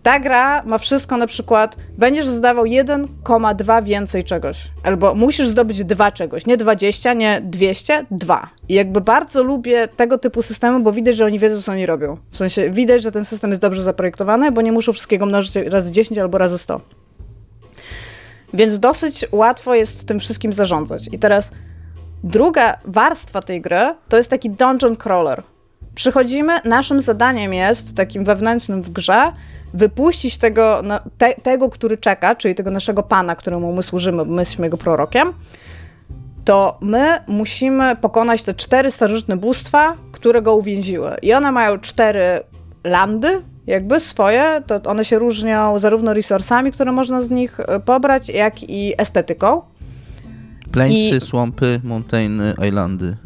[0.04, 6.12] Ta gra ma wszystko na przykład, będziesz zdawał 1,2 więcej czegoś, albo musisz zdobyć 2
[6.12, 8.48] czegoś, nie 20, nie 200, 2.
[8.68, 12.16] I jakby bardzo lubię tego typu systemy, bo widać, że oni wiedzą, co oni robią.
[12.30, 15.92] W sensie widać, że ten system jest dobrze zaprojektowany, bo nie muszą wszystkiego mnożyć razy
[15.92, 16.80] 10 albo razy 100.
[18.54, 21.08] Więc dosyć łatwo jest tym wszystkim zarządzać.
[21.12, 21.50] I teraz
[22.24, 25.42] Druga warstwa tej gry to jest taki dungeon crawler.
[25.94, 29.32] Przychodzimy, naszym zadaniem jest, takim wewnętrznym w grze,
[29.74, 30.82] wypuścić tego,
[31.18, 35.32] te, tego, który czeka, czyli tego naszego pana, któremu my służymy, my jesteśmy jego prorokiem,
[36.44, 41.16] to my musimy pokonać te cztery starożytne bóstwa, które go uwięziły.
[41.22, 42.40] I one mają cztery
[42.84, 48.28] landy, jakby swoje, to one się różnią zarówno resursami, które można z nich e, pobrać,
[48.28, 49.62] jak i estetyką.
[50.72, 53.16] Plańsy, I- słampy, mountainy, islandy.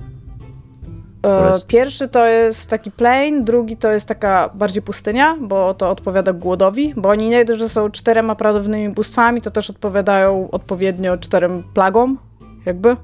[1.22, 1.66] E, Forest.
[1.66, 6.92] Pierwszy to jest taki plain, drugi to jest taka bardziej pustynia, bo to odpowiada głodowi,
[6.96, 12.18] bo oni nie dość, że są czterema prawdopodobnymi bóstwami, to też odpowiadają odpowiednio czterem plagom,
[12.66, 12.96] jakby.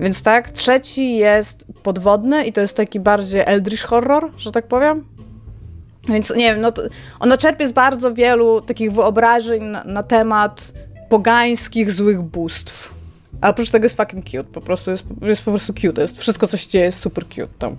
[0.00, 5.04] Więc tak, trzeci jest podwodny i to jest taki bardziej eldritch horror, że tak powiem.
[6.08, 6.82] Więc nie wiem, no to
[7.20, 10.72] ona czerpie z bardzo wielu takich wyobrażeń na, na temat
[11.08, 12.99] pogańskich, złych bóstw.
[13.40, 16.46] A oprócz tego jest fucking cute, po prostu jest, jest po prostu cute, jest, wszystko
[16.46, 17.76] co się dzieje jest super cute tam.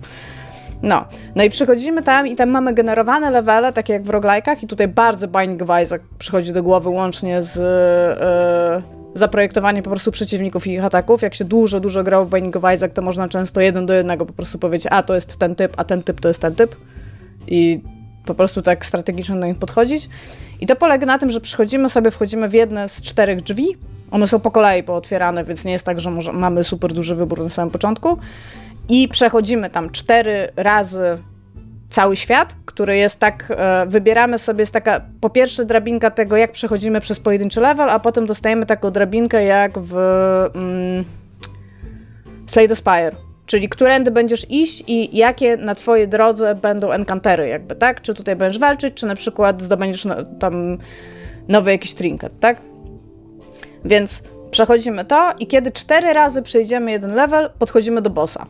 [0.82, 4.66] No, no i przychodzimy tam i tam mamy generowane levele, takie jak w roguelike'ach i
[4.66, 8.82] tutaj bardzo Binding of Isaac przychodzi do głowy łącznie z yy,
[9.14, 11.22] zaprojektowaniem po prostu przeciwników i ich ataków.
[11.22, 14.26] Jak się dużo, dużo grał w Binding of Isaac, to można często jeden do jednego
[14.26, 16.76] po prostu powiedzieć, a to jest ten typ, a ten typ to jest ten typ.
[17.48, 17.80] I
[18.24, 20.08] po prostu tak strategicznie do nich podchodzić.
[20.60, 23.66] I to polega na tym, że przychodzimy sobie, wchodzimy w jedne z czterech drzwi.
[24.12, 27.42] One są po kolei pootwierane, więc nie jest tak, że może, mamy super duży wybór
[27.42, 28.18] na samym początku.
[28.88, 31.18] I przechodzimy tam cztery razy
[31.90, 36.52] cały świat, który jest tak, e, wybieramy sobie, jest taka po pierwsze drabinka tego, jak
[36.52, 39.96] przechodzimy przez pojedynczy level, a potem dostajemy taką drabinkę jak w
[40.54, 41.04] mm,
[42.46, 43.12] Slay the Spire,
[43.46, 48.02] czyli którędy będziesz iść i jakie na twojej drodze będą encantery jakby, tak?
[48.02, 50.06] Czy tutaj będziesz walczyć, czy na przykład zdobędziesz
[50.38, 50.78] tam
[51.48, 52.71] nowy jakiś trinket, tak?
[53.84, 58.46] Więc przechodzimy to i kiedy cztery razy przejdziemy jeden level, podchodzimy do bossa.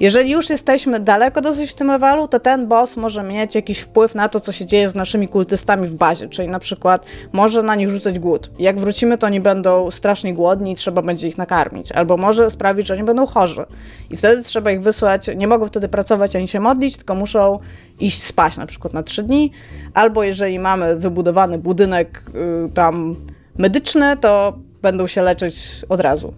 [0.00, 4.14] Jeżeli już jesteśmy daleko dosyć w tym levelu, to ten boss może mieć jakiś wpływ
[4.14, 7.74] na to, co się dzieje z naszymi kultystami w bazie, czyli na przykład może na
[7.74, 8.50] nich rzucać głód.
[8.58, 11.92] Jak wrócimy, to oni będą strasznie głodni i trzeba będzie ich nakarmić.
[11.92, 13.64] Albo może sprawić, że oni będą chorzy.
[14.10, 17.58] I wtedy trzeba ich wysłać, nie mogą wtedy pracować ani się modlić, tylko muszą
[18.00, 19.52] iść spać na przykład na trzy dni.
[19.94, 23.16] Albo jeżeli mamy wybudowany budynek yy, tam
[23.60, 25.56] medyczny, to będą się leczyć
[25.88, 26.34] od razu.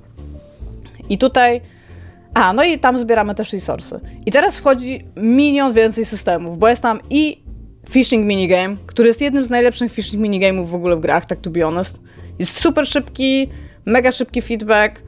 [1.09, 1.61] I tutaj
[2.35, 4.01] a, no i tam zbieramy też resursy.
[4.27, 7.43] I teraz wchodzi milion więcej systemów, bo jest tam i
[7.91, 11.51] phishing minigame, który jest jednym z najlepszych phishing minigame'ów w ogóle w grach, tak to
[11.51, 12.01] be honest.
[12.39, 13.49] Jest super szybki,
[13.87, 15.03] mega szybki feedback,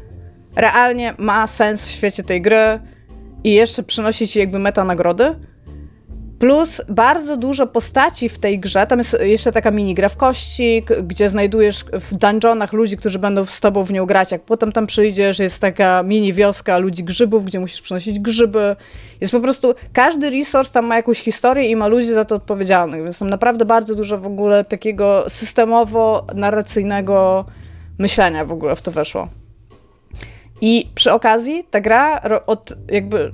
[0.57, 2.81] realnie ma sens w świecie tej gry
[3.45, 5.35] i jeszcze przynosi ci jakby meta nagrody.
[6.39, 8.87] Plus bardzo dużo postaci w tej grze.
[8.87, 13.61] Tam jest jeszcze taka minigra w kości, gdzie znajdujesz w dungeonach ludzi, którzy będą z
[13.61, 14.33] tobą w nią grać.
[14.33, 18.77] Jak potem tam przyjdziesz, jest taka mini wioska ludzi grzybów, gdzie musisz przynosić grzyby.
[19.21, 23.03] Jest po prostu, każdy resource tam ma jakąś historię i ma ludzi za to odpowiedzialnych,
[23.03, 27.45] więc tam naprawdę bardzo dużo w ogóle takiego systemowo-narracyjnego
[27.99, 29.29] myślenia w ogóle w to weszło.
[30.61, 33.33] I przy okazji ta gra od jakby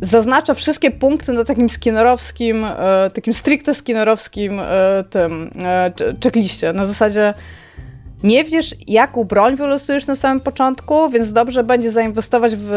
[0.00, 5.92] zaznacza wszystkie punkty na takim skinnerowskim, e, takim stricte skinnerowskim e, tym e,
[6.24, 6.72] checkliście.
[6.72, 7.34] Na zasadzie
[8.22, 12.70] nie wiesz, jaką broń wylosujesz na samym początku, więc dobrze będzie zainwestować w,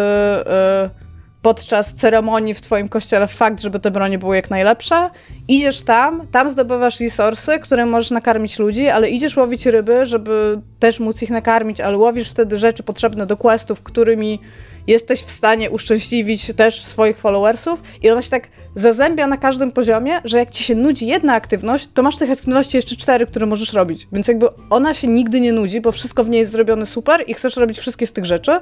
[1.42, 5.10] podczas ceremonii w twoim kościele w fakt, żeby te bronie były jak najlepsze.
[5.48, 11.00] Idziesz tam, tam zdobywasz resursy, które możesz nakarmić ludzi, ale idziesz łowić ryby, żeby też
[11.00, 14.40] móc ich nakarmić, ale łowisz wtedy rzeczy potrzebne do questów, którymi
[14.88, 20.22] jesteś w stanie uszczęśliwić też swoich followersów i ona się tak zazębia na każdym poziomie,
[20.24, 23.74] że jak ci się nudzi jedna aktywność, to masz tych aktywności jeszcze cztery, które możesz
[23.74, 24.08] robić.
[24.14, 27.34] Więc jakby ona się nigdy nie nudzi, bo wszystko w niej jest zrobione super i
[27.34, 28.60] chcesz robić wszystkie z tych rzeczy,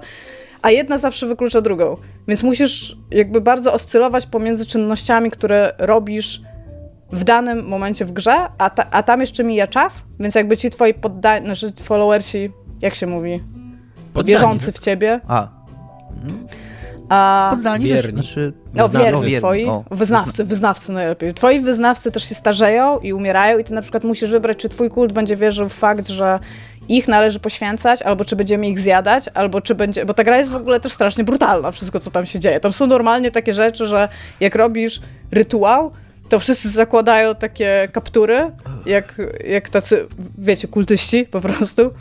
[0.61, 1.97] a jedna zawsze wyklucza drugą.
[2.27, 6.41] Więc musisz jakby bardzo oscylować pomiędzy czynnościami, które robisz
[7.11, 10.69] w danym momencie w grze, a, ta, a tam jeszcze mija czas, więc jakby ci
[10.69, 12.51] twoi poddani, znaczy followersi,
[12.81, 13.43] jak się mówi,
[14.13, 15.21] Poddani, wierzący w ciebie.
[15.27, 15.58] A
[17.09, 17.49] a...
[17.51, 18.23] Poddani wierni.
[18.23, 21.33] Znaczy, no, wierni, twoi, o, wyznawcy, wyznawcy najlepiej.
[21.33, 24.89] Twoi wyznawcy też się starzeją i umierają i ty na przykład musisz wybrać, czy twój
[24.89, 26.39] kult będzie wierzył w fakt, że
[26.89, 30.05] ich należy poświęcać, albo czy będziemy ich zjadać, albo czy będzie...
[30.05, 32.59] Bo ta gra jest w ogóle też strasznie brutalna, wszystko, co tam się dzieje.
[32.59, 34.09] Tam są normalnie takie rzeczy, że
[34.39, 35.91] jak robisz rytuał,
[36.29, 38.51] to wszyscy zakładają takie kaptury,
[38.85, 40.07] jak, jak tacy,
[40.37, 41.91] wiecie, kultyści po prostu.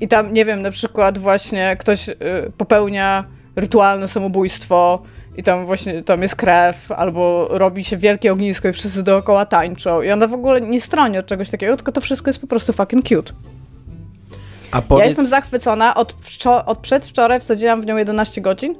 [0.00, 2.14] I tam, nie wiem, na przykład właśnie ktoś y,
[2.56, 3.24] popełnia
[3.60, 5.02] rytualne samobójstwo
[5.36, 10.02] i tam właśnie tam jest krew, albo robi się wielkie ognisko i wszyscy dookoła tańczą.
[10.02, 12.72] I ona w ogóle nie stroni od czegoś takiego, tylko to wszystko jest po prostu
[12.72, 13.32] fucking cute.
[14.70, 15.00] A powiedz...
[15.00, 15.94] Ja jestem zachwycona.
[15.94, 16.14] Od,
[16.66, 18.74] od przedwczoraj wsadziłam w nią 11 godzin,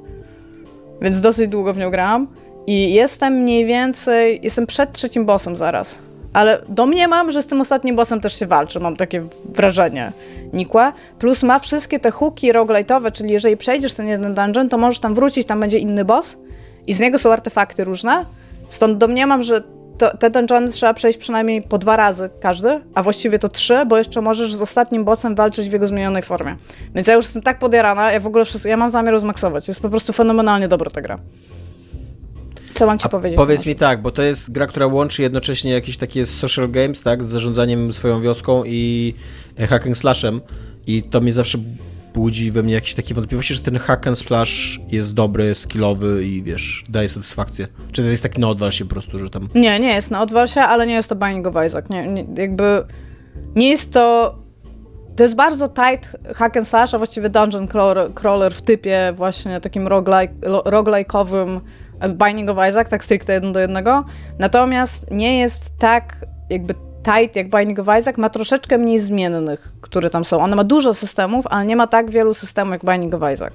[1.02, 2.26] więc dosyć długo w nią grałam.
[2.66, 7.96] I jestem mniej więcej, jestem przed trzecim bossem zaraz ale domniemam, że z tym ostatnim
[7.96, 10.12] bossem też się walczy, mam takie wrażenie
[10.52, 10.92] nikłe.
[11.18, 15.14] Plus ma wszystkie te hooki roguelite'owe, czyli jeżeli przejdziesz ten jeden dungeon, to możesz tam
[15.14, 16.36] wrócić, tam będzie inny boss
[16.86, 18.24] i z niego są artefakty różne.
[18.68, 19.62] Stąd domniemam, że
[19.98, 23.98] to, te dungeony trzeba przejść przynajmniej po dwa razy każdy, a właściwie to trzy, bo
[23.98, 26.56] jeszcze możesz z ostatnim bossem walczyć w jego zmienionej formie.
[26.94, 29.68] Więc ja już jestem tak podjarana, ja w ogóle wszystko, ja mam zamiar rozmaksować.
[29.68, 31.18] Jest po prostu fenomenalnie dobra ta gra.
[32.78, 33.36] Co mam ci A powiedzieć?
[33.36, 37.24] Powiedz mi tak, bo to jest gra, która łączy jednocześnie jakieś takie social games, tak,
[37.24, 39.14] z zarządzaniem swoją wioską i
[39.58, 40.40] e, hack and slashem
[40.86, 41.58] i to mnie zawsze
[42.14, 46.42] budzi we mnie jakieś takie wątpliwości, że ten hack and slash jest dobry, skillowy i
[46.42, 47.66] wiesz, daje satysfakcję.
[47.92, 49.48] Czy to jest taki na odwal się po prostu, że tam...
[49.54, 51.90] Nie, nie jest na odwal się, ale nie jest to Binding of Isaac.
[51.90, 52.84] Nie, nie, jakby
[53.56, 54.34] nie jest to
[55.16, 59.60] to jest bardzo tight hack and slash, a właściwie dungeon crawler, crawler w typie właśnie
[59.60, 60.34] takim roguelike,
[60.64, 61.60] roguelike'owym
[62.06, 64.04] Binding of Isaac, tak stricte jeden do jednego.
[64.38, 70.10] Natomiast nie jest tak jakby tight jak Binding of Isaac, ma troszeczkę mniej zmiennych, które
[70.10, 70.38] tam są.
[70.38, 73.52] Ona ma dużo systemów, ale nie ma tak wielu systemów jak Binding of Isaac.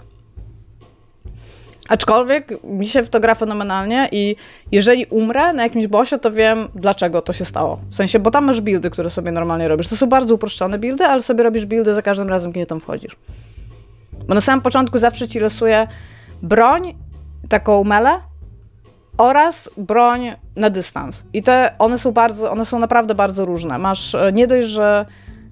[1.90, 4.36] Aczkolwiek mi się w to gra fenomenalnie i
[4.72, 7.80] jeżeli umrę na jakimś bossie, to wiem, dlaczego to się stało.
[7.90, 9.88] W sensie, bo tam masz buildy, które sobie normalnie robisz.
[9.88, 13.16] To są bardzo uproszczone buildy, ale sobie robisz buildy za każdym razem, kiedy tam wchodzisz.
[14.28, 15.88] Bo na samym początku zawsze ci losuje
[16.42, 16.96] broń,
[17.50, 18.10] taką mele
[19.18, 21.24] oraz broń na dystans.
[21.34, 23.78] I te, one są bardzo, one są naprawdę bardzo różne.
[23.78, 25.06] Masz e, nie dość, że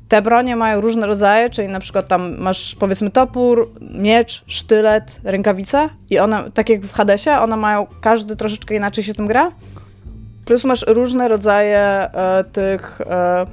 [0.07, 5.89] te bronie mają różne rodzaje, czyli na przykład tam masz powiedzmy topór, miecz, sztylet, rękawice
[6.09, 9.51] i one, tak jak w Hadesie, one mają, każdy troszeczkę inaczej się tym gra.
[10.45, 13.45] Plus masz różne rodzaje e, tych e,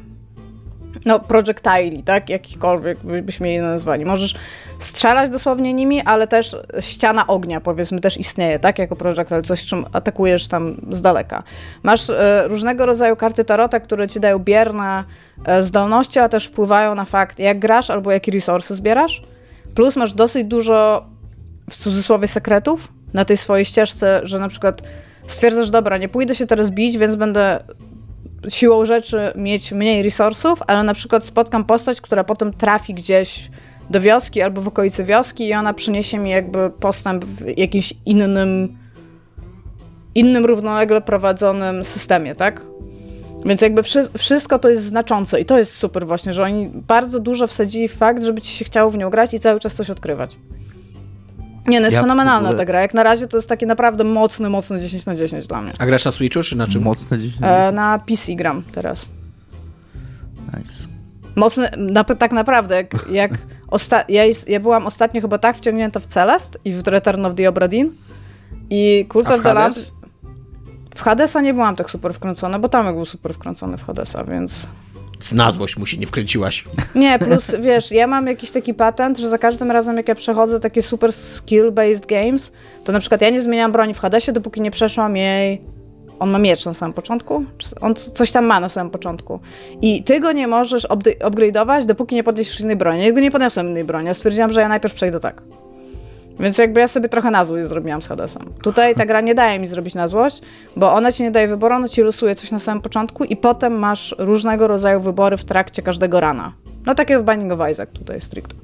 [1.08, 2.30] no, projectili, tak?
[2.30, 4.04] Jakichkolwiek byśmy je nazwali.
[4.04, 4.34] Możesz
[4.78, 8.78] strzelać dosłownie nimi, ale też ściana ognia, powiedzmy, też istnieje, tak?
[8.78, 11.42] Jako projectile, coś, czym atakujesz tam z daleka.
[11.82, 15.04] Masz e, różnego rodzaju karty tarota, które ci dają bierne
[15.44, 19.22] e, zdolności, a też wpływają na fakt, jak grasz albo jakie resursy zbierasz.
[19.74, 21.06] Plus masz dosyć dużo,
[21.70, 24.82] w cudzysłowie, sekretów na tej swojej ścieżce, że na przykład
[25.26, 27.58] stwierdzasz, dobra, nie pójdę się teraz bić, więc będę
[28.48, 33.50] siłą rzeczy mieć mniej resursów, ale na przykład spotkam postać, która potem trafi gdzieś
[33.90, 38.76] do wioski albo w okolicy wioski i ona przyniesie mi jakby postęp w jakimś innym
[40.14, 42.64] innym równolegle prowadzonym systemie, tak?
[43.44, 43.82] Więc jakby
[44.18, 47.94] wszystko to jest znaczące i to jest super właśnie, że oni bardzo dużo wsadzili w
[47.94, 50.36] fakt, żeby ci się chciało w nią grać i cały czas coś odkrywać.
[51.68, 52.58] Nie, no jest ja fenomenalna ogóle...
[52.58, 52.80] ta gra.
[52.80, 55.72] Jak na razie to jest takie naprawdę mocny, mocny 10 na 10 dla mnie.
[55.78, 56.82] A grasz na Switchu czy na czym?
[56.82, 57.68] Mocne 10 na 10?
[57.68, 59.06] E, na PC gram teraz.
[60.58, 60.88] Nice.
[61.36, 63.38] Mocny, na, tak naprawdę, jak, jak
[63.76, 67.34] osta- ja, jest, ja byłam ostatnio chyba tak wciągnięta w Celest i w Return of
[67.34, 67.90] the Obra Dinn
[68.70, 69.74] i Cult of the Lamb...
[70.94, 74.66] W Hadesa nie byłam tak super wkręcona, bo Tamek był super wkręcony w Hadesa, więc...
[75.32, 76.64] Na złość mu się nie wkręciłaś.
[76.94, 80.60] Nie, plus wiesz, ja mam jakiś taki patent, że za każdym razem jak ja przechodzę
[80.60, 82.52] takie super skill-based games,
[82.84, 85.60] to na przykład ja nie zmieniam broni w Hadesie, dopóki nie przeszłam jej
[86.18, 87.44] on ma miecz na samym początku?
[87.80, 89.40] On coś tam ma na samym początku.
[89.82, 90.86] I ty go nie możesz
[91.20, 93.00] upgrade'ować, dopóki nie podniesiesz innej broni.
[93.00, 94.06] Nigdy nie podniosłem innej broni.
[94.06, 95.42] Ja stwierdziłam, że ja najpierw przejdę tak.
[96.40, 98.42] Więc jakby ja sobie trochę na złość zrobiłam z Hadesem.
[98.62, 100.42] Tutaj ta gra nie daje mi zrobić na złość,
[100.76, 103.78] bo ona ci nie daje wyboru, ona ci losuje coś na samym początku i potem
[103.78, 106.52] masz różnego rodzaju wybory w trakcie każdego rana.
[106.86, 108.54] No takie w Binding of Isaac tutaj stricte.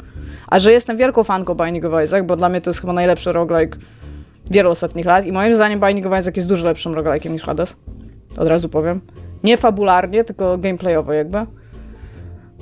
[0.47, 3.33] A że jestem wielką fanką Binding of Isaac, bo dla mnie to jest chyba najlepszy
[3.33, 3.79] roguelike
[4.51, 7.77] wielu ostatnich lat i moim zdaniem Binding of Isaac jest dużo lepszym roguelike'iem niż Hades.
[8.39, 9.01] Od razu powiem.
[9.45, 11.39] Nie fabularnie, tylko gameplayowo jakby.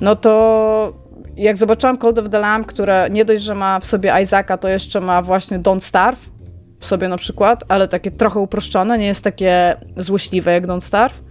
[0.00, 1.01] No to
[1.36, 4.68] jak zobaczyłam Cold of the Lamb, które nie dość, że ma w sobie Isaaca, to
[4.68, 6.30] jeszcze ma właśnie Don't Starve
[6.80, 11.22] w sobie na przykład, ale takie trochę uproszczone, nie jest takie złośliwe jak Don't Starve,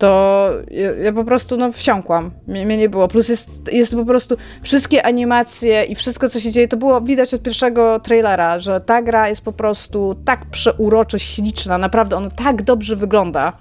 [0.00, 2.30] to ja, ja po prostu no, wsiąkłam.
[2.46, 3.08] Mnie, mnie, nie było.
[3.08, 7.34] Plus jest, jest po prostu wszystkie animacje i wszystko, co się dzieje, to było widać
[7.34, 12.62] od pierwszego trailera, że ta gra jest po prostu tak przeuroczo śliczna, naprawdę ona tak
[12.62, 13.52] dobrze wygląda.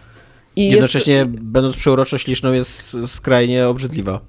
[0.56, 1.30] I Jednocześnie, jest...
[1.30, 4.20] będąc przeuroczo śliczną, jest skrajnie obrzydliwa.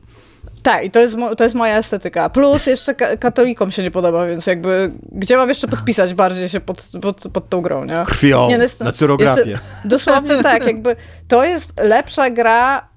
[0.62, 2.30] Tak, i to jest, to jest moja estetyka.
[2.30, 6.60] Plus jeszcze ka katolikom się nie podoba, więc jakby gdzie mam jeszcze podpisać bardziej się
[6.60, 8.04] pod, pod, pod tą grą, nie?
[8.06, 9.50] Krwią, nie, no jest, na cyrografię.
[9.50, 10.96] Jest, dosłownie tak, jakby
[11.28, 12.88] to jest lepsza gra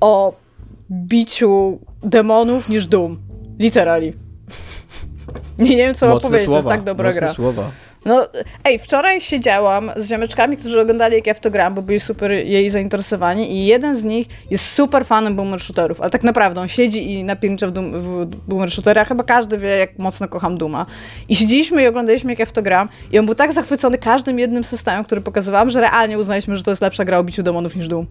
[0.00, 0.34] o
[0.90, 3.18] biciu demonów niż Doom.
[3.58, 4.12] Literally.
[5.58, 7.32] Nie, nie wiem, co mam powiedzieć, to jest tak dobra gra.
[7.34, 7.70] Słowa.
[8.04, 8.26] No,
[8.64, 12.30] ej, wczoraj siedziałam z ziomeczkami, którzy oglądali jak ja w to gram, bo byli super
[12.30, 16.68] jej zainteresowani i jeden z nich jest super fanem boomer shooterów, ale tak naprawdę on
[16.68, 20.86] siedzi i napiernicza w, w boomer shooterach, chyba każdy wie, jak mocno kocham Duma.
[21.28, 24.38] I siedzieliśmy i oglądaliśmy jak ja w to gram i on był tak zachwycony każdym
[24.38, 27.76] jednym systemem, który pokazywałam, że realnie uznaliśmy, że to jest lepsza gra o biciu demonów
[27.76, 28.06] niż Doom.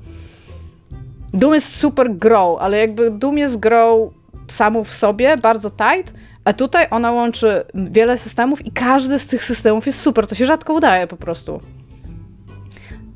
[1.34, 4.12] Doom jest super grą, ale jakby Doom jest grą
[4.48, 6.14] samą w sobie, bardzo tight,
[6.50, 10.28] a tutaj ona łączy wiele systemów i każdy z tych systemów jest super.
[10.28, 11.62] To się rzadko udaje po prostu.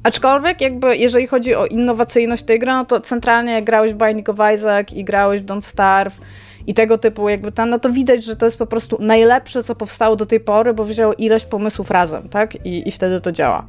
[0.03, 4.29] Aczkolwiek, jakby, jeżeli chodzi o innowacyjność tej gry, no to centralnie jak grałeś w Binding
[4.29, 6.19] of Isaac i grałeś w Don't Starve
[6.67, 9.75] i tego typu jakby tam, no to widać, że to jest po prostu najlepsze, co
[9.75, 12.65] powstało do tej pory, bo wzięło ilość pomysłów razem, tak?
[12.65, 13.65] I, i wtedy to działa.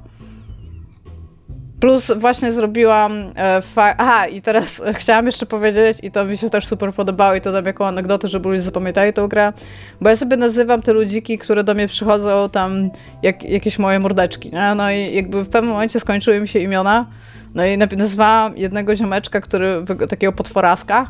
[1.81, 3.13] Plus właśnie zrobiłam.
[3.37, 7.41] E, Aha, i teraz chciałam jeszcze powiedzieć, i to mi się też super podobało, i
[7.41, 9.53] to dam jako anegdotę, żeby ludzie zapamiętali tą grę,
[10.01, 12.91] bo ja sobie nazywam te ludziki, które do mnie przychodzą tam
[13.23, 14.75] jak, jakieś moje mordeczki, nie?
[14.75, 17.07] No i jakby w pewnym momencie skończyły mi się imiona,
[17.55, 21.07] no i nazwałam jednego ziomeczka, który, takiego potworaska,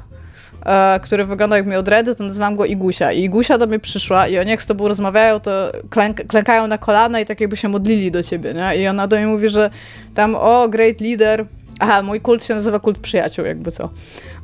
[0.67, 3.13] e, który wyglądał jak miał dready, to nazywam go Igusia.
[3.13, 6.79] I Igusia do mnie przyszła i oni jak z tobą rozmawiają, to klęk klękają na
[6.79, 8.83] kolana i tak jakby się modlili do ciebie, nie?
[8.83, 9.71] I ona do mnie mówi, że
[10.15, 11.47] tam, o, great leader,
[11.79, 13.89] Aha, mój kult się nazywa kult przyjaciół, jakby co.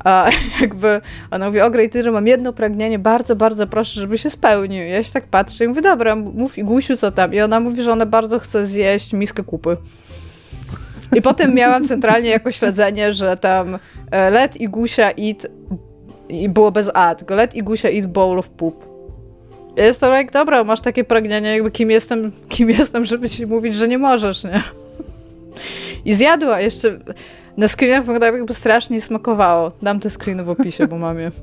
[0.04, 0.30] A
[0.60, 1.00] jakby
[1.30, 4.86] ona mówi, o Great Leader, mam jedno pragnienie, bardzo, bardzo proszę, żeby się spełnił.
[4.86, 7.34] Ja się tak patrzę i mówię, dobra, mów Igusiu, co tam?
[7.34, 9.76] I ona mówi, że ona bardzo chce zjeść miskę kupy.
[11.16, 13.78] I potem miałam centralnie jako śledzenie, że tam
[14.10, 15.46] e, let Igusia eat
[16.30, 18.90] i było bez a, tylko let Igusia eat bowl of poop.
[19.76, 23.74] Jest to jak, dobra, masz takie pragnienie, jakby kim jestem, kim jestem, żeby ci mówić,
[23.74, 24.62] że nie możesz, nie?
[26.04, 26.98] I zjadła jeszcze.
[27.56, 29.72] Na screenach wyglądało jakby strasznie smakowało.
[29.82, 31.30] Dam te screeny w opisie, bo mam je.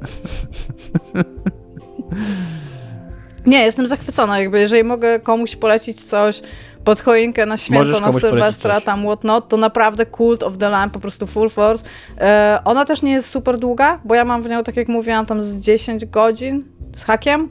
[3.46, 4.40] Nie, jestem zachwycona.
[4.40, 6.42] Jakby jeżeli mogę komuś polecić coś
[6.88, 11.00] pod choinkę na święto, na Sylwestra, tam whatnot, to naprawdę Cult of the Lamb, po
[11.00, 11.86] prostu full force.
[12.18, 15.26] E, ona też nie jest super długa, bo ja mam w nią, tak jak mówiłam,
[15.26, 16.64] tam z 10 godzin
[16.96, 17.50] z hakiem.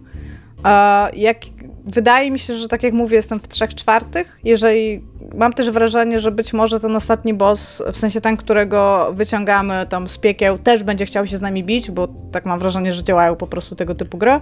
[0.64, 1.36] E, jak
[1.84, 4.38] wydaje mi się, że tak jak mówię, jestem w trzech czwartych.
[4.44, 5.04] Jeżeli
[5.34, 10.08] mam też wrażenie, że być może ten ostatni boss, w sensie ten, którego wyciągamy tam
[10.08, 13.36] z piekieł, też będzie chciał się z nami bić, bo tak mam wrażenie, że działają
[13.36, 14.40] po prostu tego typu gry.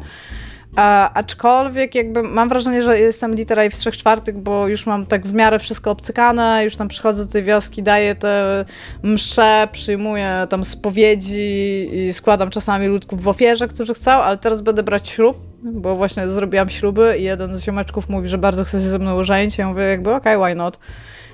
[0.76, 5.26] A, aczkolwiek jakby mam wrażenie, że jestem literalnie w trzech czwartych, bo już mam tak
[5.26, 8.64] w miarę wszystko obcykane, już tam przychodzę do tej wioski, daję te
[9.02, 14.82] msze, przyjmuję tam spowiedzi i składam czasami ludków w ofierze, którzy chcą, ale teraz będę
[14.82, 18.88] brać ślub, bo właśnie zrobiłam śluby i jeden z ziomeczków mówi, że bardzo chce się
[18.88, 19.58] ze mną ożenić.
[19.58, 20.78] Ja mówię jakby okej, okay, why not?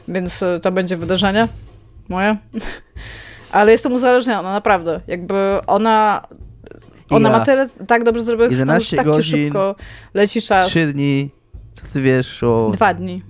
[0.09, 1.49] Więc e, to będzie wydarzenie
[2.09, 2.37] moje.
[3.53, 5.01] Ale jestem uzależniona, naprawdę.
[5.07, 5.35] Jakby
[5.67, 6.27] ona
[7.11, 7.39] ona ja.
[7.39, 9.75] ma tyle tak dobrze zrobiona, 11 tak godzin, szybko
[10.15, 10.67] leci czas.
[10.67, 11.31] 3 dni,
[11.75, 12.71] co ty wiesz o...
[12.75, 13.23] Dwa dni.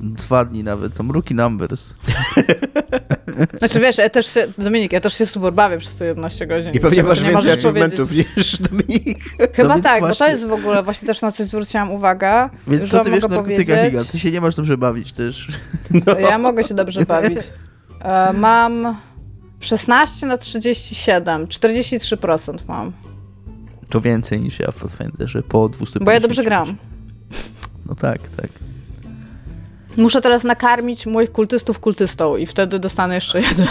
[0.00, 1.94] Dwa dni nawet, tam rookie numbers.
[3.58, 6.72] Znaczy wiesz, ja też się, Dominik, ja też się super bawię przez te 11 godzin.
[6.72, 9.18] I pewnie masz więcej achievementów niż Dominik.
[9.52, 10.08] Chyba no tak, właśnie...
[10.08, 12.48] bo to jest w ogóle właśnie też na coś zwróciłam uwagę.
[12.66, 14.04] Więc co ty wiesz narkotykach, Iga?
[14.04, 15.48] Ty się nie masz dobrze bawić też.
[16.06, 16.18] No.
[16.18, 17.38] Ja mogę się dobrze bawić.
[18.00, 18.96] E, mam
[19.60, 22.92] 16 na 37, 43% mam.
[23.88, 26.04] To więcej niż ja w Pathfinderze po 250.
[26.04, 26.76] Bo ja dobrze gram.
[27.86, 28.50] No tak, tak.
[29.96, 33.66] Muszę teraz nakarmić moich kultystów kultystą i wtedy dostanę jeszcze jeden.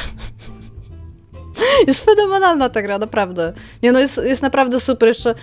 [1.88, 3.53] Jest fenomenalna ta gra, naprawdę.
[3.84, 5.07] Nie no, jest, jest naprawdę super.
[5.07, 5.35] Jeszcze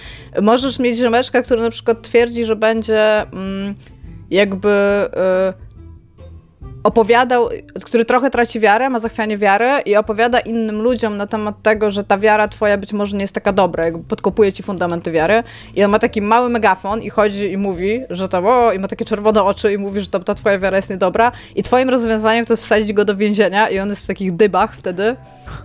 [0.42, 3.74] możesz mieć ziomeczka, który na przykład twierdzi, że będzie mm,
[4.30, 4.68] jakby...
[5.70, 5.73] Y,
[6.84, 7.48] opowiadał,
[7.84, 12.04] który trochę traci wiarę, ma zachwianie wiary i opowiada innym ludziom na temat tego, że
[12.04, 15.42] ta wiara twoja być może nie jest taka dobra, jakby podkopuje ci fundamenty wiary.
[15.76, 18.88] I on ma taki mały megafon i chodzi i mówi, że tam o, i ma
[18.88, 21.32] takie czerwone oczy i mówi, że tam ta twoja wiara jest niedobra.
[21.54, 24.76] I twoim rozwiązaniem to jest wsadzić go do więzienia i on jest w takich dybach
[24.76, 25.16] wtedy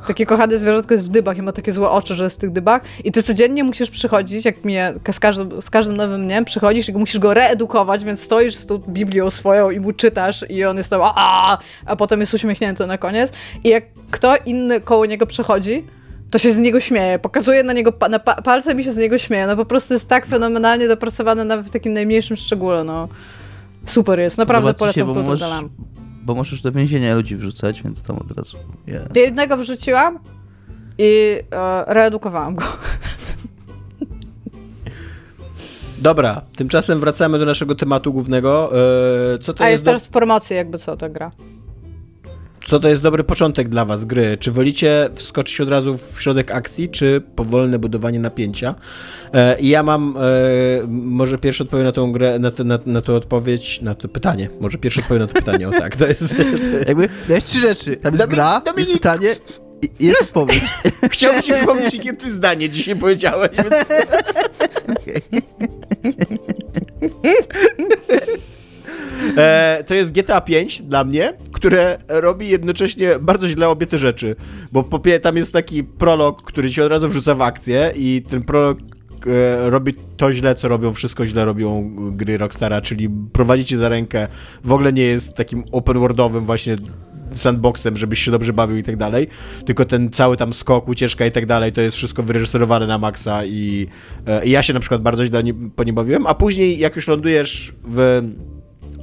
[0.07, 2.51] takie kochane zwierzątko jest w dybach i ma takie złe oczy, że jest w tych
[2.51, 2.81] dybach.
[3.03, 6.93] I ty codziennie musisz przychodzić, jak mnie, z każdym, z każdym nowym dniem przychodzisz i
[6.93, 10.89] musisz go reedukować, więc stoisz z tą Biblią swoją i mu czytasz i on jest
[10.89, 13.31] tam a, a potem jest uśmiechnięty na koniec.
[13.63, 15.85] I jak kto inny koło niego przechodzi,
[16.31, 17.19] to się z niego śmieje.
[17.19, 19.47] Pokazuje na niego, na pa palcem i się z niego śmieje.
[19.47, 23.07] No po prostu jest tak fenomenalnie dopracowane nawet w takim najmniejszym szczególe, no.
[23.85, 25.23] Super jest, naprawdę polecam się, bo
[26.29, 28.57] bo możesz do więzienia ludzi wrzucać, więc tam od razu...
[28.87, 29.15] Yeah.
[29.15, 30.19] Jednego wrzuciłam
[30.97, 32.65] i e, reedukowałam go.
[35.97, 38.71] Dobra, tymczasem wracamy do naszego tematu głównego.
[39.33, 41.31] E, co to A jest, jest teraz w promocji jakby co ta gra
[42.69, 44.37] co to jest dobry początek dla was gry?
[44.39, 48.75] Czy wolicie wskoczyć od razu w środek akcji, czy powolne budowanie napięcia?
[49.33, 50.21] E, ja mam, e,
[50.87, 54.49] może pierwszy odpowiem na tą grę, na, to, na, na odpowiedź, na to pytanie.
[54.59, 55.95] Może pierwszy odpowiem na to pytanie, o tak.
[55.95, 56.35] To jest...
[56.87, 57.97] Jakby, miałeś trzy rzeczy.
[57.97, 58.89] Tam jest Dominik, gra, Dominik.
[58.89, 59.35] jest pytanie
[59.99, 60.63] i jest odpowiedź.
[61.11, 63.85] Chciałbym ci przypomnieć, jakie ty zdanie dzisiaj powiedziałeś, więc...
[69.37, 74.35] E, to jest GTA 5 dla mnie, które robi jednocześnie bardzo źle obie te rzeczy.
[74.71, 78.41] Bo po, tam jest taki prolog, który ci od razu wrzuca w akcję i ten
[78.41, 78.77] prolog
[79.27, 83.89] e, robi to źle, co robią, wszystko źle robią gry Rockstara, czyli prowadzi cię za
[83.89, 84.27] rękę,
[84.63, 86.75] w ogóle nie jest takim open worldowym właśnie
[87.35, 89.27] sandboxem, żebyś się dobrze bawił i tak dalej,
[89.65, 93.45] tylko ten cały tam skok, ucieczka i tak dalej, to jest wszystko wyreżyserowane na maksa
[93.45, 93.87] i,
[94.27, 95.41] e, i ja się na przykład bardzo źle
[95.75, 98.21] po nie bawiłem, a później jak już lądujesz w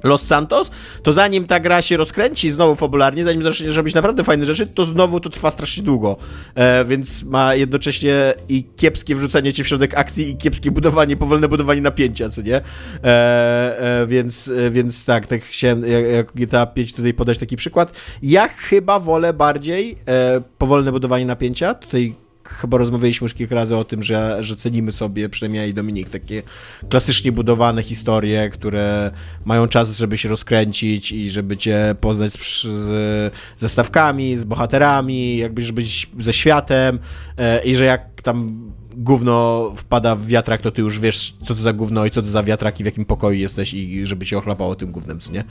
[0.05, 0.71] Los Santos,
[1.03, 4.85] to zanim ta gra się rozkręci znowu fabularnie, zanim zaczniesz robić naprawdę fajne rzeczy, to
[4.85, 6.17] znowu to trwa strasznie długo.
[6.55, 11.49] E, więc ma jednocześnie i kiepskie wrzucenie cię w środek akcji, i kiepskie budowanie, powolne
[11.49, 12.57] budowanie napięcia, co nie?
[12.57, 17.93] E, e, więc, więc tak, tak chciałem jak, jak GTA 5 tutaj podać taki przykład.
[18.23, 21.75] Ja chyba wolę bardziej e, powolne budowanie napięcia.
[21.75, 22.15] Tutaj
[22.49, 26.11] chyba rozmawialiśmy już kilka razy o tym, że, że cenimy sobie, przynajmniej ja i Dominik,
[26.11, 26.43] takie
[26.89, 29.11] klasycznie budowane historie, które
[29.45, 35.37] mają czas, żeby się rozkręcić i żeby cię poznać z, z, ze stawkami, z bohaterami,
[35.37, 35.83] jakby żeby
[36.19, 36.99] ze światem
[37.39, 41.61] e, i że jak tam gówno wpada w wiatrak, to ty już wiesz, co to
[41.61, 44.39] za gówno i co to za wiatrak i w jakim pokoju jesteś i żeby cię
[44.39, 45.45] ochlapało tym gównem, co nie?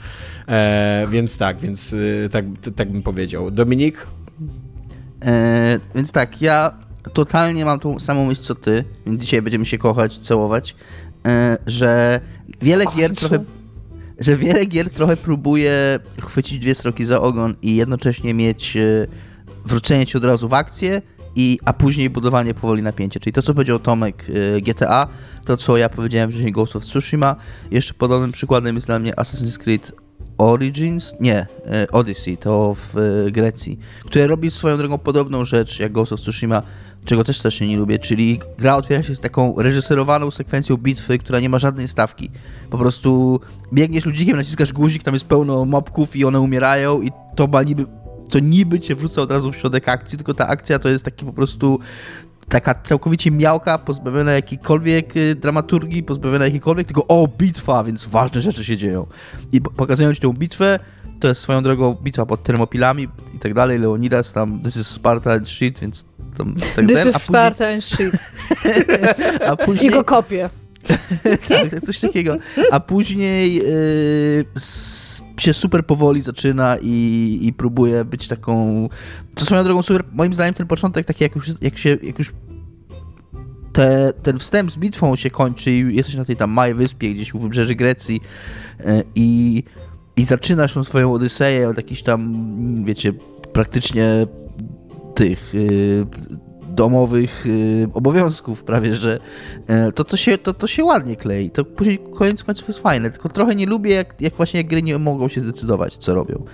[0.48, 2.44] E, więc tak, więc y, tak,
[2.76, 3.50] tak bym powiedział.
[3.50, 4.06] Dominik?
[5.22, 9.78] E, więc tak, ja totalnie mam tą samą myśl co ty, więc dzisiaj będziemy się
[9.78, 10.76] kochać, całować,
[11.26, 12.20] e, że
[12.62, 13.44] wiele gier trochę
[14.18, 19.06] że wiele gier trochę próbuje chwycić dwie stroki za ogon i jednocześnie mieć e,
[19.64, 21.02] wrócenie ci od razu w akcję,
[21.38, 23.20] i, a później budowanie powoli napięcia.
[23.20, 24.26] Czyli to, co powiedział Tomek
[24.56, 25.06] e, GTA,
[25.44, 27.36] to, co ja powiedziałem wcześniej Ghost of Tsushima.
[27.70, 29.92] Jeszcze podobnym przykładem jest dla mnie Assassin's Creed
[30.38, 31.46] Origins, nie,
[31.92, 36.62] Odyssey, to w Grecji, które robi swoją drogą podobną rzecz jak Ghost of Tsushima,
[37.06, 41.40] czego też strasznie nie lubię, czyli gra otwiera się z taką reżyserowaną sekwencją bitwy, która
[41.40, 42.30] nie ma żadnej stawki.
[42.70, 43.40] Po prostu
[43.72, 47.86] biegniesz ludzikiem, naciskasz guzik, tam jest pełno mobków i one umierają i to ma niby,
[48.30, 51.24] to niby cię wrzuca od razu w środek akcji, tylko ta akcja to jest taki
[51.24, 51.80] po prostu
[52.48, 58.64] taka całkowicie miałka, pozbawiona jakiejkolwiek y, dramaturgii, pozbawiona jakiejkolwiek, tylko o, bitwa, więc ważne rzeczy
[58.64, 59.06] się dzieją.
[59.52, 60.78] I pokazują ci tę bitwę,
[61.20, 65.32] to jest swoją drogą bitwa pod termopilami i tak dalej, Leonidas tam, this is Sparta
[65.32, 66.04] and shit, więc
[66.38, 68.14] tam, tak This ten, is Sparta and shit.
[69.48, 70.50] a później, I go kopię.
[71.48, 72.38] tak, coś takiego.
[72.70, 74.44] A później yy,
[75.40, 78.88] się super powoli zaczyna i, i próbuje być taką.
[79.34, 80.04] To swoją drogą super.
[80.12, 82.32] Moim zdaniem ten początek taki, jak już, jak się, jak już
[83.72, 87.34] te, ten wstęp z bitwą się kończy i jesteś na tej tam małej wyspie gdzieś
[87.34, 88.20] u wybrzeży Grecji
[89.16, 89.62] yy,
[90.16, 92.34] i, zaczynasz tą swoją odyseję od jakichś tam,
[92.84, 93.12] wiecie,
[93.52, 94.26] praktycznie
[95.14, 96.06] tych yy,
[96.68, 99.18] domowych yy, obowiązków prawie, że
[99.68, 101.50] yy, to, to, się, to, to się ładnie klei.
[101.50, 104.98] To później koniec końców jest fajne, tylko trochę nie lubię, jak, jak właśnie gry nie
[104.98, 106.44] mogą się zdecydować, co robią.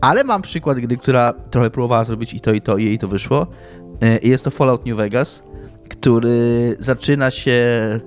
[0.00, 3.08] Ale mam przykład gry, która trochę próbowała zrobić i to, i to, i jej to
[3.08, 3.46] wyszło.
[4.22, 5.42] I jest to Fallout New Vegas,
[5.88, 7.60] który zaczyna się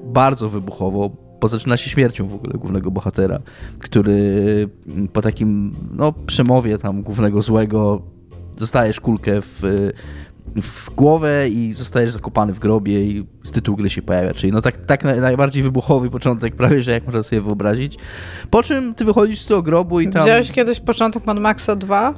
[0.04, 1.10] bardzo wybuchowo,
[1.44, 3.40] bo zaczyna się śmiercią w ogóle głównego bohatera,
[3.80, 4.70] który
[5.14, 8.02] po takim no, przemowie tam głównego złego
[8.58, 9.92] dostajesz kulkę w,
[10.62, 14.34] w głowę i zostajesz zakopany w grobie i z tytułu gry się pojawia.
[14.34, 17.98] Czyli no tak, tak naj- najbardziej wybuchowy początek prawie, że jak można sobie wyobrazić.
[18.50, 20.24] Po czym ty wychodzisz z tego grobu i tam...
[20.24, 22.14] Widziałeś kiedyś początek Mad Maxa 2?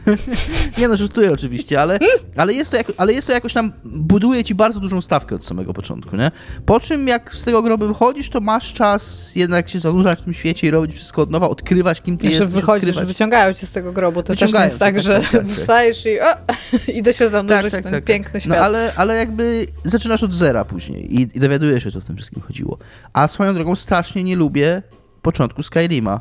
[0.78, 1.98] Nie no, żartuję oczywiście, ale,
[2.36, 5.46] ale, jest to jako, ale jest to jakoś tam, buduje ci bardzo dużą stawkę od
[5.46, 6.30] samego początku, nie?
[6.66, 10.34] Po czym jak z tego grobu wychodzisz, to masz czas jednak się zanurzać w tym
[10.34, 13.08] świecie i robić wszystko od nowa, odkrywać kim ty Jeszcze jesteś, wychodzisz, odkrywać.
[13.08, 14.22] wyciągają cię z tego grobu.
[14.22, 15.50] To też nie Wyciągają jest tak, tak, że tak, tak, tak.
[15.56, 16.24] wstajesz i o,
[16.98, 18.58] idę się zanurzyć w ten piękny świat.
[18.58, 22.16] No ale, ale jakby zaczynasz od zera później i, i dowiadujesz się, co w tym
[22.16, 22.78] wszystkim chodziło.
[23.12, 24.82] A swoją drogą strasznie nie lubię
[25.22, 26.20] początku Skyrima,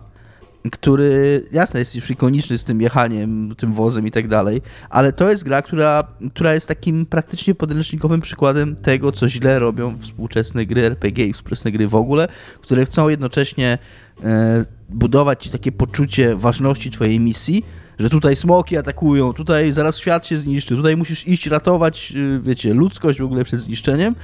[0.72, 5.30] który, jasne, jest już ikoniczny z tym jechaniem, tym wozem i tak dalej, ale to
[5.30, 6.03] jest gra, która,
[6.34, 11.72] która jest takim praktycznie podręcznikowym przykładem tego, co źle robią współczesne gry RPG i współczesne
[11.72, 12.27] gry w ogóle,
[12.61, 13.77] które chcą jednocześnie
[14.23, 17.65] e, budować ci takie poczucie ważności twojej misji,
[17.99, 22.73] że tutaj smoki atakują, tutaj zaraz świat się zniszczy, tutaj musisz iść ratować, y, wiecie,
[22.73, 24.15] ludzkość w ogóle przed zniszczeniem,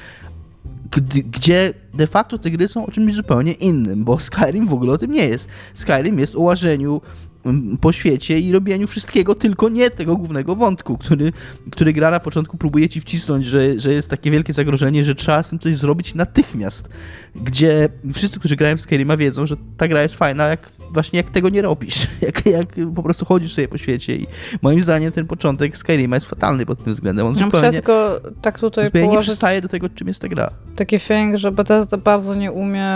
[1.32, 4.98] gdzie de facto te gry są o czymś zupełnie innym, bo Skyrim w ogóle o
[4.98, 5.50] tym nie jest.
[5.74, 7.02] Skyrim jest o łażeniu
[7.46, 11.34] mm, po świecie i robieniu wszystkiego, tylko nie tego głównego wątku, który,
[11.72, 15.44] który gra na początku próbuje ci wcisnąć, że, że jest takie wielkie zagrożenie, że trzeba
[15.44, 16.90] z tym coś zrobić natychmiast.
[17.36, 21.30] Gdzie wszyscy, którzy grają w Skyrima wiedzą, że ta gra jest fajna, jak właśnie jak
[21.30, 22.08] tego nie robisz.
[22.22, 22.66] Jak, jak
[22.96, 24.28] po prostu chodzisz sobie po świecie i
[24.62, 27.28] moim zdaniem ten początek Skyrima jest fatalny pod tym względem.
[27.28, 30.28] On Ja muszę zupełnie, tylko tak tutaj zupełnie nie przystaje do tego, czym jest ta
[30.28, 30.50] gra.
[30.76, 32.88] taki feeling, że Bethesda bardzo nie umie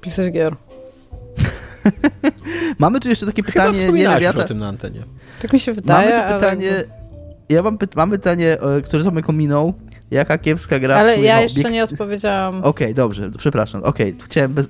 [0.00, 0.56] pisać gier.
[2.78, 4.44] Mamy tu jeszcze takie Chyba pytanie, nie już Rewiata.
[4.44, 5.00] o tym na antenie.
[5.42, 6.92] Tak mi się wydaje, Mamy tu ale pytanie, jakby-
[7.48, 9.74] ja mam, py, mam pytanie, e, które Tomek ominął.
[10.10, 12.64] Jaka kiepska gra Ale ja jeszcze obiekt- nie odpowiedziałam.
[12.64, 13.82] Okej, dobrze, przepraszam.
[13.84, 14.66] Okej, chciałem bez...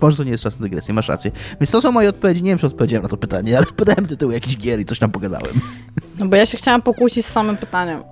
[0.00, 1.30] Może to nie jest czas na dygresję, masz rację.
[1.60, 2.42] Więc to są moje odpowiedzi.
[2.42, 5.10] Nie wiem, czy odpowiedziałem na to pytanie, ale podałem tytuł jakiś gier i coś tam
[5.10, 5.60] pogadałem.
[6.18, 8.02] No bo ja się chciałam pokłócić z samym pytaniem,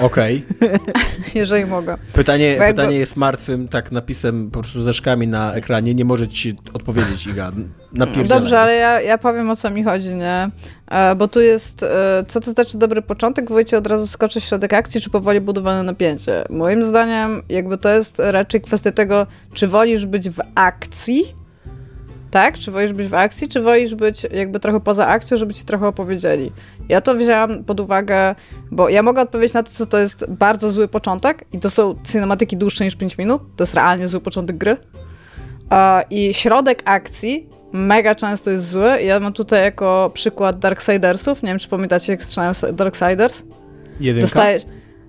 [0.00, 0.44] Okej.
[1.34, 1.96] jeżeli mogę.
[2.12, 5.94] Pytanie, Bo jakby- pytanie jest martwym tak napisem po prostu zeszkami na ekranie.
[5.94, 7.52] Nie może ci odpowiedzieć Iga.
[8.28, 10.50] Dobrze, ale ja, ja powiem o co mi chodzi, nie?
[10.90, 13.48] E, bo tu jest, e, co to znaczy dobry początek?
[13.48, 16.44] Wojcie od razu skoczy w środek akcji, czy powoli budowane napięcie?
[16.50, 21.34] Moim zdaniem jakby to jest raczej kwestia tego, czy wolisz być w akcji,
[22.30, 22.58] tak?
[22.58, 25.86] Czy wolisz być w akcji, czy wolisz być jakby trochę poza akcją, żeby ci trochę
[25.86, 26.52] opowiedzieli?
[26.90, 28.34] Ja to wzięłam pod uwagę,
[28.70, 31.94] bo ja mogę odpowiedzieć na to, co to jest bardzo zły początek i to są
[32.04, 33.42] cinematyki dłuższe niż 5 minut.
[33.56, 34.76] To jest realnie zły początek gry.
[36.10, 39.02] I środek akcji mega często jest zły.
[39.02, 41.42] Ja mam tutaj jako przykład Darksidersów.
[41.42, 43.42] Nie wiem, czy pamiętacie, jak strzelają Darksiders?
[44.00, 44.20] Jedynka?
[44.20, 44.62] Dostajesz...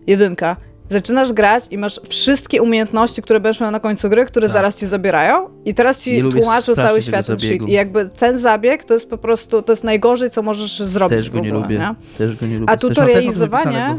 [0.08, 0.56] Jedynka.
[0.92, 4.54] Zaczynasz grać i masz wszystkie umiejętności, które będziesz miał na końcu gry, które tak.
[4.54, 7.68] zaraz ci zabierają i teraz ci tłumaczą cały świat shit.
[7.68, 11.30] I jakby ten zabieg to jest po prostu, to jest najgorzej, co możesz zrobić Też
[11.30, 11.80] go nie ogóle, lubię.
[11.80, 11.96] Nie?
[12.18, 12.74] Też go nie lubię.
[12.74, 13.96] A tutorializowanie...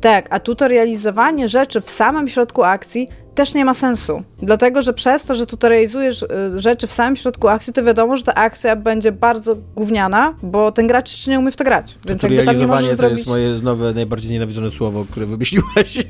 [0.00, 4.22] Tak, a tutorializowanie rzeczy w samym środku akcji też nie ma sensu.
[4.42, 8.22] Dlatego, że przez to, że tutorializujesz y, rzeczy w samym środku akcji, to wiadomo, że
[8.22, 11.98] ta akcja będzie bardzo gówniana, bo ten gracz jeszcze nie umie w to grać.
[12.06, 13.18] Więc jakby tam nie możesz to zrobić...
[13.18, 16.04] jest moje nowe, najbardziej nienawidzone słowo, które wymyśliłaś.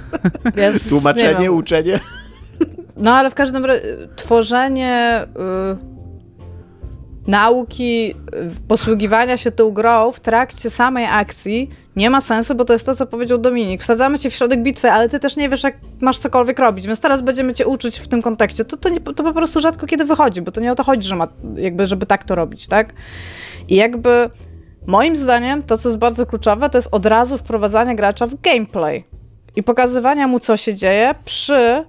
[0.88, 2.00] Tłumaczenie, uczenie.
[2.96, 3.82] No ale w każdym razie
[4.16, 5.26] tworzenie...
[5.92, 5.95] Y
[7.26, 8.14] nauki,
[8.68, 12.96] posługiwania się tą grą w trakcie samej akcji nie ma sensu, bo to jest to,
[12.96, 13.82] co powiedział Dominik.
[13.82, 17.00] Wsadzamy cię w środek bitwy, ale ty też nie wiesz, jak masz cokolwiek robić, więc
[17.00, 18.64] teraz będziemy cię uczyć w tym kontekście.
[18.64, 21.08] To, to, nie, to po prostu rzadko kiedy wychodzi, bo to nie o to chodzi,
[21.08, 22.92] że ma, jakby, żeby tak to robić, tak?
[23.68, 24.30] I jakby
[24.86, 29.04] moim zdaniem to, co jest bardzo kluczowe, to jest od razu wprowadzanie gracza w gameplay
[29.56, 31.84] i pokazywania mu, co się dzieje przy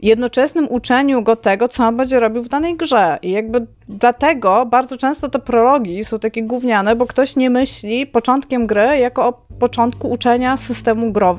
[0.00, 3.18] jednoczesnym uczeniu go tego, co on będzie robił w danej grze.
[3.22, 8.66] I jakby dlatego bardzo często te prologi są takie gówniane, bo ktoś nie myśli początkiem
[8.66, 11.38] gry jako o początku uczenia systemu gro,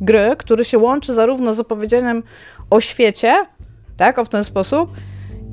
[0.00, 2.22] gry, który się łączy zarówno z opowiedzeniem
[2.70, 3.34] o świecie,
[3.96, 4.90] tak, o w ten sposób,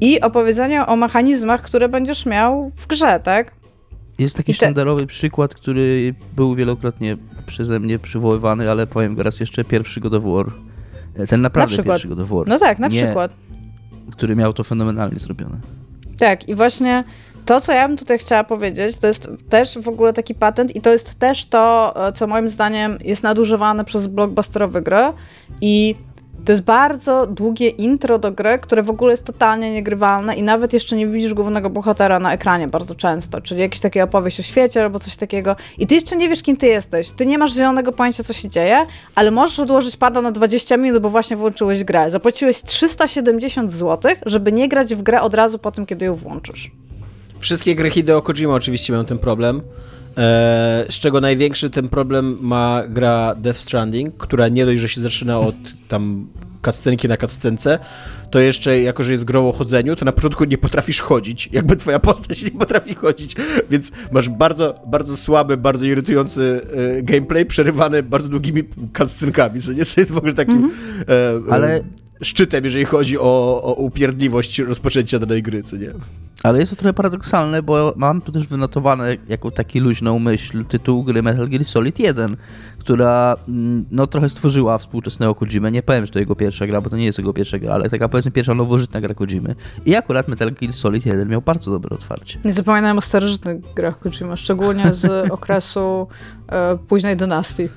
[0.02, 3.52] i opowiedzenie o mechanizmach, które będziesz miał w grze, tak?
[4.20, 4.58] Jest taki te...
[4.58, 10.24] sztandarowy przykład, który był wielokrotnie przeze mnie przywoływany, ale powiem teraz jeszcze pierwszy God of
[10.24, 10.46] War
[11.30, 12.48] ten naprawdę na pierwszy God.
[12.48, 13.34] No tak, na nie, przykład.
[14.12, 15.58] Który miał to fenomenalnie zrobione.
[16.20, 17.04] Tak, i właśnie
[17.46, 20.82] to, co ja bym tutaj chciała powiedzieć, to jest też w ogóle taki patent i
[20.82, 25.14] to jest też to, e, co moim zdaniem jest nadużywane przez blockbusterowe gry
[25.62, 25.96] i
[26.46, 30.74] to jest bardzo długie intro do gry, które w ogóle jest totalnie niegrywalne i nawet
[30.74, 34.84] jeszcze nie widzisz głównego bohatera na ekranie bardzo często, czyli jakieś takie opowieść o świecie
[34.84, 37.12] albo coś takiego i ty jeszcze nie wiesz, kim ty jesteś.
[37.12, 38.86] Ty nie masz zielonego pojęcia, co się dzieje,
[39.16, 42.12] ale możesz odłożyć pada na 20 minut, bo właśnie włączyłeś grę.
[42.12, 46.72] Zapłaciłeś 370 zł, żeby nie grać w grę od razu po tym, kiedy ją włączysz.
[47.40, 49.62] Wszystkie gry Hideo Kojima oczywiście mają ten problem.
[50.18, 55.02] E, z czego największy ten problem ma gra Death Stranding, która nie dość, że się
[55.02, 55.56] zaczyna od
[55.88, 56.28] tam
[56.66, 57.80] cutscenki na cutscence,
[58.32, 61.50] to jeszcze, jako że jest grą o chodzeniu, to na początku nie potrafisz chodzić.
[61.52, 63.36] Jakby twoja postać nie potrafi chodzić,
[63.70, 66.62] więc masz bardzo, bardzo słaby, bardzo irytujący
[67.00, 68.64] e, gameplay, przerywany bardzo długimi
[68.98, 69.86] cutscenkami, co nie?
[69.86, 70.56] Co jest w ogóle takim...
[70.56, 71.50] Mm -hmm.
[71.50, 71.84] e, Ale
[72.22, 75.94] szczytem, jeżeli chodzi o, o upierdliwość rozpoczęcia danej gry, co nie?
[76.44, 81.04] Ale jest to trochę paradoksalne, bo mam tu też wynotowane jako taki luźną myśl tytuł
[81.04, 82.36] gry Metal Gear Solid 1,
[82.80, 85.72] która mm, no trochę stworzyła współczesnego Kojimę.
[85.72, 87.90] Nie powiem, że to jego pierwsza gra, bo to nie jest jego pierwsza gra, ale
[87.90, 89.56] taka powiedzmy pierwsza nowożytna gra Kojimy.
[89.86, 92.40] I akurat Metal Gear Solid 1 miał bardzo dobre otwarcie.
[92.46, 96.08] Nie zapominajmy o starożytnych grach Kojima, szczególnie z okresu
[96.48, 97.70] e, późnej dynastii.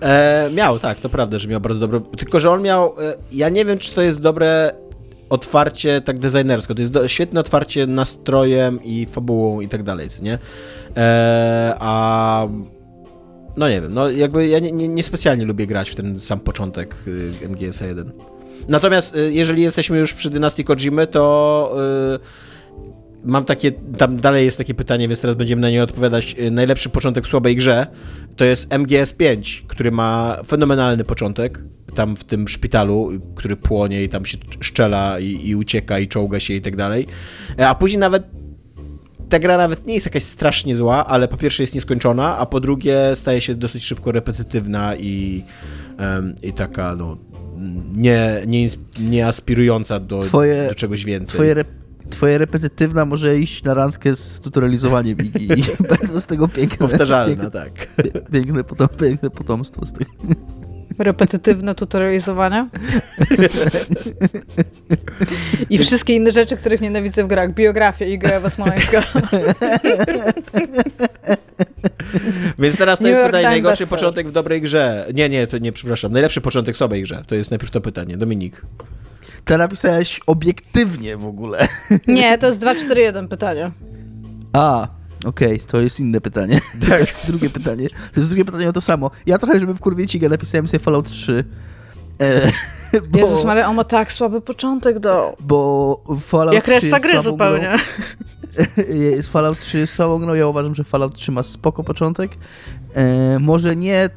[0.00, 2.00] E, miał, tak, to prawda, że miał bardzo dobre.
[2.18, 2.94] Tylko, że on miał.
[3.00, 4.72] E, ja nie wiem, czy to jest dobre
[5.30, 6.74] otwarcie tak designersko.
[6.74, 10.38] To jest do, świetne otwarcie nastrojem i fabułą i tak dalej, nie?
[10.96, 12.46] E, a.
[13.56, 16.40] No nie wiem, no jakby ja nie, nie, nie specjalnie lubię grać w ten sam
[16.40, 18.12] początek y, MGS 1.
[18.68, 21.76] Natomiast y, jeżeli jesteśmy już przy dynastii Kojimy, to.
[22.14, 22.45] Y,
[23.26, 26.36] mam takie, tam dalej jest takie pytanie, więc teraz będziemy na nie odpowiadać.
[26.38, 27.86] Y, najlepszy początek w słabej grze
[28.36, 31.62] to jest MGS5, który ma fenomenalny początek.
[31.94, 36.40] Tam w tym szpitalu, który płonie i tam się szczela i, i ucieka i czołga
[36.40, 37.06] się i tak dalej.
[37.58, 38.22] A później nawet
[39.28, 42.60] ta gra nawet nie jest jakaś strasznie zła, ale po pierwsze jest nieskończona, a po
[42.60, 45.44] drugie staje się dosyć szybko repetytywna i,
[45.98, 47.16] um, i taka no,
[47.94, 48.66] nie, nie,
[49.00, 51.34] nie aspirująca do, twoje, do czegoś więcej.
[51.34, 51.54] Twoje
[52.06, 55.64] rep twoje repetytywna może iść na randkę z tutorializowaniem i, i
[55.98, 56.78] będą z tego piękne...
[56.78, 57.72] Powtarzalne, piękne, tak.
[58.32, 60.10] Piękne, potom, piękne potomstwo z tego.
[60.98, 62.68] Repetytywne tutorializowanie.
[65.70, 67.54] I wszystkie inne rzeczy, których nienawidzę w grach.
[67.54, 69.02] Biografia Igoja Smoleńska.
[72.58, 75.06] Więc teraz to New jest pytanie, najgorszy początek w dobrej grze.
[75.14, 76.12] Nie, nie, to nie, przepraszam.
[76.12, 77.24] Najlepszy początek w słabej grze.
[77.26, 78.16] To jest najpierw to pytanie.
[78.16, 78.62] Dominik.
[79.46, 81.68] To napisałeś obiektywnie w ogóle.
[82.06, 83.70] Nie, to jest 241 pytanie.
[84.52, 84.88] A,
[85.24, 86.60] okej, okay, to jest inne pytanie.
[86.88, 87.00] Tak.
[87.26, 87.88] drugie pytanie.
[87.88, 89.10] To jest drugie pytanie o to samo.
[89.26, 91.44] Ja trochę, żeby w kurwiecigę napisałem sobie Fallout 3.
[92.20, 92.52] E,
[93.10, 95.36] bo, Jezus Maria, on ma tak słaby początek do...
[95.40, 97.76] bo Fallout Jak 3 reszta gry zupełnie.
[97.76, 98.84] Grą.
[98.94, 102.30] Jest Fallout 3 jest słabą grą, ja uważam, że Fallout 3 ma spoko początek.
[102.96, 104.08] E, może nie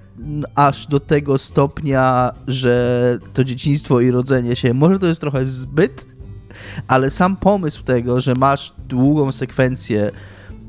[0.56, 6.06] aż do tego stopnia, że to dzieciństwo i rodzenie się, może to jest trochę zbyt,
[6.88, 10.12] ale sam pomysł tego, że masz długą sekwencję,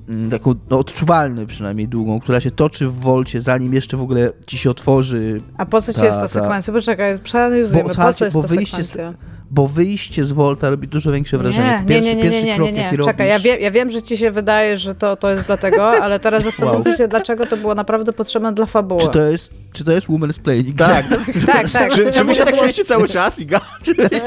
[0.09, 4.33] mm, taką no, odczuwalną przynajmniej długą, która się toczy w wolcie, zanim jeszcze w ogóle
[4.47, 6.29] ci się otworzy, A po co ci jest ta ta.
[6.29, 6.73] sekwencja?
[6.75, 9.40] Poczekaj, przeanalizujemy, Bo po co jest bo ta wyjście z- sekwencja?
[9.51, 11.67] Bo wyjście z wolta robi dużo większe wrażenie.
[11.67, 12.83] Nie, nie, pierwszy, nie, nie, pierwszy nie, nie, nie, nie.
[12.83, 15.91] jaki Czekaj, ja, wie, ja wiem, że ci się wydaje, że to, to jest dlatego,
[16.05, 19.01] ale teraz zastanów się, dlaczego to było naprawdę potrzebne dla fabuły.
[19.01, 20.79] Czy to jest, czy to jest woman's playing?
[20.79, 21.07] Tak.
[21.47, 21.91] Tak, tak.
[21.91, 23.61] Czy, czy wy Czemu się tak czujecie cały czas, Iga?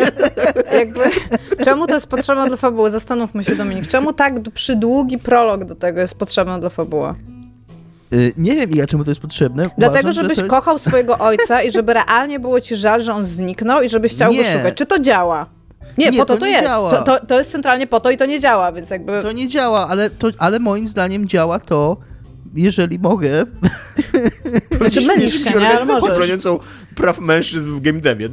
[0.79, 0.99] jakby,
[1.63, 2.91] czemu to jest potrzebne dla fabuły?
[2.91, 3.87] Zastanówmy się, Dominik.
[3.87, 7.13] Czemu tak przydługi prolog do tego jest potrzebny dla fabuły?
[8.13, 9.69] Y, Nie wiem, ja czemu to jest potrzebne.
[9.77, 10.49] Dlatego, Uważam, że żebyś to jest...
[10.55, 14.31] kochał swojego ojca i żeby realnie było ci żal, że on zniknął i żebyś chciał
[14.31, 14.53] go Nie.
[14.53, 14.75] szukać.
[14.75, 15.45] Czy to działa?
[15.97, 16.67] Nie, Nie, po to to to jest.
[16.67, 19.21] To, to, to jest centralnie po to i to nie działa, więc jakby...
[19.21, 21.97] To nie działa, ale, to, ale moim zdaniem działa to,
[22.55, 23.45] jeżeli mogę.
[24.77, 25.67] Znaczy, mylisz się, nie?
[25.67, 26.17] Ale możesz.
[26.17, 26.59] broniącą
[26.95, 28.29] praw mężczyzn w game devie.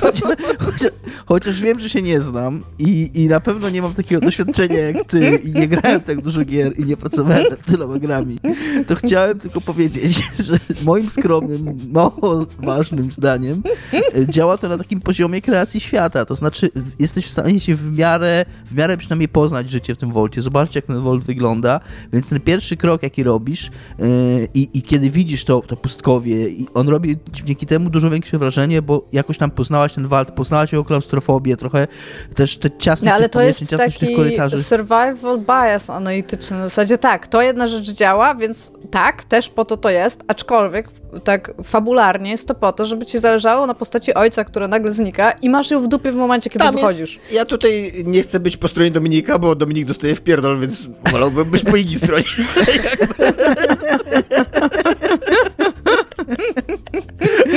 [0.00, 0.30] chociaż,
[0.66, 0.90] chociaż,
[1.26, 5.04] chociaż wiem, że się nie znam i, i na pewno nie mam takiego doświadczenia jak
[5.04, 8.38] ty i nie grałem tak dużo gier i nie pracowałem nad tyloma grami,
[8.86, 15.00] to chciałem tylko powiedzieć, że moim skromnym, mało ważnym zdaniem e, działa to na takim
[15.00, 16.24] poziomie kreacji świata.
[16.24, 20.12] To znaczy, jesteś w stanie się w miarę, w miarę przynajmniej poznać życie w tym
[20.12, 21.80] wolcie, zobaczyć, jak ten wolt wygląda.
[22.12, 26.66] Więc ten pierwszy krok, jaki robisz, yy, i, i kiedy widzisz to, to pustkowie, i
[26.74, 30.84] on robi dzięki temu dużo większe wrażenie, bo jakoś tam poznałaś ten walt, poznałaś jego
[30.84, 31.86] klaustrofobię, trochę
[32.34, 34.64] też te ciasność No, ale tych to jest pomieszczeń, ciasność tych taki korytarzy.
[34.64, 36.56] survival bias analityczny.
[36.56, 40.88] Na zasadzie tak, to jedna rzecz działa, więc tak, też po to to jest, aczkolwiek
[41.24, 45.30] tak fabularnie jest to po to, żeby ci zależało na postaci ojca, która nagle znika
[45.30, 47.14] i masz ją w dupie w momencie, kiedy wychodzisz.
[47.14, 50.88] Jest, ja tutaj nie chcę być po stronie Dominika, bo Dominik dostaje w pierdol, więc
[51.12, 52.24] wolałbym być po Igi stronie.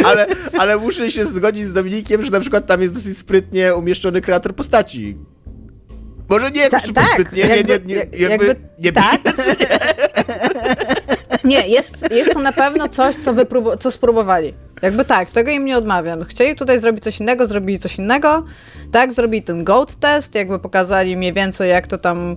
[0.06, 0.28] ale,
[0.60, 4.56] ale muszę się zgodzić z Dominikiem, że na przykład tam jest dosyć sprytnie umieszczony kreator
[4.56, 5.18] postaci.
[6.30, 6.82] Może nie tak,
[7.14, 9.20] sprytnie, nie, jakby- nie, nie, jak- jakby, nie tak.
[11.44, 14.54] Nie, jest, jest to na pewno coś, co, wypróbu- co spróbowali.
[14.82, 16.24] Jakby tak, tego im nie odmawiam.
[16.26, 18.46] Chcieli tutaj zrobić coś innego, zrobili coś innego.
[18.92, 22.36] Tak, zrobili ten goat test, jakby pokazali mniej więcej, jak to tam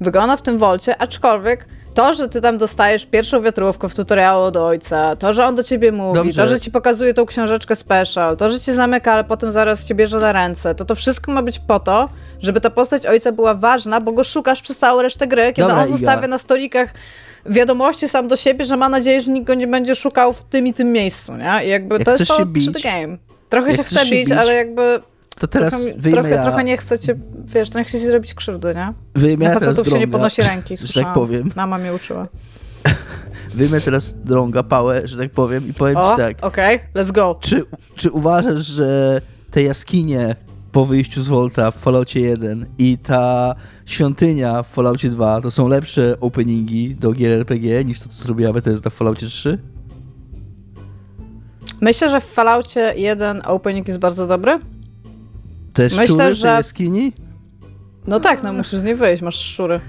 [0.00, 4.56] wygląda w tym wolcie, aczkolwiek to, że ty tam dostajesz pierwszą wiatrówkę w tutorialu od
[4.56, 6.42] ojca, to, że on do ciebie mówi, Dobrze.
[6.42, 9.94] to, że ci pokazuje tą książeczkę special, to, że cię zamyka, ale potem zaraz cię
[9.94, 12.08] bierze na ręce, to to wszystko ma być po to,
[12.42, 15.76] żeby ta postać ojca była ważna, bo go szukasz przez całą resztę gry, kiedy Dobra,
[15.82, 15.96] on Iga.
[15.98, 16.90] zostawia na stolikach
[17.46, 20.66] wiadomości sam do siebie, że ma nadzieję, że nikt go nie będzie szukał w tym
[20.66, 21.60] i tym miejscu, nie?
[21.64, 23.16] I jakby Jak to jest to bić- the game.
[23.48, 25.00] Trochę jak się chce bić, bić, ale jakby
[25.40, 27.14] To teraz trochę, wyjmę trochę, ja, trochę nie chcę cię,
[27.44, 28.92] wiesz, nie chcę ci zrobić krzywdy, nie?
[29.14, 31.14] wyjmę Na ja teraz facetów się nie podnosi ręki, tak słyszałam.
[31.14, 31.50] powiem.
[31.56, 32.28] Mama mnie uczyła.
[33.54, 36.36] Wyjmę teraz drąga, pałę, że tak powiem i powiem O, ci tak.
[36.44, 37.38] okej, let's go.
[37.40, 37.64] Czy,
[37.96, 40.36] czy uważasz, że te jaskinie
[40.72, 43.54] po wyjściu z Volta w Falloutie 1 i ta
[43.86, 48.52] świątynia w Falloutie 2 to są lepsze openingi do gier RPG niż to, co zrobiła
[48.52, 49.58] Bethesda w Falloutie 3?
[51.80, 54.58] Myślę, że w Falloutie 1 opening jest bardzo dobry.
[55.80, 57.12] Te Myślę, szczury, że- te jaskini?
[58.06, 59.80] No tak, no musisz z niej wyjść, masz szczury.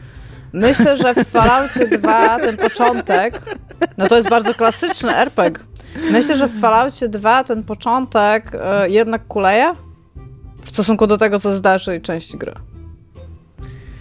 [0.53, 3.41] Myślę, że w Falloutie 2 ten początek,
[3.97, 5.63] no to jest bardzo klasyczny RPG.
[6.11, 9.73] Myślę, że w Falloutie 2 ten początek e, jednak kuleje
[10.65, 12.53] w stosunku do tego, co jest w dalszej części gry.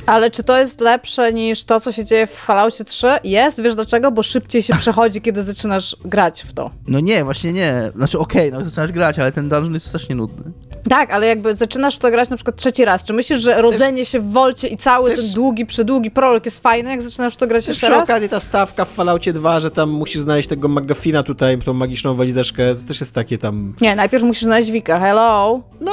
[0.06, 3.06] Ale czy to jest lepsze niż to, co się dzieje w Falloutie 3?
[3.24, 4.10] Jest, wiesz dlaczego?
[4.10, 6.70] Bo szybciej się przechodzi, kiedy zaczynasz grać w to.
[6.86, 7.92] No nie, właśnie nie.
[7.96, 10.52] Znaczy okej, no zaczynasz grać, ale ten dungeon jest strasznie nudny.
[10.88, 13.04] Tak, ale jakby zaczynasz w to grać na przykład trzeci raz.
[13.04, 16.62] Czy myślisz, że rodzenie się w wolcie i cały też- ten długi, przydługi prolog jest
[16.62, 18.04] fajny, jak zaczynasz w to grać Też jeszcze przy raz?
[18.04, 22.14] okazji ta stawka w Falloutie 2, że tam musisz znaleźć tego McGuffina tutaj, tą magiczną
[22.14, 23.74] walizeczkę, to też jest takie tam...
[23.80, 25.00] Nie, najpierw musisz znaleźć Wika.
[25.00, 25.60] Hello?
[25.80, 25.92] No,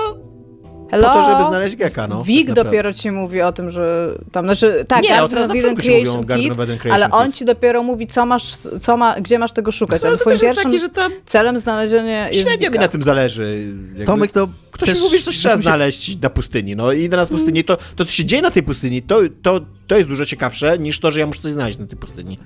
[0.92, 1.08] Hello?
[1.08, 2.24] po to, żeby znaleźć Geka, no.
[2.24, 5.76] Wik tak dopiero ci mówi o tym, że tam, znaczy, tak, Nie, Garden of Eden
[5.76, 9.22] Creation Garden Kit, of Eden Creation ale on ci dopiero mówi, co masz, co ma,
[9.22, 12.30] gdzie masz tego szukać, No, ale twoim też jest pierwszym takie, że tam celem znalezienia
[12.30, 13.74] jest średnio mi na tym zależy.
[13.88, 14.06] Jakby...
[14.06, 16.76] Tomek to Ktoś też- mi mówi, że coś trzeba się- znaleźć na pustyni.
[16.76, 19.98] No i na pustyni, to, to co się dzieje na tej pustyni, to, to, to
[19.98, 22.40] jest dużo ciekawsze niż to, że ja muszę coś znaleźć na tej pustyni.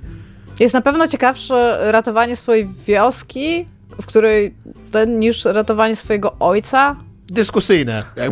[0.60, 3.66] Jest na pewno ciekawsze ratowanie swojej wioski,
[4.02, 4.54] w której
[4.92, 6.96] ten, niż ratowanie swojego ojca.
[7.32, 8.04] Dyskusyjne.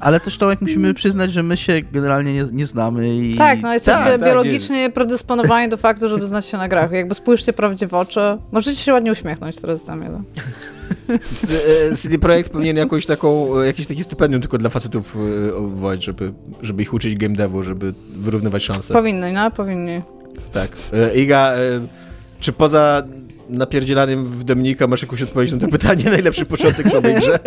[0.00, 3.34] Ale też Tomek musimy przyznać, że my się generalnie nie, nie znamy i...
[3.36, 6.92] Tak, no jesteście tak, biologicznie predysponowani do faktu, żeby znać się na grach.
[6.92, 8.20] Jakby spójrzcie prawdzie w oczy.
[8.52, 10.22] Możecie się ładnie uśmiechnąć teraz tam jeden.
[11.96, 15.16] CD Projekt powinien jakąś taką, jakieś takie stypendium tylko dla facetów
[15.48, 18.94] e, obwołać, żeby, żeby ich uczyć game devu, żeby wyrównywać szanse.
[18.94, 20.02] Powinni, no, powinni.
[20.52, 20.68] Tak.
[20.92, 21.56] E, Iga, e,
[22.40, 23.02] czy poza
[23.48, 26.04] napierdzielaniem w Dominika masz jakąś odpowiedź na to pytanie?
[26.04, 27.38] Najlepszy początek w słabej grze?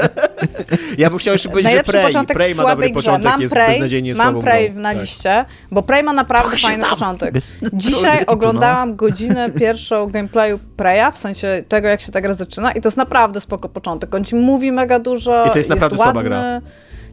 [0.97, 3.53] ja bym chciał jeszcze powiedzieć, Najlepszy że Prey, początek Prey ma dobry początek, Mam jest
[3.53, 5.01] Prey, beznadziejnie mam Prey na Tak.
[5.01, 7.33] liście, bo Prey ma naprawdę Trochę fajny początek.
[7.33, 12.21] Bez- Dzisiaj bez kitu, oglądałam godzinę pierwszą gameplayu Preya, w sensie tego, jak się ta
[12.21, 14.15] gra zaczyna i to jest naprawdę spoko początek.
[14.15, 16.29] On ci mówi mega dużo, I to jest naprawdę słaba ładny.
[16.29, 16.61] gra.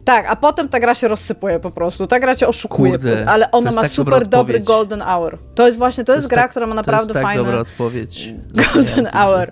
[0.05, 2.07] Tak, a potem ta gra się rozsypuje po prostu.
[2.07, 5.37] Ta gra cię oszukuje, Kurde, ale to ona ma tak super dobry golden hour.
[5.55, 7.59] To jest właśnie, to, jest, gra, tak- która ma to naprawdę jest tak fajny dobra
[7.59, 8.33] odpowiedź.
[8.73, 9.51] golden hour.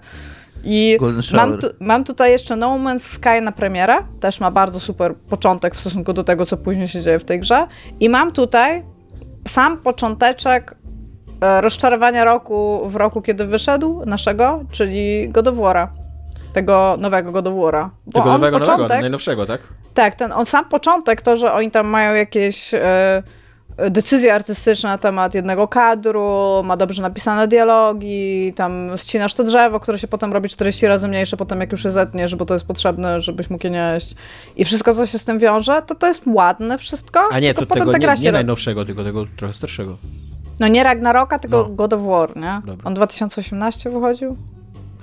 [0.64, 0.98] I
[1.34, 3.96] mam, tu, mam tutaj jeszcze No Man's Sky na premierę.
[4.20, 7.40] Też ma bardzo super początek w stosunku do tego, co później się dzieje w tej
[7.40, 7.68] grze.
[8.00, 8.84] I mam tutaj
[9.48, 10.76] sam począteczek
[11.42, 15.88] e, rozczarowania roku w roku, kiedy wyszedł naszego, czyli God of War'a.
[16.54, 17.90] Tego nowego God of War'a.
[18.06, 19.62] Bo Tego nowego, początek, nowego, najnowszego, tak?
[19.94, 23.24] tak, ten, on sam początek, to, że oni tam mają jakieś e,
[23.78, 30.00] decyzje artystyczne na temat jednego kadru, ma dobrze napisane dialogi, tam ścinasz to drzewo, które
[30.00, 33.22] się potem robi 40 razy mniejsze, potem jak już je zetniesz, bo to jest potrzebne,
[33.22, 34.16] żebyś mógł je nieść.
[34.56, 37.66] I wszystko, co się z tym wiąże, to to jest ładne wszystko, A nie, to
[37.66, 39.98] potem tego nie, nie najnowszego, tylko tego trochę starszego.
[40.60, 41.70] No nie Ragnaroka, tylko No.
[41.70, 42.62] God of War, nie?
[42.66, 42.88] Dobra.
[42.88, 44.38] On 2018 wychodził,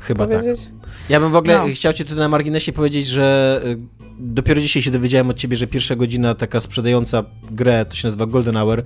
[0.00, 0.38] Chyba tak.
[0.38, 0.68] powiedzieć?
[1.08, 1.74] Ja bym w ogóle No.
[1.74, 3.76] chciał ci tu na marginesie powiedzieć, że y,
[4.18, 8.26] dopiero dzisiaj się dowiedziałem od ciebie, że pierwsza godzina taka sprzedająca grę to się nazywa
[8.26, 8.82] Golden Hour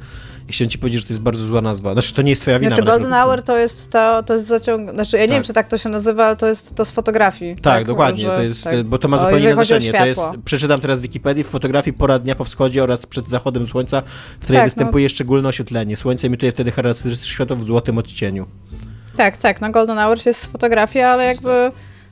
[0.49, 1.93] i chciałem ci powiedzieć, że to jest bardzo zła nazwa.
[1.93, 2.77] Znaczy to nie jest twoja wina.
[2.77, 4.91] Znaczy Golden Hour to jest to, to jest zaciąg...
[4.91, 5.37] Znaczy ja nie Tak.
[5.37, 7.57] wiem, czy tak to się nazywa, ale to jest to z fotografii.
[7.57, 8.83] Tak, dokładnie, Że- to jest, tak.
[8.85, 9.93] bo to ma zupełnie inne znaczenie.
[9.93, 13.67] To jest, przeczytam teraz w Wikipedii, w fotografii pora dnia po wschodzie oraz przed zachodem
[13.67, 14.03] słońca,
[14.41, 15.97] w której Tak, występuje szczególne oświetlenie.
[15.97, 18.47] Słońce emituje wtedy charakterystyczne światło w złotym odcieniu.
[19.17, 21.71] Tak, tak, no Golden Hour jest z fotografii, ale jakby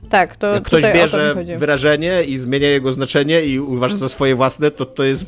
[0.09, 4.71] tak, to Jak ktoś bierze wyrażenie i zmienia jego znaczenie i uważa za swoje własne,
[4.71, 5.25] to to jest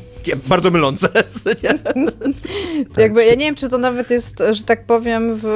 [0.48, 1.08] bardzo mylące.
[1.62, 1.70] nie?
[3.02, 5.48] Jakby ja nie wiem, czy to nawet jest, że tak powiem, w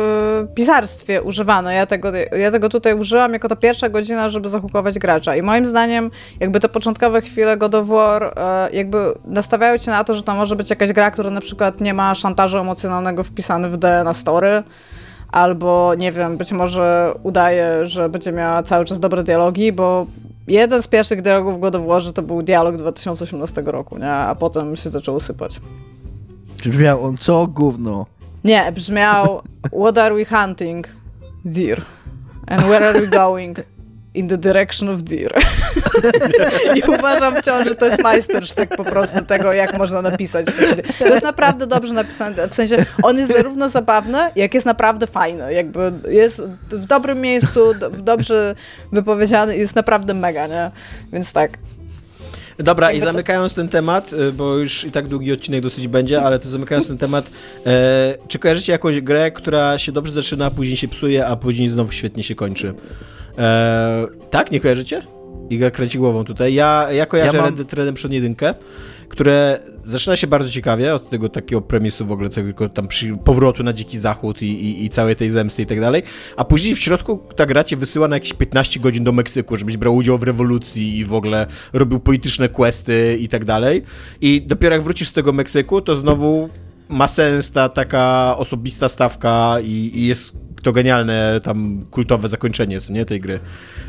[0.55, 1.74] pisarstwie używane.
[1.74, 5.36] Ja tego, ja tego tutaj użyłam jako ta pierwsza godzina, żeby zahukować gracza.
[5.36, 6.10] I moim zdaniem,
[6.40, 10.34] jakby te początkowe chwile God of War e, jakby nastawiają cię na to, że to
[10.34, 14.14] może być jakaś gra, która na przykład nie ma szantażu emocjonalnego wpisany w D na
[14.14, 14.62] story.
[15.32, 20.07] Albo, nie wiem, być może udaje, że będzie miała cały czas dobre dialogi, bo
[20.47, 24.11] jeden z pierwszych dialogów w God of Warze to był dialog 2018 roku, nie?
[24.11, 25.61] A potem się zaczęło sypać.
[26.57, 28.07] Czy brzmiał on co gówno?
[28.44, 29.43] Nie, brzmiał
[29.81, 30.89] What are we hunting?
[31.44, 31.82] Deer.
[32.47, 33.59] And where are we going?
[34.15, 35.32] In the direction of deer.
[36.77, 40.47] I uważam wciąż, że to jest majstersztyk po prostu tego, jak można napisać.
[40.99, 42.49] To jest naprawdę dobrze napisane.
[42.49, 45.53] W sensie, on jest zarówno zabawny, jak jest naprawdę fajny.
[45.55, 48.55] Jakby jest w dobrym miejscu, do- dobrze
[48.93, 50.70] wypowiedziany jest naprawdę mega, nie?
[51.12, 51.59] Więc tak.
[52.59, 56.23] Dobra, i to- zamykając ten temat, y, bo już i tak długi odcinek dosyć będzie,
[56.23, 57.24] ale to zamykając ten temat,
[57.66, 61.69] e, czy kojarzycie jakąś grę, która się dobrze zaczyna, a później się psuje, a później
[61.69, 62.74] znowu świetnie się kończy?
[63.41, 65.03] E, tak, nie kojarzycie?
[65.51, 66.55] Iga kręci głową tutaj.
[66.55, 68.35] Ja, ja kojarzę Ja mam- Red Dead Redemption 1,
[69.09, 73.62] które zaczyna się bardzo ciekawie, od tego takiego premisu w ogóle, całego tam przy, powrotu
[73.62, 76.03] na dziki zachód i, i, i całej tej zemsty i tak dalej,
[76.37, 79.77] a później w środku ta gra cię wysyła na jakieś 15 godzin do Meksyku, żebyś
[79.77, 83.83] brał udział w rewolucji i w ogóle robił polityczne questy i tak dalej.
[84.21, 86.49] I dopiero jak wrócisz z tego Meksyku, to znowu
[86.89, 92.93] ma sens ta taka osobista stawka i, i jest to genialne tam kultowe zakończenie, co
[92.93, 93.39] nie, tej gry.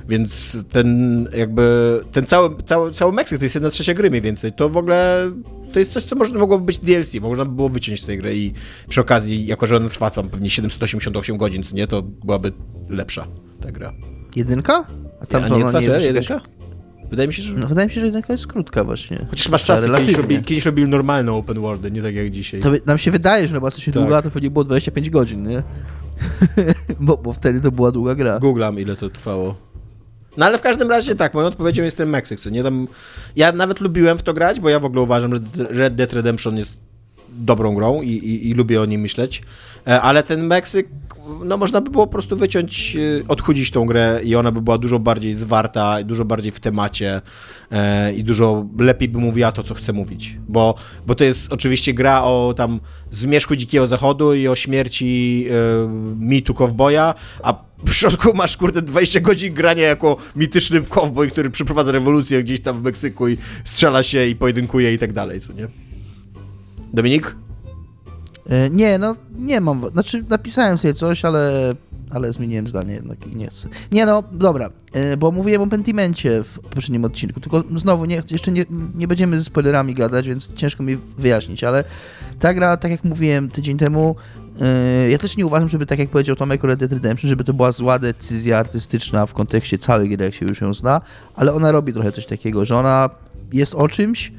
[0.09, 4.53] Więc ten jakby, ten cały, cały, cały Meksyk to jest jedna trzecia gry mniej więcej.
[4.53, 5.31] To w ogóle,
[5.73, 8.35] to jest coś, co można mogłoby być DLC, można by było wyciąć z tej gry
[8.37, 8.53] i
[8.89, 12.51] przy okazji, jako że ona trwa tam pewnie 788 godzin, co nie, to byłaby
[12.89, 13.27] lepsza
[13.61, 13.93] ta gra.
[14.35, 14.85] Jedynka?
[15.21, 16.33] A tam A to nie trwa nie jest jedynka?
[16.33, 16.49] jakaś-
[17.09, 17.53] Wydaje mi się, że...
[17.53, 19.25] No, wydaje mi się, że jedynka jest krótka właśnie.
[19.29, 22.59] Chociaż masz szansę, kiedyś, robi, kiedyś robili normalne open worldy, nie tak jak dzisiaj.
[22.61, 23.93] To nam się wydaje, że ona była coś Tak.
[23.93, 25.63] długa, to pewnie było 25 godzin, nie?
[26.99, 28.39] bo, bo wtedy to była długa gra.
[28.39, 29.55] Googlam, ile to trwało.
[30.37, 32.87] No ale w każdym razie tak, moją odpowiedzią jest ten Meksyk, co nie tam...
[33.35, 36.57] Ja nawet lubiłem w to grać, bo ja w ogóle uważam, że Red Dead Redemption
[36.57, 36.79] jest
[37.29, 39.41] dobrą grą i, i, i lubię o nim myśleć,
[39.87, 40.87] E, ale ten Meksyk
[41.45, 44.77] no można by było po prostu wyciąć, y, odchudzić tą grę i ona by była
[44.77, 47.21] dużo bardziej zwarta, dużo bardziej w temacie
[47.71, 50.37] e, i dużo lepiej by mówiła to, co chce mówić.
[50.47, 50.75] Bo,
[51.07, 52.79] bo to jest oczywiście gra o tam
[53.11, 55.53] zmierzchu Dzikiego Zachodu i o śmierci e,
[56.19, 61.91] mitu kowboja, a w środku masz, kurde, 20 godzin grania jako mityczny kowboj, który przeprowadza
[61.91, 65.67] rewolucję gdzieś tam w Meksyku i strzela się i pojedynkuje i tak dalej, co nie?
[66.93, 67.35] Dominik?
[68.49, 69.89] E, Nie, no nie mam.
[69.91, 71.73] Znaczy, napisałem sobie coś, ale,
[72.09, 73.69] ale zmieniłem zdanie jednak i nie chcę.
[73.91, 78.51] Nie, no dobra, e, bo mówiłem o Pentimencie w poprzednim odcinku, tylko znowu nie, jeszcze
[78.51, 78.65] nie,
[78.95, 81.83] nie będziemy ze spoilerami gadać, więc ciężko mi wyjaśnić, ale
[82.39, 84.15] ta gra, tak jak mówiłem tydzień temu,
[84.61, 87.43] e, ja też nie uważam, żeby tak jak powiedział Tomek o Red Dead Redemption, żeby
[87.43, 91.01] to była zła decyzja artystyczna w kontekście całej gry, jak się już ją zna,
[91.35, 93.09] ale ona robi trochę coś takiego, że ona
[93.53, 94.31] jest o czymś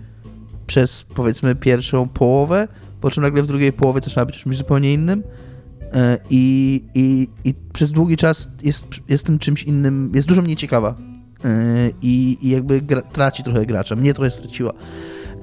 [0.66, 2.68] przez powiedzmy pierwszą połowę,
[3.02, 5.22] po czym nagle w drugiej połowie zaczyna być czymś zupełnie innym.
[5.94, 10.56] E, i, i, i przez długi czas jest, jest tym czymś innym, jest dużo mniej
[10.56, 10.94] ciekawa.
[11.44, 14.72] E, i, i jakby gra, traci trochę gracza, mnie trochę straciła.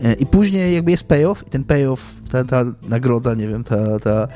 [0.03, 3.99] E, I później jakby jest payoff i ten payoff, ta, ta nagroda, nie wiem, ta,
[3.99, 4.27] ta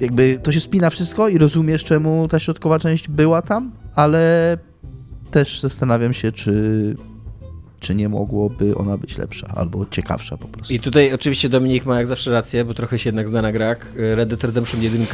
[0.00, 4.58] jakby to się spina wszystko i rozumiesz czemu ta środkowa część była tam, ale
[5.30, 6.96] też zastanawiam się, czy
[7.82, 10.74] czy nie mogłoby ona być lepsza albo ciekawsza po prostu.
[10.74, 13.92] I tutaj oczywiście Dominik ma jak zawsze rację, bo trochę się jednak zna na grach.
[13.96, 15.06] Red Dead Redemption 1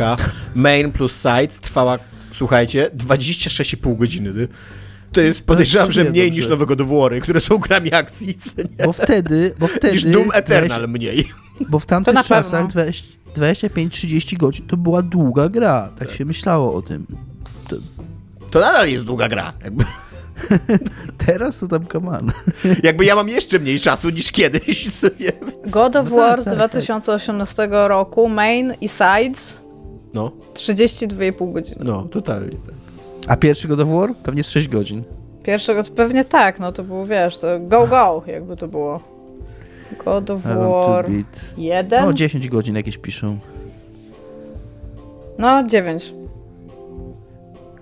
[0.54, 1.98] main plus sides trwała,
[2.32, 4.32] słuchajcie, 26,5 godziny.
[4.32, 4.48] Ty.
[5.12, 6.40] To jest, podejrzewam, że nie, mniej dobrze.
[6.40, 8.36] niż nowe God of War, które są grami akcji?
[8.84, 11.28] Bo wtedy, bo wtedy niż Doom 20 Eternal mniej.
[11.68, 16.74] bo w To tamtych czasach 20 25-30 godzin to była długa gra, tak się myślało
[16.74, 17.06] o tym.
[18.50, 19.52] To nadal jest długa gra.
[19.64, 19.84] Jakby,
[21.26, 22.32] Teraz to tam kaman.
[22.82, 24.88] jakby ja mam jeszcze mniej czasu niż kiedyś?
[25.66, 29.60] God of No War tak, z tak, 2018 roku, main i sides,
[30.14, 31.76] No, 32,5 godziny.
[31.84, 32.50] no, totalnie.
[32.50, 32.74] Tak.
[33.26, 34.14] A pierwszy God of War?
[34.22, 35.02] Pewnie z 6 godzin.
[35.42, 39.00] Pierwszego to pewnie tak, no to było, wiesz, to go, go, jakby to było.
[40.04, 41.54] God of War beat.
[41.58, 42.04] 1?
[42.06, 43.38] No 10 godzin jakieś piszą.
[45.38, 46.14] No, 9.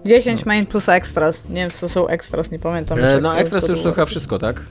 [0.06, 1.44] 10 main plus extras.
[1.48, 2.98] Nie wiem, co są extras, nie pamiętam.
[2.98, 3.94] E, no, to ekstras to już było.
[3.94, 4.62] chyba wszystko, tak?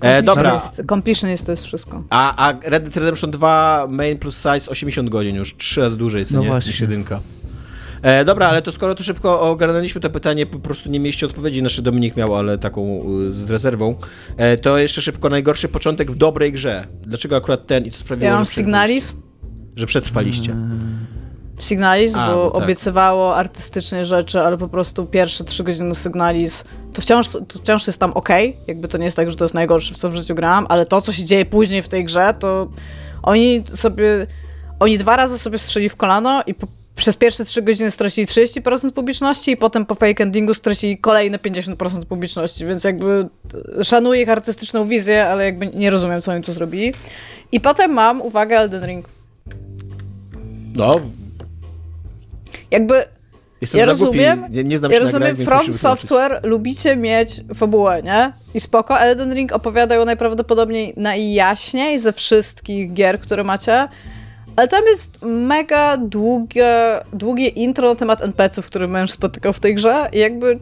[0.00, 0.54] E, dobra.
[0.54, 2.02] Jest, completionist to jest wszystko.
[2.10, 6.26] A, a Red Dead Redemption 2 main plus size 80 godzin już, trzy razy dłużej,
[6.26, 6.46] co No nie?
[6.46, 6.70] właśnie.
[6.70, 7.20] Niż jedynka.
[8.02, 11.60] E, dobra, ale to skoro to szybko ogarnęliśmy to pytanie, po prostu nie mieliście odpowiedzi,
[11.60, 13.94] znaczy Dominik miał, ale taką y, z rezerwą,
[14.36, 16.86] e, to jeszcze szybko najgorszy początek w dobrej grze.
[17.02, 18.62] Dlaczego akurat ten i co sprawiło, Ja mam że przetrwaliście?
[18.62, 19.16] Signalis.
[19.76, 20.56] Że przetrwaliście.
[21.64, 22.62] Signalis, A, bo tak.
[22.62, 28.00] obiecywało artystycznie rzeczy, ale po prostu pierwsze trzy godziny Signalis, to wciąż, to wciąż jest
[28.00, 28.28] tam ok,
[28.66, 30.86] jakby to nie jest tak, że to jest najgorsze, w co w życiu grałam, ale
[30.86, 32.68] to, co się dzieje później w tej grze, to
[33.22, 34.26] oni sobie,
[34.80, 38.92] oni dwa razy sobie strzeli w kolano i po, przez pierwsze trzy godziny stracili 30%
[38.92, 43.28] publiczności i potem po fake endingu stracili kolejne 50% publiczności, więc jakby
[43.80, 46.92] e, szanuję ich artystyczną wizję, ale jakby nie rozumiem, co oni tu zrobili.
[47.52, 49.08] I potem mam, uwaga, Elden Ring.
[50.74, 51.00] No,
[52.72, 53.04] Jakby
[53.60, 55.74] jestem Ja głupi, rozumiem, nie, nie znam Ja rozumiem, grach, From.
[55.74, 58.32] Software lubicie mieć fabułę, nie?
[58.54, 63.88] I spoko, Elden Ring opowiada ją najprawdopodobniej najjaśniej ze wszystkich gier, które macie,
[64.56, 69.74] ale tam jest mega długie, długie intro na temat NPC-ów, które męż spotykał w tej
[69.74, 70.58] grze i jakby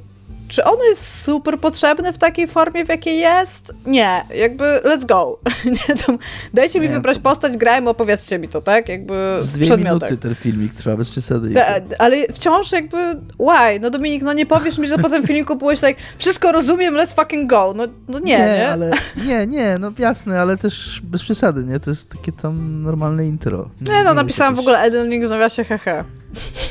[0.51, 3.73] czy ono jest super potrzebne w takiej formie, w jakiej jest?
[3.87, 5.39] Nie, jakby let's go.
[5.65, 6.19] Nie, tam,
[6.55, 6.95] dajcie mi Nie.
[6.95, 8.89] wybrać postać, grajmy, opowiedzcie mi to, tak?
[8.89, 11.55] Jakby Z w dwie minuty ten filmik trwa, bez przesady.
[11.99, 12.97] Ale wciąż jakby,
[13.39, 13.81] why?
[13.81, 17.15] No Dominik, no nie powiesz mi, że po tym filmiku byłeś tak, wszystko rozumiem, let's
[17.15, 17.75] fucking go.
[17.77, 18.69] No, no nie, nie?
[18.69, 18.91] ale
[19.27, 21.81] nie, nie, no jasne, ale też bez przesady, nie?
[21.81, 23.71] To jest takie tam normalne intro.
[23.81, 26.05] Nie, no napisałam w jakieś- ogóle Elden Ring w nawiasie hehe.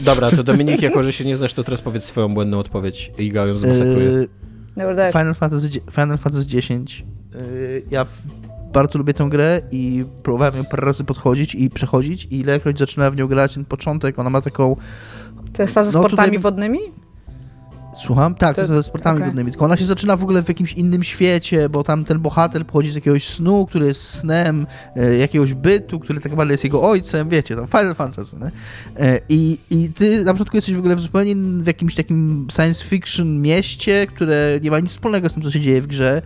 [0.01, 3.31] Dobra, to Dominik, jako że się nie znasz, to teraz powiedz swoją błędną odpowiedź i
[3.31, 4.05] Gał ją zmasakruje.
[4.05, 4.29] Yy,
[4.75, 5.11] Never died.
[5.11, 6.69] Final Fantasy, Final Fantasy X.
[6.69, 8.05] Yy, ja
[8.73, 13.13] bardzo lubię tę grę i próbowałem ją parę razy podchodzić i przechodzić i ilekroć zaczynałem
[13.13, 14.75] w nią grać, ten początek, ona ma taką...
[15.53, 16.79] To jest ta ze no sportami tutaj- wodnymi?
[17.99, 18.35] Słucham?
[18.35, 19.27] Tak, To- ze sportami okej.
[19.27, 22.65] wodnymi, tylko ona się zaczyna w ogóle w jakimś innym świecie, bo tam ten bohater
[22.65, 26.81] pochodzi z jakiegoś snu, który jest snem e, jakiegoś bytu, który tak naprawdę jest jego
[26.89, 28.51] ojcem, wiecie, tam Final Fantasy, nie?
[29.05, 32.83] E, I, I ty na początku jesteś w ogóle w zupełnie w jakimś takim science
[32.85, 36.21] fiction mieście, które nie ma nic wspólnego z tym, co się dzieje w grze,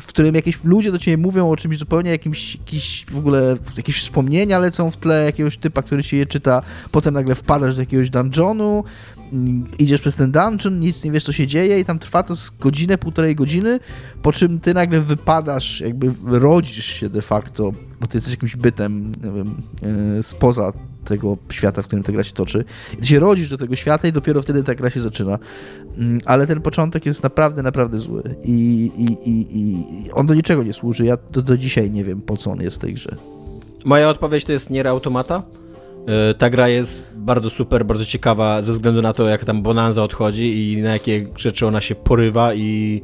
[0.00, 4.00] w którym jakieś ludzie do ciebie mówią o czymś zupełnie jakimś, jakiś w ogóle jakieś
[4.02, 6.62] wspomnienia lecą w tle jakiegoś typa, który ci je czyta,
[6.92, 8.84] potem nagle wpadasz do jakiegoś dungeonu,
[9.78, 12.50] idziesz przez ten dungeon, nic nie wiesz co się dzieje i tam trwa to z
[12.50, 13.80] godzinę, półtorej godziny,
[14.22, 19.12] po czym ty nagle wypadasz, jakby rodzisz się de facto, bo ty jesteś jakimś bytem,
[19.24, 19.54] nie wiem,
[20.18, 20.72] e, spoza
[21.04, 22.64] tego świata, w którym ta gra się toczy.
[22.94, 25.38] I ty się rodzisz do tego świata i dopiero wtedy ta gra się zaczyna.
[25.98, 28.22] Mm, Ale ten początek jest naprawdę, naprawdę zły.
[28.44, 31.04] I, i, i, i on do niczego nie służy.
[31.04, 33.16] Ja do, do dzisiaj nie wiem, po co on jest w tej grze.
[33.84, 35.42] Moja odpowiedź to jest Nier Automata.
[36.06, 40.02] E, Ta gra jest bardzo super, bardzo ciekawa ze względu na to, jak tam Bonanza
[40.02, 43.02] odchodzi i na jakie rzeczy ona się porywa i...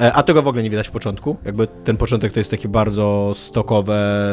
[0.00, 1.36] e, A tego w ogóle nie widać w początku.
[1.44, 4.24] Jakby ten początek to jest takie bardzo stokowe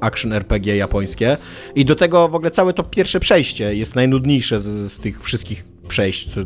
[0.00, 1.36] action RPG japońskie.
[1.74, 5.64] I do tego w ogóle całe to pierwsze przejście jest najnudniejsze z, z tych wszystkich
[5.88, 6.40] przejść, co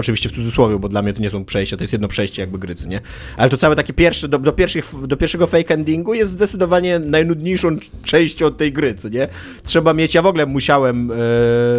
[0.00, 2.58] oczywiście w cudzysłowie, bo dla mnie to nie są przejścia, to jest jedno przejście jakby
[2.58, 3.00] gry, co nie?
[3.36, 7.76] Ale to całe takie pierwsze, do, do, pierwszych, do pierwszego fake endingu jest zdecydowanie najnudniejszą
[8.04, 9.28] częścią tej gry, co nie?
[9.64, 11.14] Trzeba mieć, ja w ogóle musiałem e,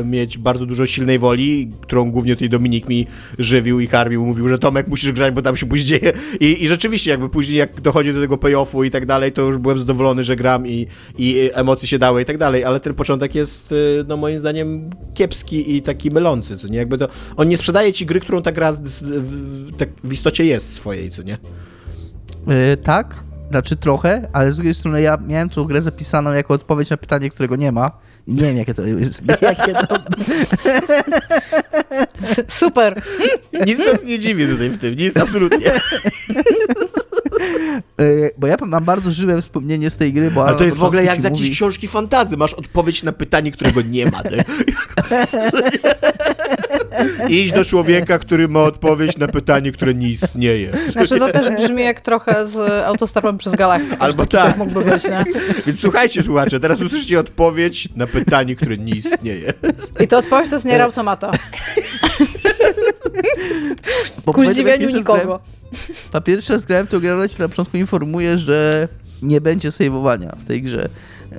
[0.05, 3.07] mieć bardzo dużo silnej woli, którą głównie tutaj Dominik mi
[3.39, 6.13] żywił i karmił, mówił, że Tomek musisz grać, bo tam się później dzieje.
[6.39, 9.57] I, i rzeczywiście jakby później jak dochodzi do tego payoffu i tak dalej, to już
[9.57, 10.87] byłem zadowolony, że gram i,
[11.17, 13.75] i emocje się dały i tak dalej, ale ten początek jest, e,
[14.07, 16.77] no moim zdaniem, kiepski i taki mylący, co nie?
[16.77, 17.07] Jakby to,
[17.37, 18.71] on nie sprzedaje ci gry, którą ta gra
[19.77, 21.37] tak w istocie jest swojej, co nie?
[22.47, 23.15] E, tak,
[23.49, 27.29] znaczy trochę, ale z drugiej strony ja miałem tą grę zapisaną jako odpowiedź na pytanie,
[27.29, 27.91] którego nie ma.
[28.27, 29.21] I nie wiem, jakie to jest.
[29.41, 29.95] Jakie to...
[32.47, 33.01] Super.
[33.65, 35.71] Nic nas nie dziwi tutaj w tym, nic absolutnie.
[37.99, 38.03] E,
[38.37, 40.47] Bo ja mam bardzo żywe wspomnienie z tej gry, bo...
[40.47, 42.37] Ale to jest w ogóle jak z jakiejś mówi- książki fantazy.
[42.37, 44.21] Masz odpowiedź na pytanie, którego nie ma.
[47.29, 50.71] Idź do człowieka, który ma odpowiedź na pytanie, które nie istnieje.
[50.91, 54.01] Znaczy to też brzmi jak trochę z autostopem przez galaktykę.
[54.01, 54.57] Albo Taki tak.
[54.57, 55.23] mógłby być, nie?
[55.67, 59.53] Więc słuchajcie, słuchacze, teraz usłyszycie odpowiedź na pytanie, które nie istnieje.
[59.99, 61.31] I to odpowiedź to jest nie automata.
[64.25, 65.39] bo Ku zdziwieniu nikogo.
[66.11, 68.87] Pa pierwszy raz grałem ona ci na początku informuje, że
[69.21, 70.89] nie będzie saveowania w tej grze.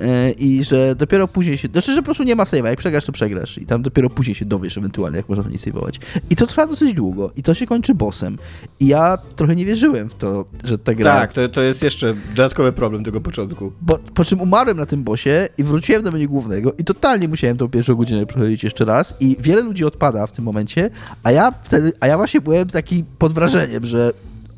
[0.01, 1.67] E, I że dopiero później się.
[1.67, 2.65] Znaczy, że po prostu nie ma save'a.
[2.65, 3.57] Jak przegrasz, to przegrasz.
[3.57, 5.99] I tam dopiero później się dowiesz ewentualnie, jak można to nie saveować.
[6.29, 7.31] I to trwa dosyć długo.
[7.35, 8.37] I to się kończy bossem.
[8.79, 11.13] I ja trochę nie wierzyłem w to, że ta gra.
[11.13, 13.71] Tak, to, to jest jeszcze dodatkowy problem tego początku.
[13.81, 17.57] Bo, po czym umarłem na tym bosie i wróciłem do menu głównego i totalnie musiałem
[17.57, 20.89] tą pierwszą godzinę przechodzić jeszcze raz i wiele ludzi odpada w tym momencie,
[21.23, 24.13] a ja wtedy, a ja właśnie byłem taki pod wrażeniem, że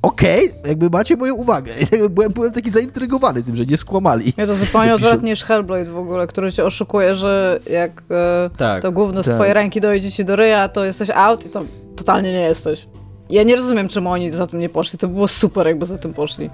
[0.05, 1.73] okej, jakby macie moją uwagę.
[2.09, 4.33] Byłem, byłem taki zaintrygowany tym, że nie skłamali.
[4.37, 8.81] Ja to zupełnie odwrotnie niż Hellblade w ogóle, który cię oszukuje, że jak e, Tak.
[8.81, 9.35] to gówno z Tak.
[9.35, 11.65] twojej ręki dojdzie ci do ryja, to jesteś out i to
[11.95, 12.87] totalnie nie jesteś.
[13.29, 14.99] Ja nie rozumiem, czemu oni za tym nie poszli.
[14.99, 16.49] To było super, jakby za tym poszli.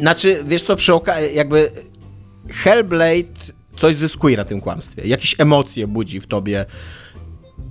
[0.00, 1.70] Znaczy, wiesz co, przy okazji, jakby
[2.50, 3.28] Hellblade
[3.76, 5.02] coś zyskuje na tym kłamstwie.
[5.08, 6.64] Jakieś emocje budzi w tobie.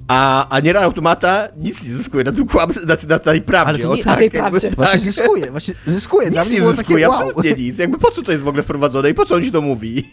[0.07, 3.69] A, a Nier Automata nic nie zyskuje na tym kłamstwie, na, na tej prawdzie.
[3.69, 4.72] Ale to o nie- tak, na tej jakby- prawdzie.
[4.72, 5.02] Właśnie Tak.
[5.02, 6.27] zyskuje, właśnie zyskuje.
[6.30, 7.77] Nic nie zyskuje, takie, wow, absolutnie nic.
[7.77, 10.10] Jakby po co to jest w ogóle wprowadzone i po co on ci to mówi?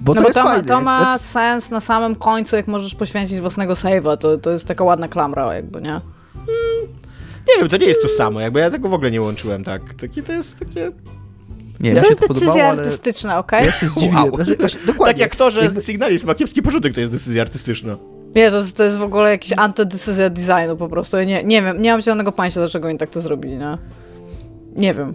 [0.00, 0.68] Bo to no bo jest to, ma, fajne.
[0.68, 4.16] to ma Znaczy- sens na samym końcu, jak możesz poświęcić własnego save'a.
[4.16, 6.00] To, to jest taka ładna klamra, jakby, nie?
[7.48, 9.94] Nie wiem, to nie jest to samo, jakby ja tego w ogóle nie łączyłem tak.
[9.94, 10.90] Takie to jest takie...
[11.80, 13.66] Nie, To jest to decyzja podobało, ale artystyczna, okej?
[13.66, 14.16] ja się zdziwiłem.
[14.16, 14.34] Wow.
[14.36, 14.80] Znaczy, właśnie.
[15.04, 17.96] Tak jak to, że Jakby- Signalis ma kiepski początek, to jest decyzja artystyczna.
[18.34, 21.16] Nie, to, jest- to jest w ogóle jakaś antydecyzja designu po prostu.
[21.16, 23.78] Ja nie, nie wiem, nie mam zielonego pojęcia, dlaczego oni tak to zrobili, nie?
[24.76, 25.14] Nie wiem.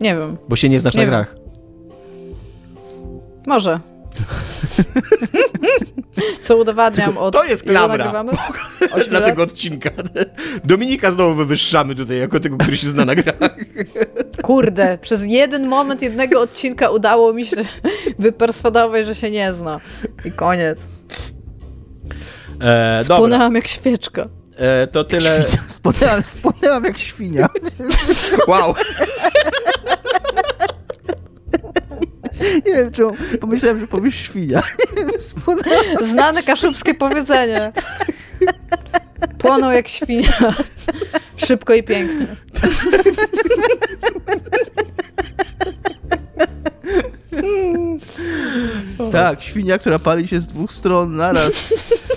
[0.00, 0.36] Nie wiem.
[0.48, 1.10] Bo się nie znasz Nie na wiem.
[1.10, 1.36] grach.
[3.46, 3.80] Może.
[6.42, 7.34] Co udowadniam od...
[7.34, 8.24] To jest klamra.
[9.10, 9.90] Dla tego odcinka.
[10.64, 13.36] Dominika znowu wywyższamy tutaj jako tego, który się zna na grach.
[14.42, 17.56] Kurde, przez jeden moment jednego odcinka udało mi się
[18.18, 19.80] wyperswadować, że się nie zna.
[20.24, 20.86] I koniec.
[22.60, 24.28] E, dobra, Spłonęłam jak świeczka.
[24.56, 25.44] e, to tyle.
[25.66, 27.48] Spłonęłam, spłonęłam jak świnia.
[28.48, 28.74] Wow.
[32.66, 34.62] Nie wiem, czemu pomyślałem, że powiesz świnia.
[36.10, 37.72] Znane kaszubskie powiedzenie.
[39.38, 40.54] Płonął jak świnia.
[41.36, 42.26] Szybko i pięknie.
[49.12, 51.74] Tak, świnia, która pali się z dwóch stron naraz.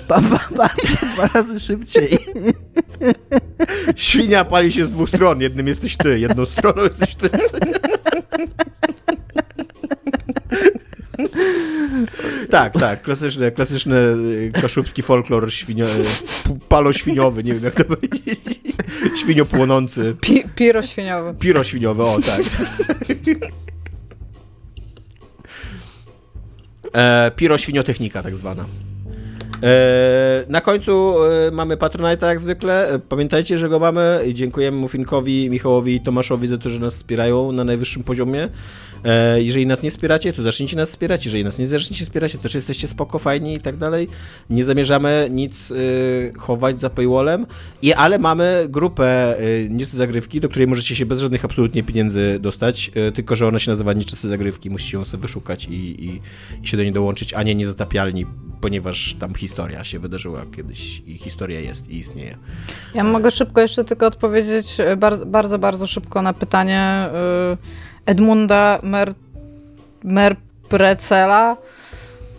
[0.08, 2.18] Pa, pa, pali się dwa razy szybciej.
[3.96, 5.40] Świnia pali się z dwóch stron.
[5.40, 7.30] Jednym jesteś ty, jedną stroną jesteś ty.
[12.50, 13.96] Tak, tak, klasyczny, klasyczny
[14.60, 15.88] kaszubski folklor świnio, y,
[16.68, 18.40] paloświniowy, nie wiem jak to powiedzieć.
[19.20, 20.16] Świnio płonący.
[20.20, 21.34] Pi piro świniowy.
[21.38, 22.42] Piro świniowe, o tak.
[26.94, 28.64] E, piro świniotechnika tak zwana.
[29.62, 32.88] E, na końcu e, mamy Patronite'a jak zwykle.
[32.94, 36.94] E, Pamiętajcie, że go mamy i dziękujemy Mufinkowi, Michałowi i Tomaszowi za to, że nas
[36.94, 38.48] wspierają na najwyższym poziomie.
[39.04, 41.24] E, jeżeli nas nie wspieracie, to zacznijcie nas wspierać.
[41.24, 44.08] Jeżeli nas nie zaczniecie wspierać, to też jesteście spoko, fajni i tak dalej.
[44.50, 47.46] Nie zamierzamy nic y, chować za paywallem,
[47.82, 52.38] I, ale mamy grupę y, Nieczysty Zagrywki, do której możecie się bez żadnych absolutnie pieniędzy
[52.40, 54.70] dostać, y, tylko że ona się nazywa Nieczyste Zagrywki.
[54.70, 56.20] Musicie ją sobie wyszukać i, i,
[56.62, 58.26] i się do niej dołączyć, a nie Niezatapialni,
[58.60, 62.36] ponieważ tam historia się wydarzyła kiedyś i historia jest i istnieje.
[62.94, 67.08] Ja mogę szybko jeszcze tylko odpowiedzieć bardzo, bardzo, bardzo szybko na pytanie
[67.52, 69.12] y, Edmunda Mer,
[70.04, 71.56] Merprecela,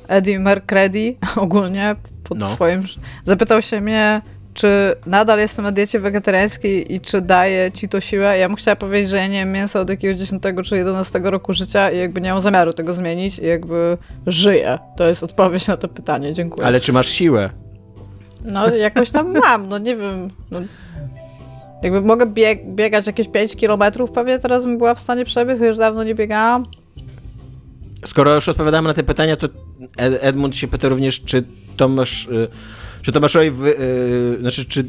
[0.08, 2.48] Eddie Mercredi ogólnie pod No.
[2.48, 2.84] swoim...
[3.26, 4.22] Zapytał się mnie,
[4.54, 8.38] czy nadal jestem na diecie wegetariańskiej i czy daje ci to siłę.
[8.38, 11.54] Ja bym chciała powiedzieć, że ja nie jem mięsa od jakiegoś 10 czy 11 roku
[11.54, 14.80] życia i jakby nie mam zamiaru tego zmienić i jakby żyję.
[14.98, 16.34] To jest odpowiedź na to pytanie.
[16.34, 16.68] Dziękuję.
[16.68, 17.50] Ale czy masz siłę?
[18.46, 20.28] No, jakoś tam mam, no nie wiem.
[20.52, 20.60] No,
[21.84, 25.78] jakby mogę bieg biegać jakieś 5 kilometrów, pewnie teraz bym była w stanie przebiec, chociaż
[25.78, 26.64] dawno nie biegałam.
[28.06, 29.48] Skoro już odpowiadamy na te pytania, to
[29.98, 31.44] Ed- Edmund się pyta również, czy
[31.78, 32.48] Tomasz, y,
[33.02, 34.86] czy Tomaszowi, wy, y, znaczy, czy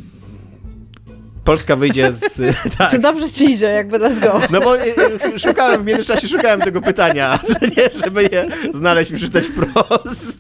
[1.45, 2.41] Polska wyjdzie z...
[2.79, 2.91] tak.
[2.91, 4.39] Czy dobrze ci idzie, jakby let's go.
[4.51, 4.95] No bo y,
[5.35, 7.39] y, szukałem, w międzyczasie szukałem tego pytania,
[7.77, 10.39] nie, żeby je znaleźć i przeczytać wprost.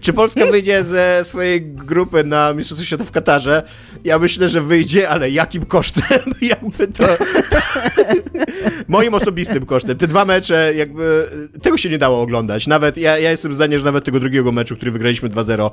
[0.00, 3.62] Czy Polska wyjdzie ze swojej grupy na Mistrzostwo Świata w Katarze?
[4.04, 6.34] Ja myślę, że wyjdzie, ale jakim kosztem?
[6.40, 7.04] Jakby to...
[8.88, 9.98] Moim osobistym kosztem.
[9.98, 11.28] Te dwa mecze, jakby
[11.62, 12.66] tego się nie dało oglądać.
[12.66, 15.70] Nawet, ja, ja jestem zdania, że nawet tego drugiego meczu, który wygraliśmy 2-0,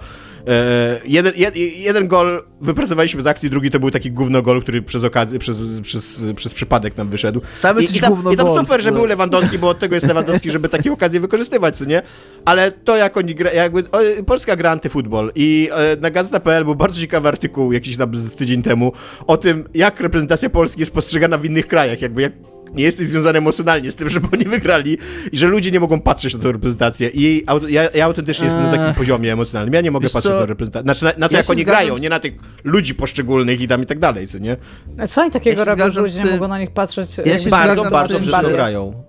[0.48, 4.82] e, jeden, jed, jeden gol wypracowaliśmy z akcji, drugi to był taki gówno gol, który
[4.82, 7.42] przez okazję, przez, przez, przez przypadek nam wyszedł.
[7.54, 10.08] Sam I, i, tam, I tam gol, super, że był Lewandowski, bo od tego jest
[10.08, 12.02] Lewandowski, żeby takie okazje wykorzystywać, co nie?
[12.46, 16.76] Ale to jak oni gra, jakby o, Polska gra antyfutbol i e, na Gazeta.pl był
[16.76, 18.92] bardzo ciekawy artykuł jakiś tam z tydzień temu
[19.28, 22.34] o tym, jak reprezentacja Polski jest postrzegana w innych krajach, jakby jak
[22.74, 24.98] nie jesteś związany emocjonalnie z tym, żeby oni wygrali
[25.32, 28.72] i że ludzie nie mogą patrzeć na tę reprezentację i ja, ja autentycznie jestem na
[28.72, 28.94] takim Eee.
[28.94, 29.74] poziomie emocjonalnym.
[29.74, 30.36] Ja nie mogę Wiesz patrzeć co?
[30.36, 30.84] na tę reprezentację.
[30.84, 32.34] Znaczy na, na to, Ja jak oni zgadzam grają, nie na tych
[32.64, 34.58] ludzi poszczególnych i tam i tak dalej, co nie?
[34.98, 37.10] A Co oni takiego Ja robią, że ludzie nie mogą na nich patrzeć?
[37.26, 39.04] Ja się Bardzo, bardzo tym, brzydko że- grają.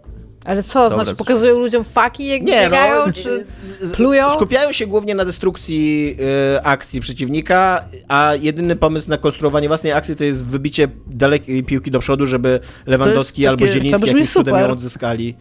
[0.44, 3.46] Ale co, Dobra, znaczy pokazują ludziom faki, jak Nie, biegają, no, czy
[3.82, 4.30] y, plują?
[4.30, 6.16] Skupiają się głównie na destrukcji
[6.56, 11.90] y, akcji przeciwnika, a jedyny pomysł na konstruowanie własnej akcji to jest wybicie dalekiej piłki
[11.90, 15.34] do przodu, żeby Lewandowski albo Zieliński jakimś cudem ją odzyskali.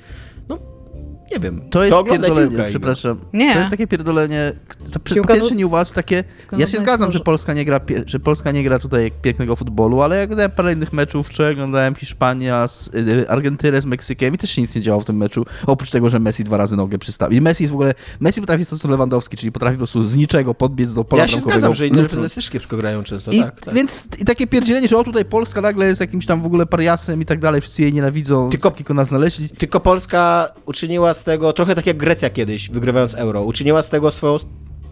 [1.32, 1.62] Nie wiem.
[1.70, 3.20] To jest oglądaj pierdolenie, przepraszam.
[3.34, 3.54] Nie.
[3.54, 4.54] To jest takie pierdolenie.
[4.92, 6.24] To przy, Piłka pierwsze nie uważam takie.
[6.58, 10.18] Ja się zgadzam, że Polska nie gra, że Polska nie gra tutaj pięknego futbolu, ale
[10.18, 14.52] jak oglądałem parę innych meczów, wczoraj oglądałem Hiszpania z y, Argentynę z Meksykiem i też
[14.52, 17.38] się nic nie działo w tym meczu, oprócz tego, że Messi dwa razy nogę przystawił.
[17.38, 20.16] I Messi jest w ogóle, Messi potrafi to co Lewandowski, czyli potrafi po prostu z
[20.16, 23.42] niczego podbiec do pola Ja się zgadzam, że inne reprezentacje też kiepsko grają często, I,
[23.42, 23.60] tak.
[23.60, 23.74] tak.
[23.74, 27.22] Więc i takie pierdzielenie, że o tutaj Polska nagle jest jakimś tam w ogóle pariasem
[27.22, 29.50] i tak dalej, wszyscy jej nienawidzą, Tylko- tylko, tylko nas znaleźli.
[29.50, 34.12] Tylko Polska uczyniła z tego, trochę tak jak Grecja kiedyś, wygrywając euro, uczyniła z tego
[34.12, 34.38] swoją,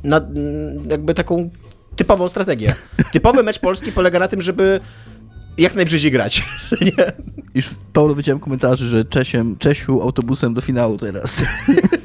[0.03, 1.49] na, mm, jakby taką
[1.95, 2.75] typową strategię.
[3.13, 4.79] Typowy mecz Polski polega na tym, żeby
[5.59, 6.43] jak najbrzydziej grać.
[6.81, 7.11] Nie?
[7.55, 11.43] Już pełno widziałem komentarzy, że Czesiem, Czesiu autobusem do finału teraz.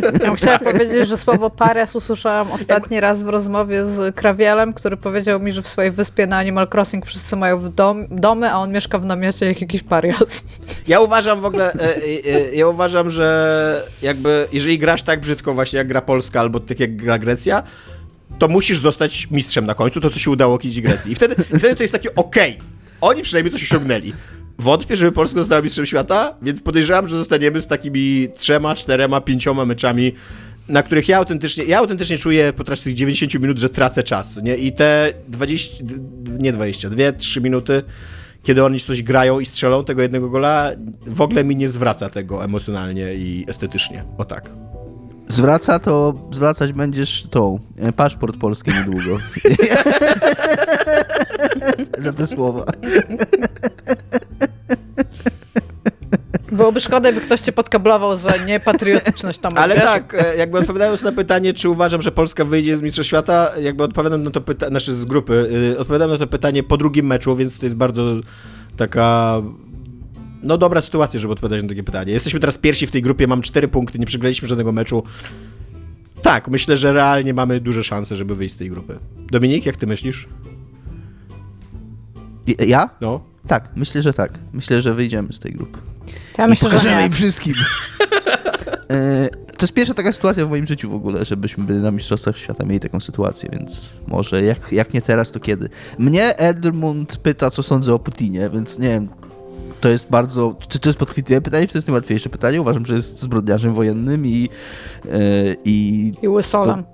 [0.03, 4.97] Ja bym chciała powiedzieć, że słowo parias usłyszałam ostatni raz w rozmowie z Krawielem, który
[4.97, 8.59] powiedział mi, że w swojej wyspie na Animal Crossing wszyscy mają w dom, domy, a
[8.59, 10.45] on mieszka w namiocie jak jakiś parias.
[10.87, 12.01] Ja uważam w ogóle, e, e,
[12.35, 16.81] e, ja uważam, że jakby, jeżeli grasz tak brzydko właśnie jak gra Polska albo tak
[16.81, 17.63] jak gra Grecja,
[18.39, 21.13] to musisz zostać mistrzem na końcu, to co się udało kiedyś Grecji.
[21.13, 22.59] I wtedy, wtedy to jest takie okej,
[23.05, 24.13] oni przynajmniej coś osiągnęli.
[24.59, 29.65] Wątpię, żeby Polska została mistrzem świata, więc podejrzewam, że zostaniemy z takimi trzema, czterema, pięcioma
[29.65, 30.13] meczami,
[30.69, 34.57] na których ja autentycznie, ja autentycznie czuję podczas tych 90 minut, że tracę czas, nie?
[34.57, 37.83] I te 20, d- d- nie 20, 2-3 minuty,
[38.43, 40.71] kiedy oni coś grają i strzelą tego jednego gola,
[41.07, 44.05] w ogóle mi nie zwraca tego emocjonalnie i estetycznie.
[44.19, 44.51] O tak.
[45.29, 49.19] Zwraca to, zwracać będziesz tą, e, paszport polski niedługo.
[51.99, 52.65] Za te słowa.
[56.53, 59.53] Byłoby szkoda, jakby ktoś cię podkablował za niepatriotyczność tam.
[59.57, 59.85] Ale wiesz?
[59.85, 63.83] tak, e, jakby odpowiadając na pytanie, czy uważam, że Polska wyjdzie z Mistrzostw Świata, jakby
[63.83, 65.33] odpowiadam na to pytanie, znaczy z grupy,
[65.73, 68.17] y, odpowiadam na to pytanie po drugim meczu, więc to jest bardzo
[68.77, 69.43] taka
[70.43, 72.13] no dobra sytuacja, żeby odpowiadać na takie pytanie.
[72.13, 75.03] Jesteśmy teraz pierwsi w tej grupie, mam cztery punkty, nie przegraliśmy żadnego meczu.
[76.23, 78.99] Tak, myślę, że realnie mamy duże szanse, żeby wyjść z tej grupy.
[79.31, 80.29] Dominik, jak ty myślisz?
[82.47, 82.91] I- Ja?
[83.01, 83.21] No.
[83.47, 84.39] Tak, myślę, że tak.
[84.53, 85.79] Myślę, że wyjdziemy z tej grupy.
[86.39, 87.07] Ja myślę, że Pokażemy nie.
[87.07, 87.55] im wszystkim.
[88.91, 92.39] E, to jest pierwsza taka sytuacja w moim życiu w ogóle, żebyśmy byli na Mistrzostwach
[92.39, 95.69] Świata mieli taką sytuację, więc może jak, jak nie teraz, to kiedy?
[95.99, 99.09] Mnie Edmund pyta, co sądzę o Putinie, więc nie wiem,
[99.81, 102.61] to jest bardzo, czy to jest podchwytliwe pytanie, czy to jest najłatwiejsze pytanie?
[102.61, 104.49] Uważam, że jest zbrodniarzem wojennym i,
[105.05, 105.09] e,
[105.65, 106.85] i, I łysolem.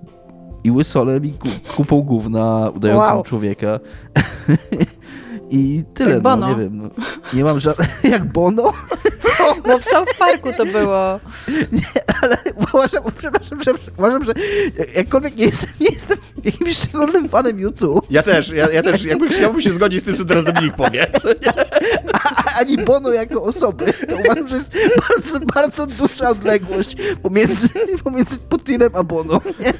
[0.64, 3.22] i łysolem i ku- kupą gówna udającym Wow.
[3.22, 3.80] człowieka.
[5.50, 6.48] I tyle, Jak no, Bono.
[6.48, 6.78] nie wiem.
[6.82, 6.88] No.
[7.32, 7.88] Nie mam żadnych...
[8.12, 8.62] Jak Bono?
[9.38, 9.54] Co?
[9.66, 11.20] No w South Parku to było.
[12.22, 14.32] ale uważam, przepraszam, przepraszam, uważam, że
[14.96, 19.28] jakkolwiek nie jestem, nie jestem jakimś szczególnym fanem YouTube, Ja też, ja, ja też, jakby
[19.28, 21.06] chciałbym się zgodzić z tym, co teraz Dominik powie.
[21.42, 21.52] nie?
[22.12, 24.72] a, ani Bono jako osoby, to uważam, że jest
[25.08, 27.68] bardzo, bardzo duża odległość pomiędzy,
[28.04, 29.40] pomiędzy Putinem a Bono.
[29.60, 29.72] Nie?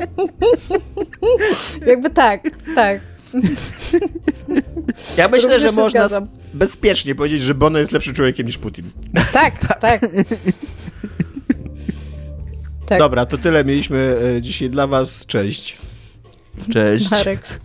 [1.86, 2.40] Jakby tak,
[2.74, 3.00] tak.
[5.16, 6.28] Ja myślę, Również że można zgadzam.
[6.54, 8.84] bezpiecznie powiedzieć, że Bono jest lepszym człowiekiem niż Putin.
[9.32, 10.00] Tak, tak.
[12.86, 15.26] Tak, Dobra, to tyle mieliśmy e, dzisiaj dla was.
[15.26, 15.78] Cześć.
[16.72, 17.10] Cześć.
[17.10, 17.60] Marek.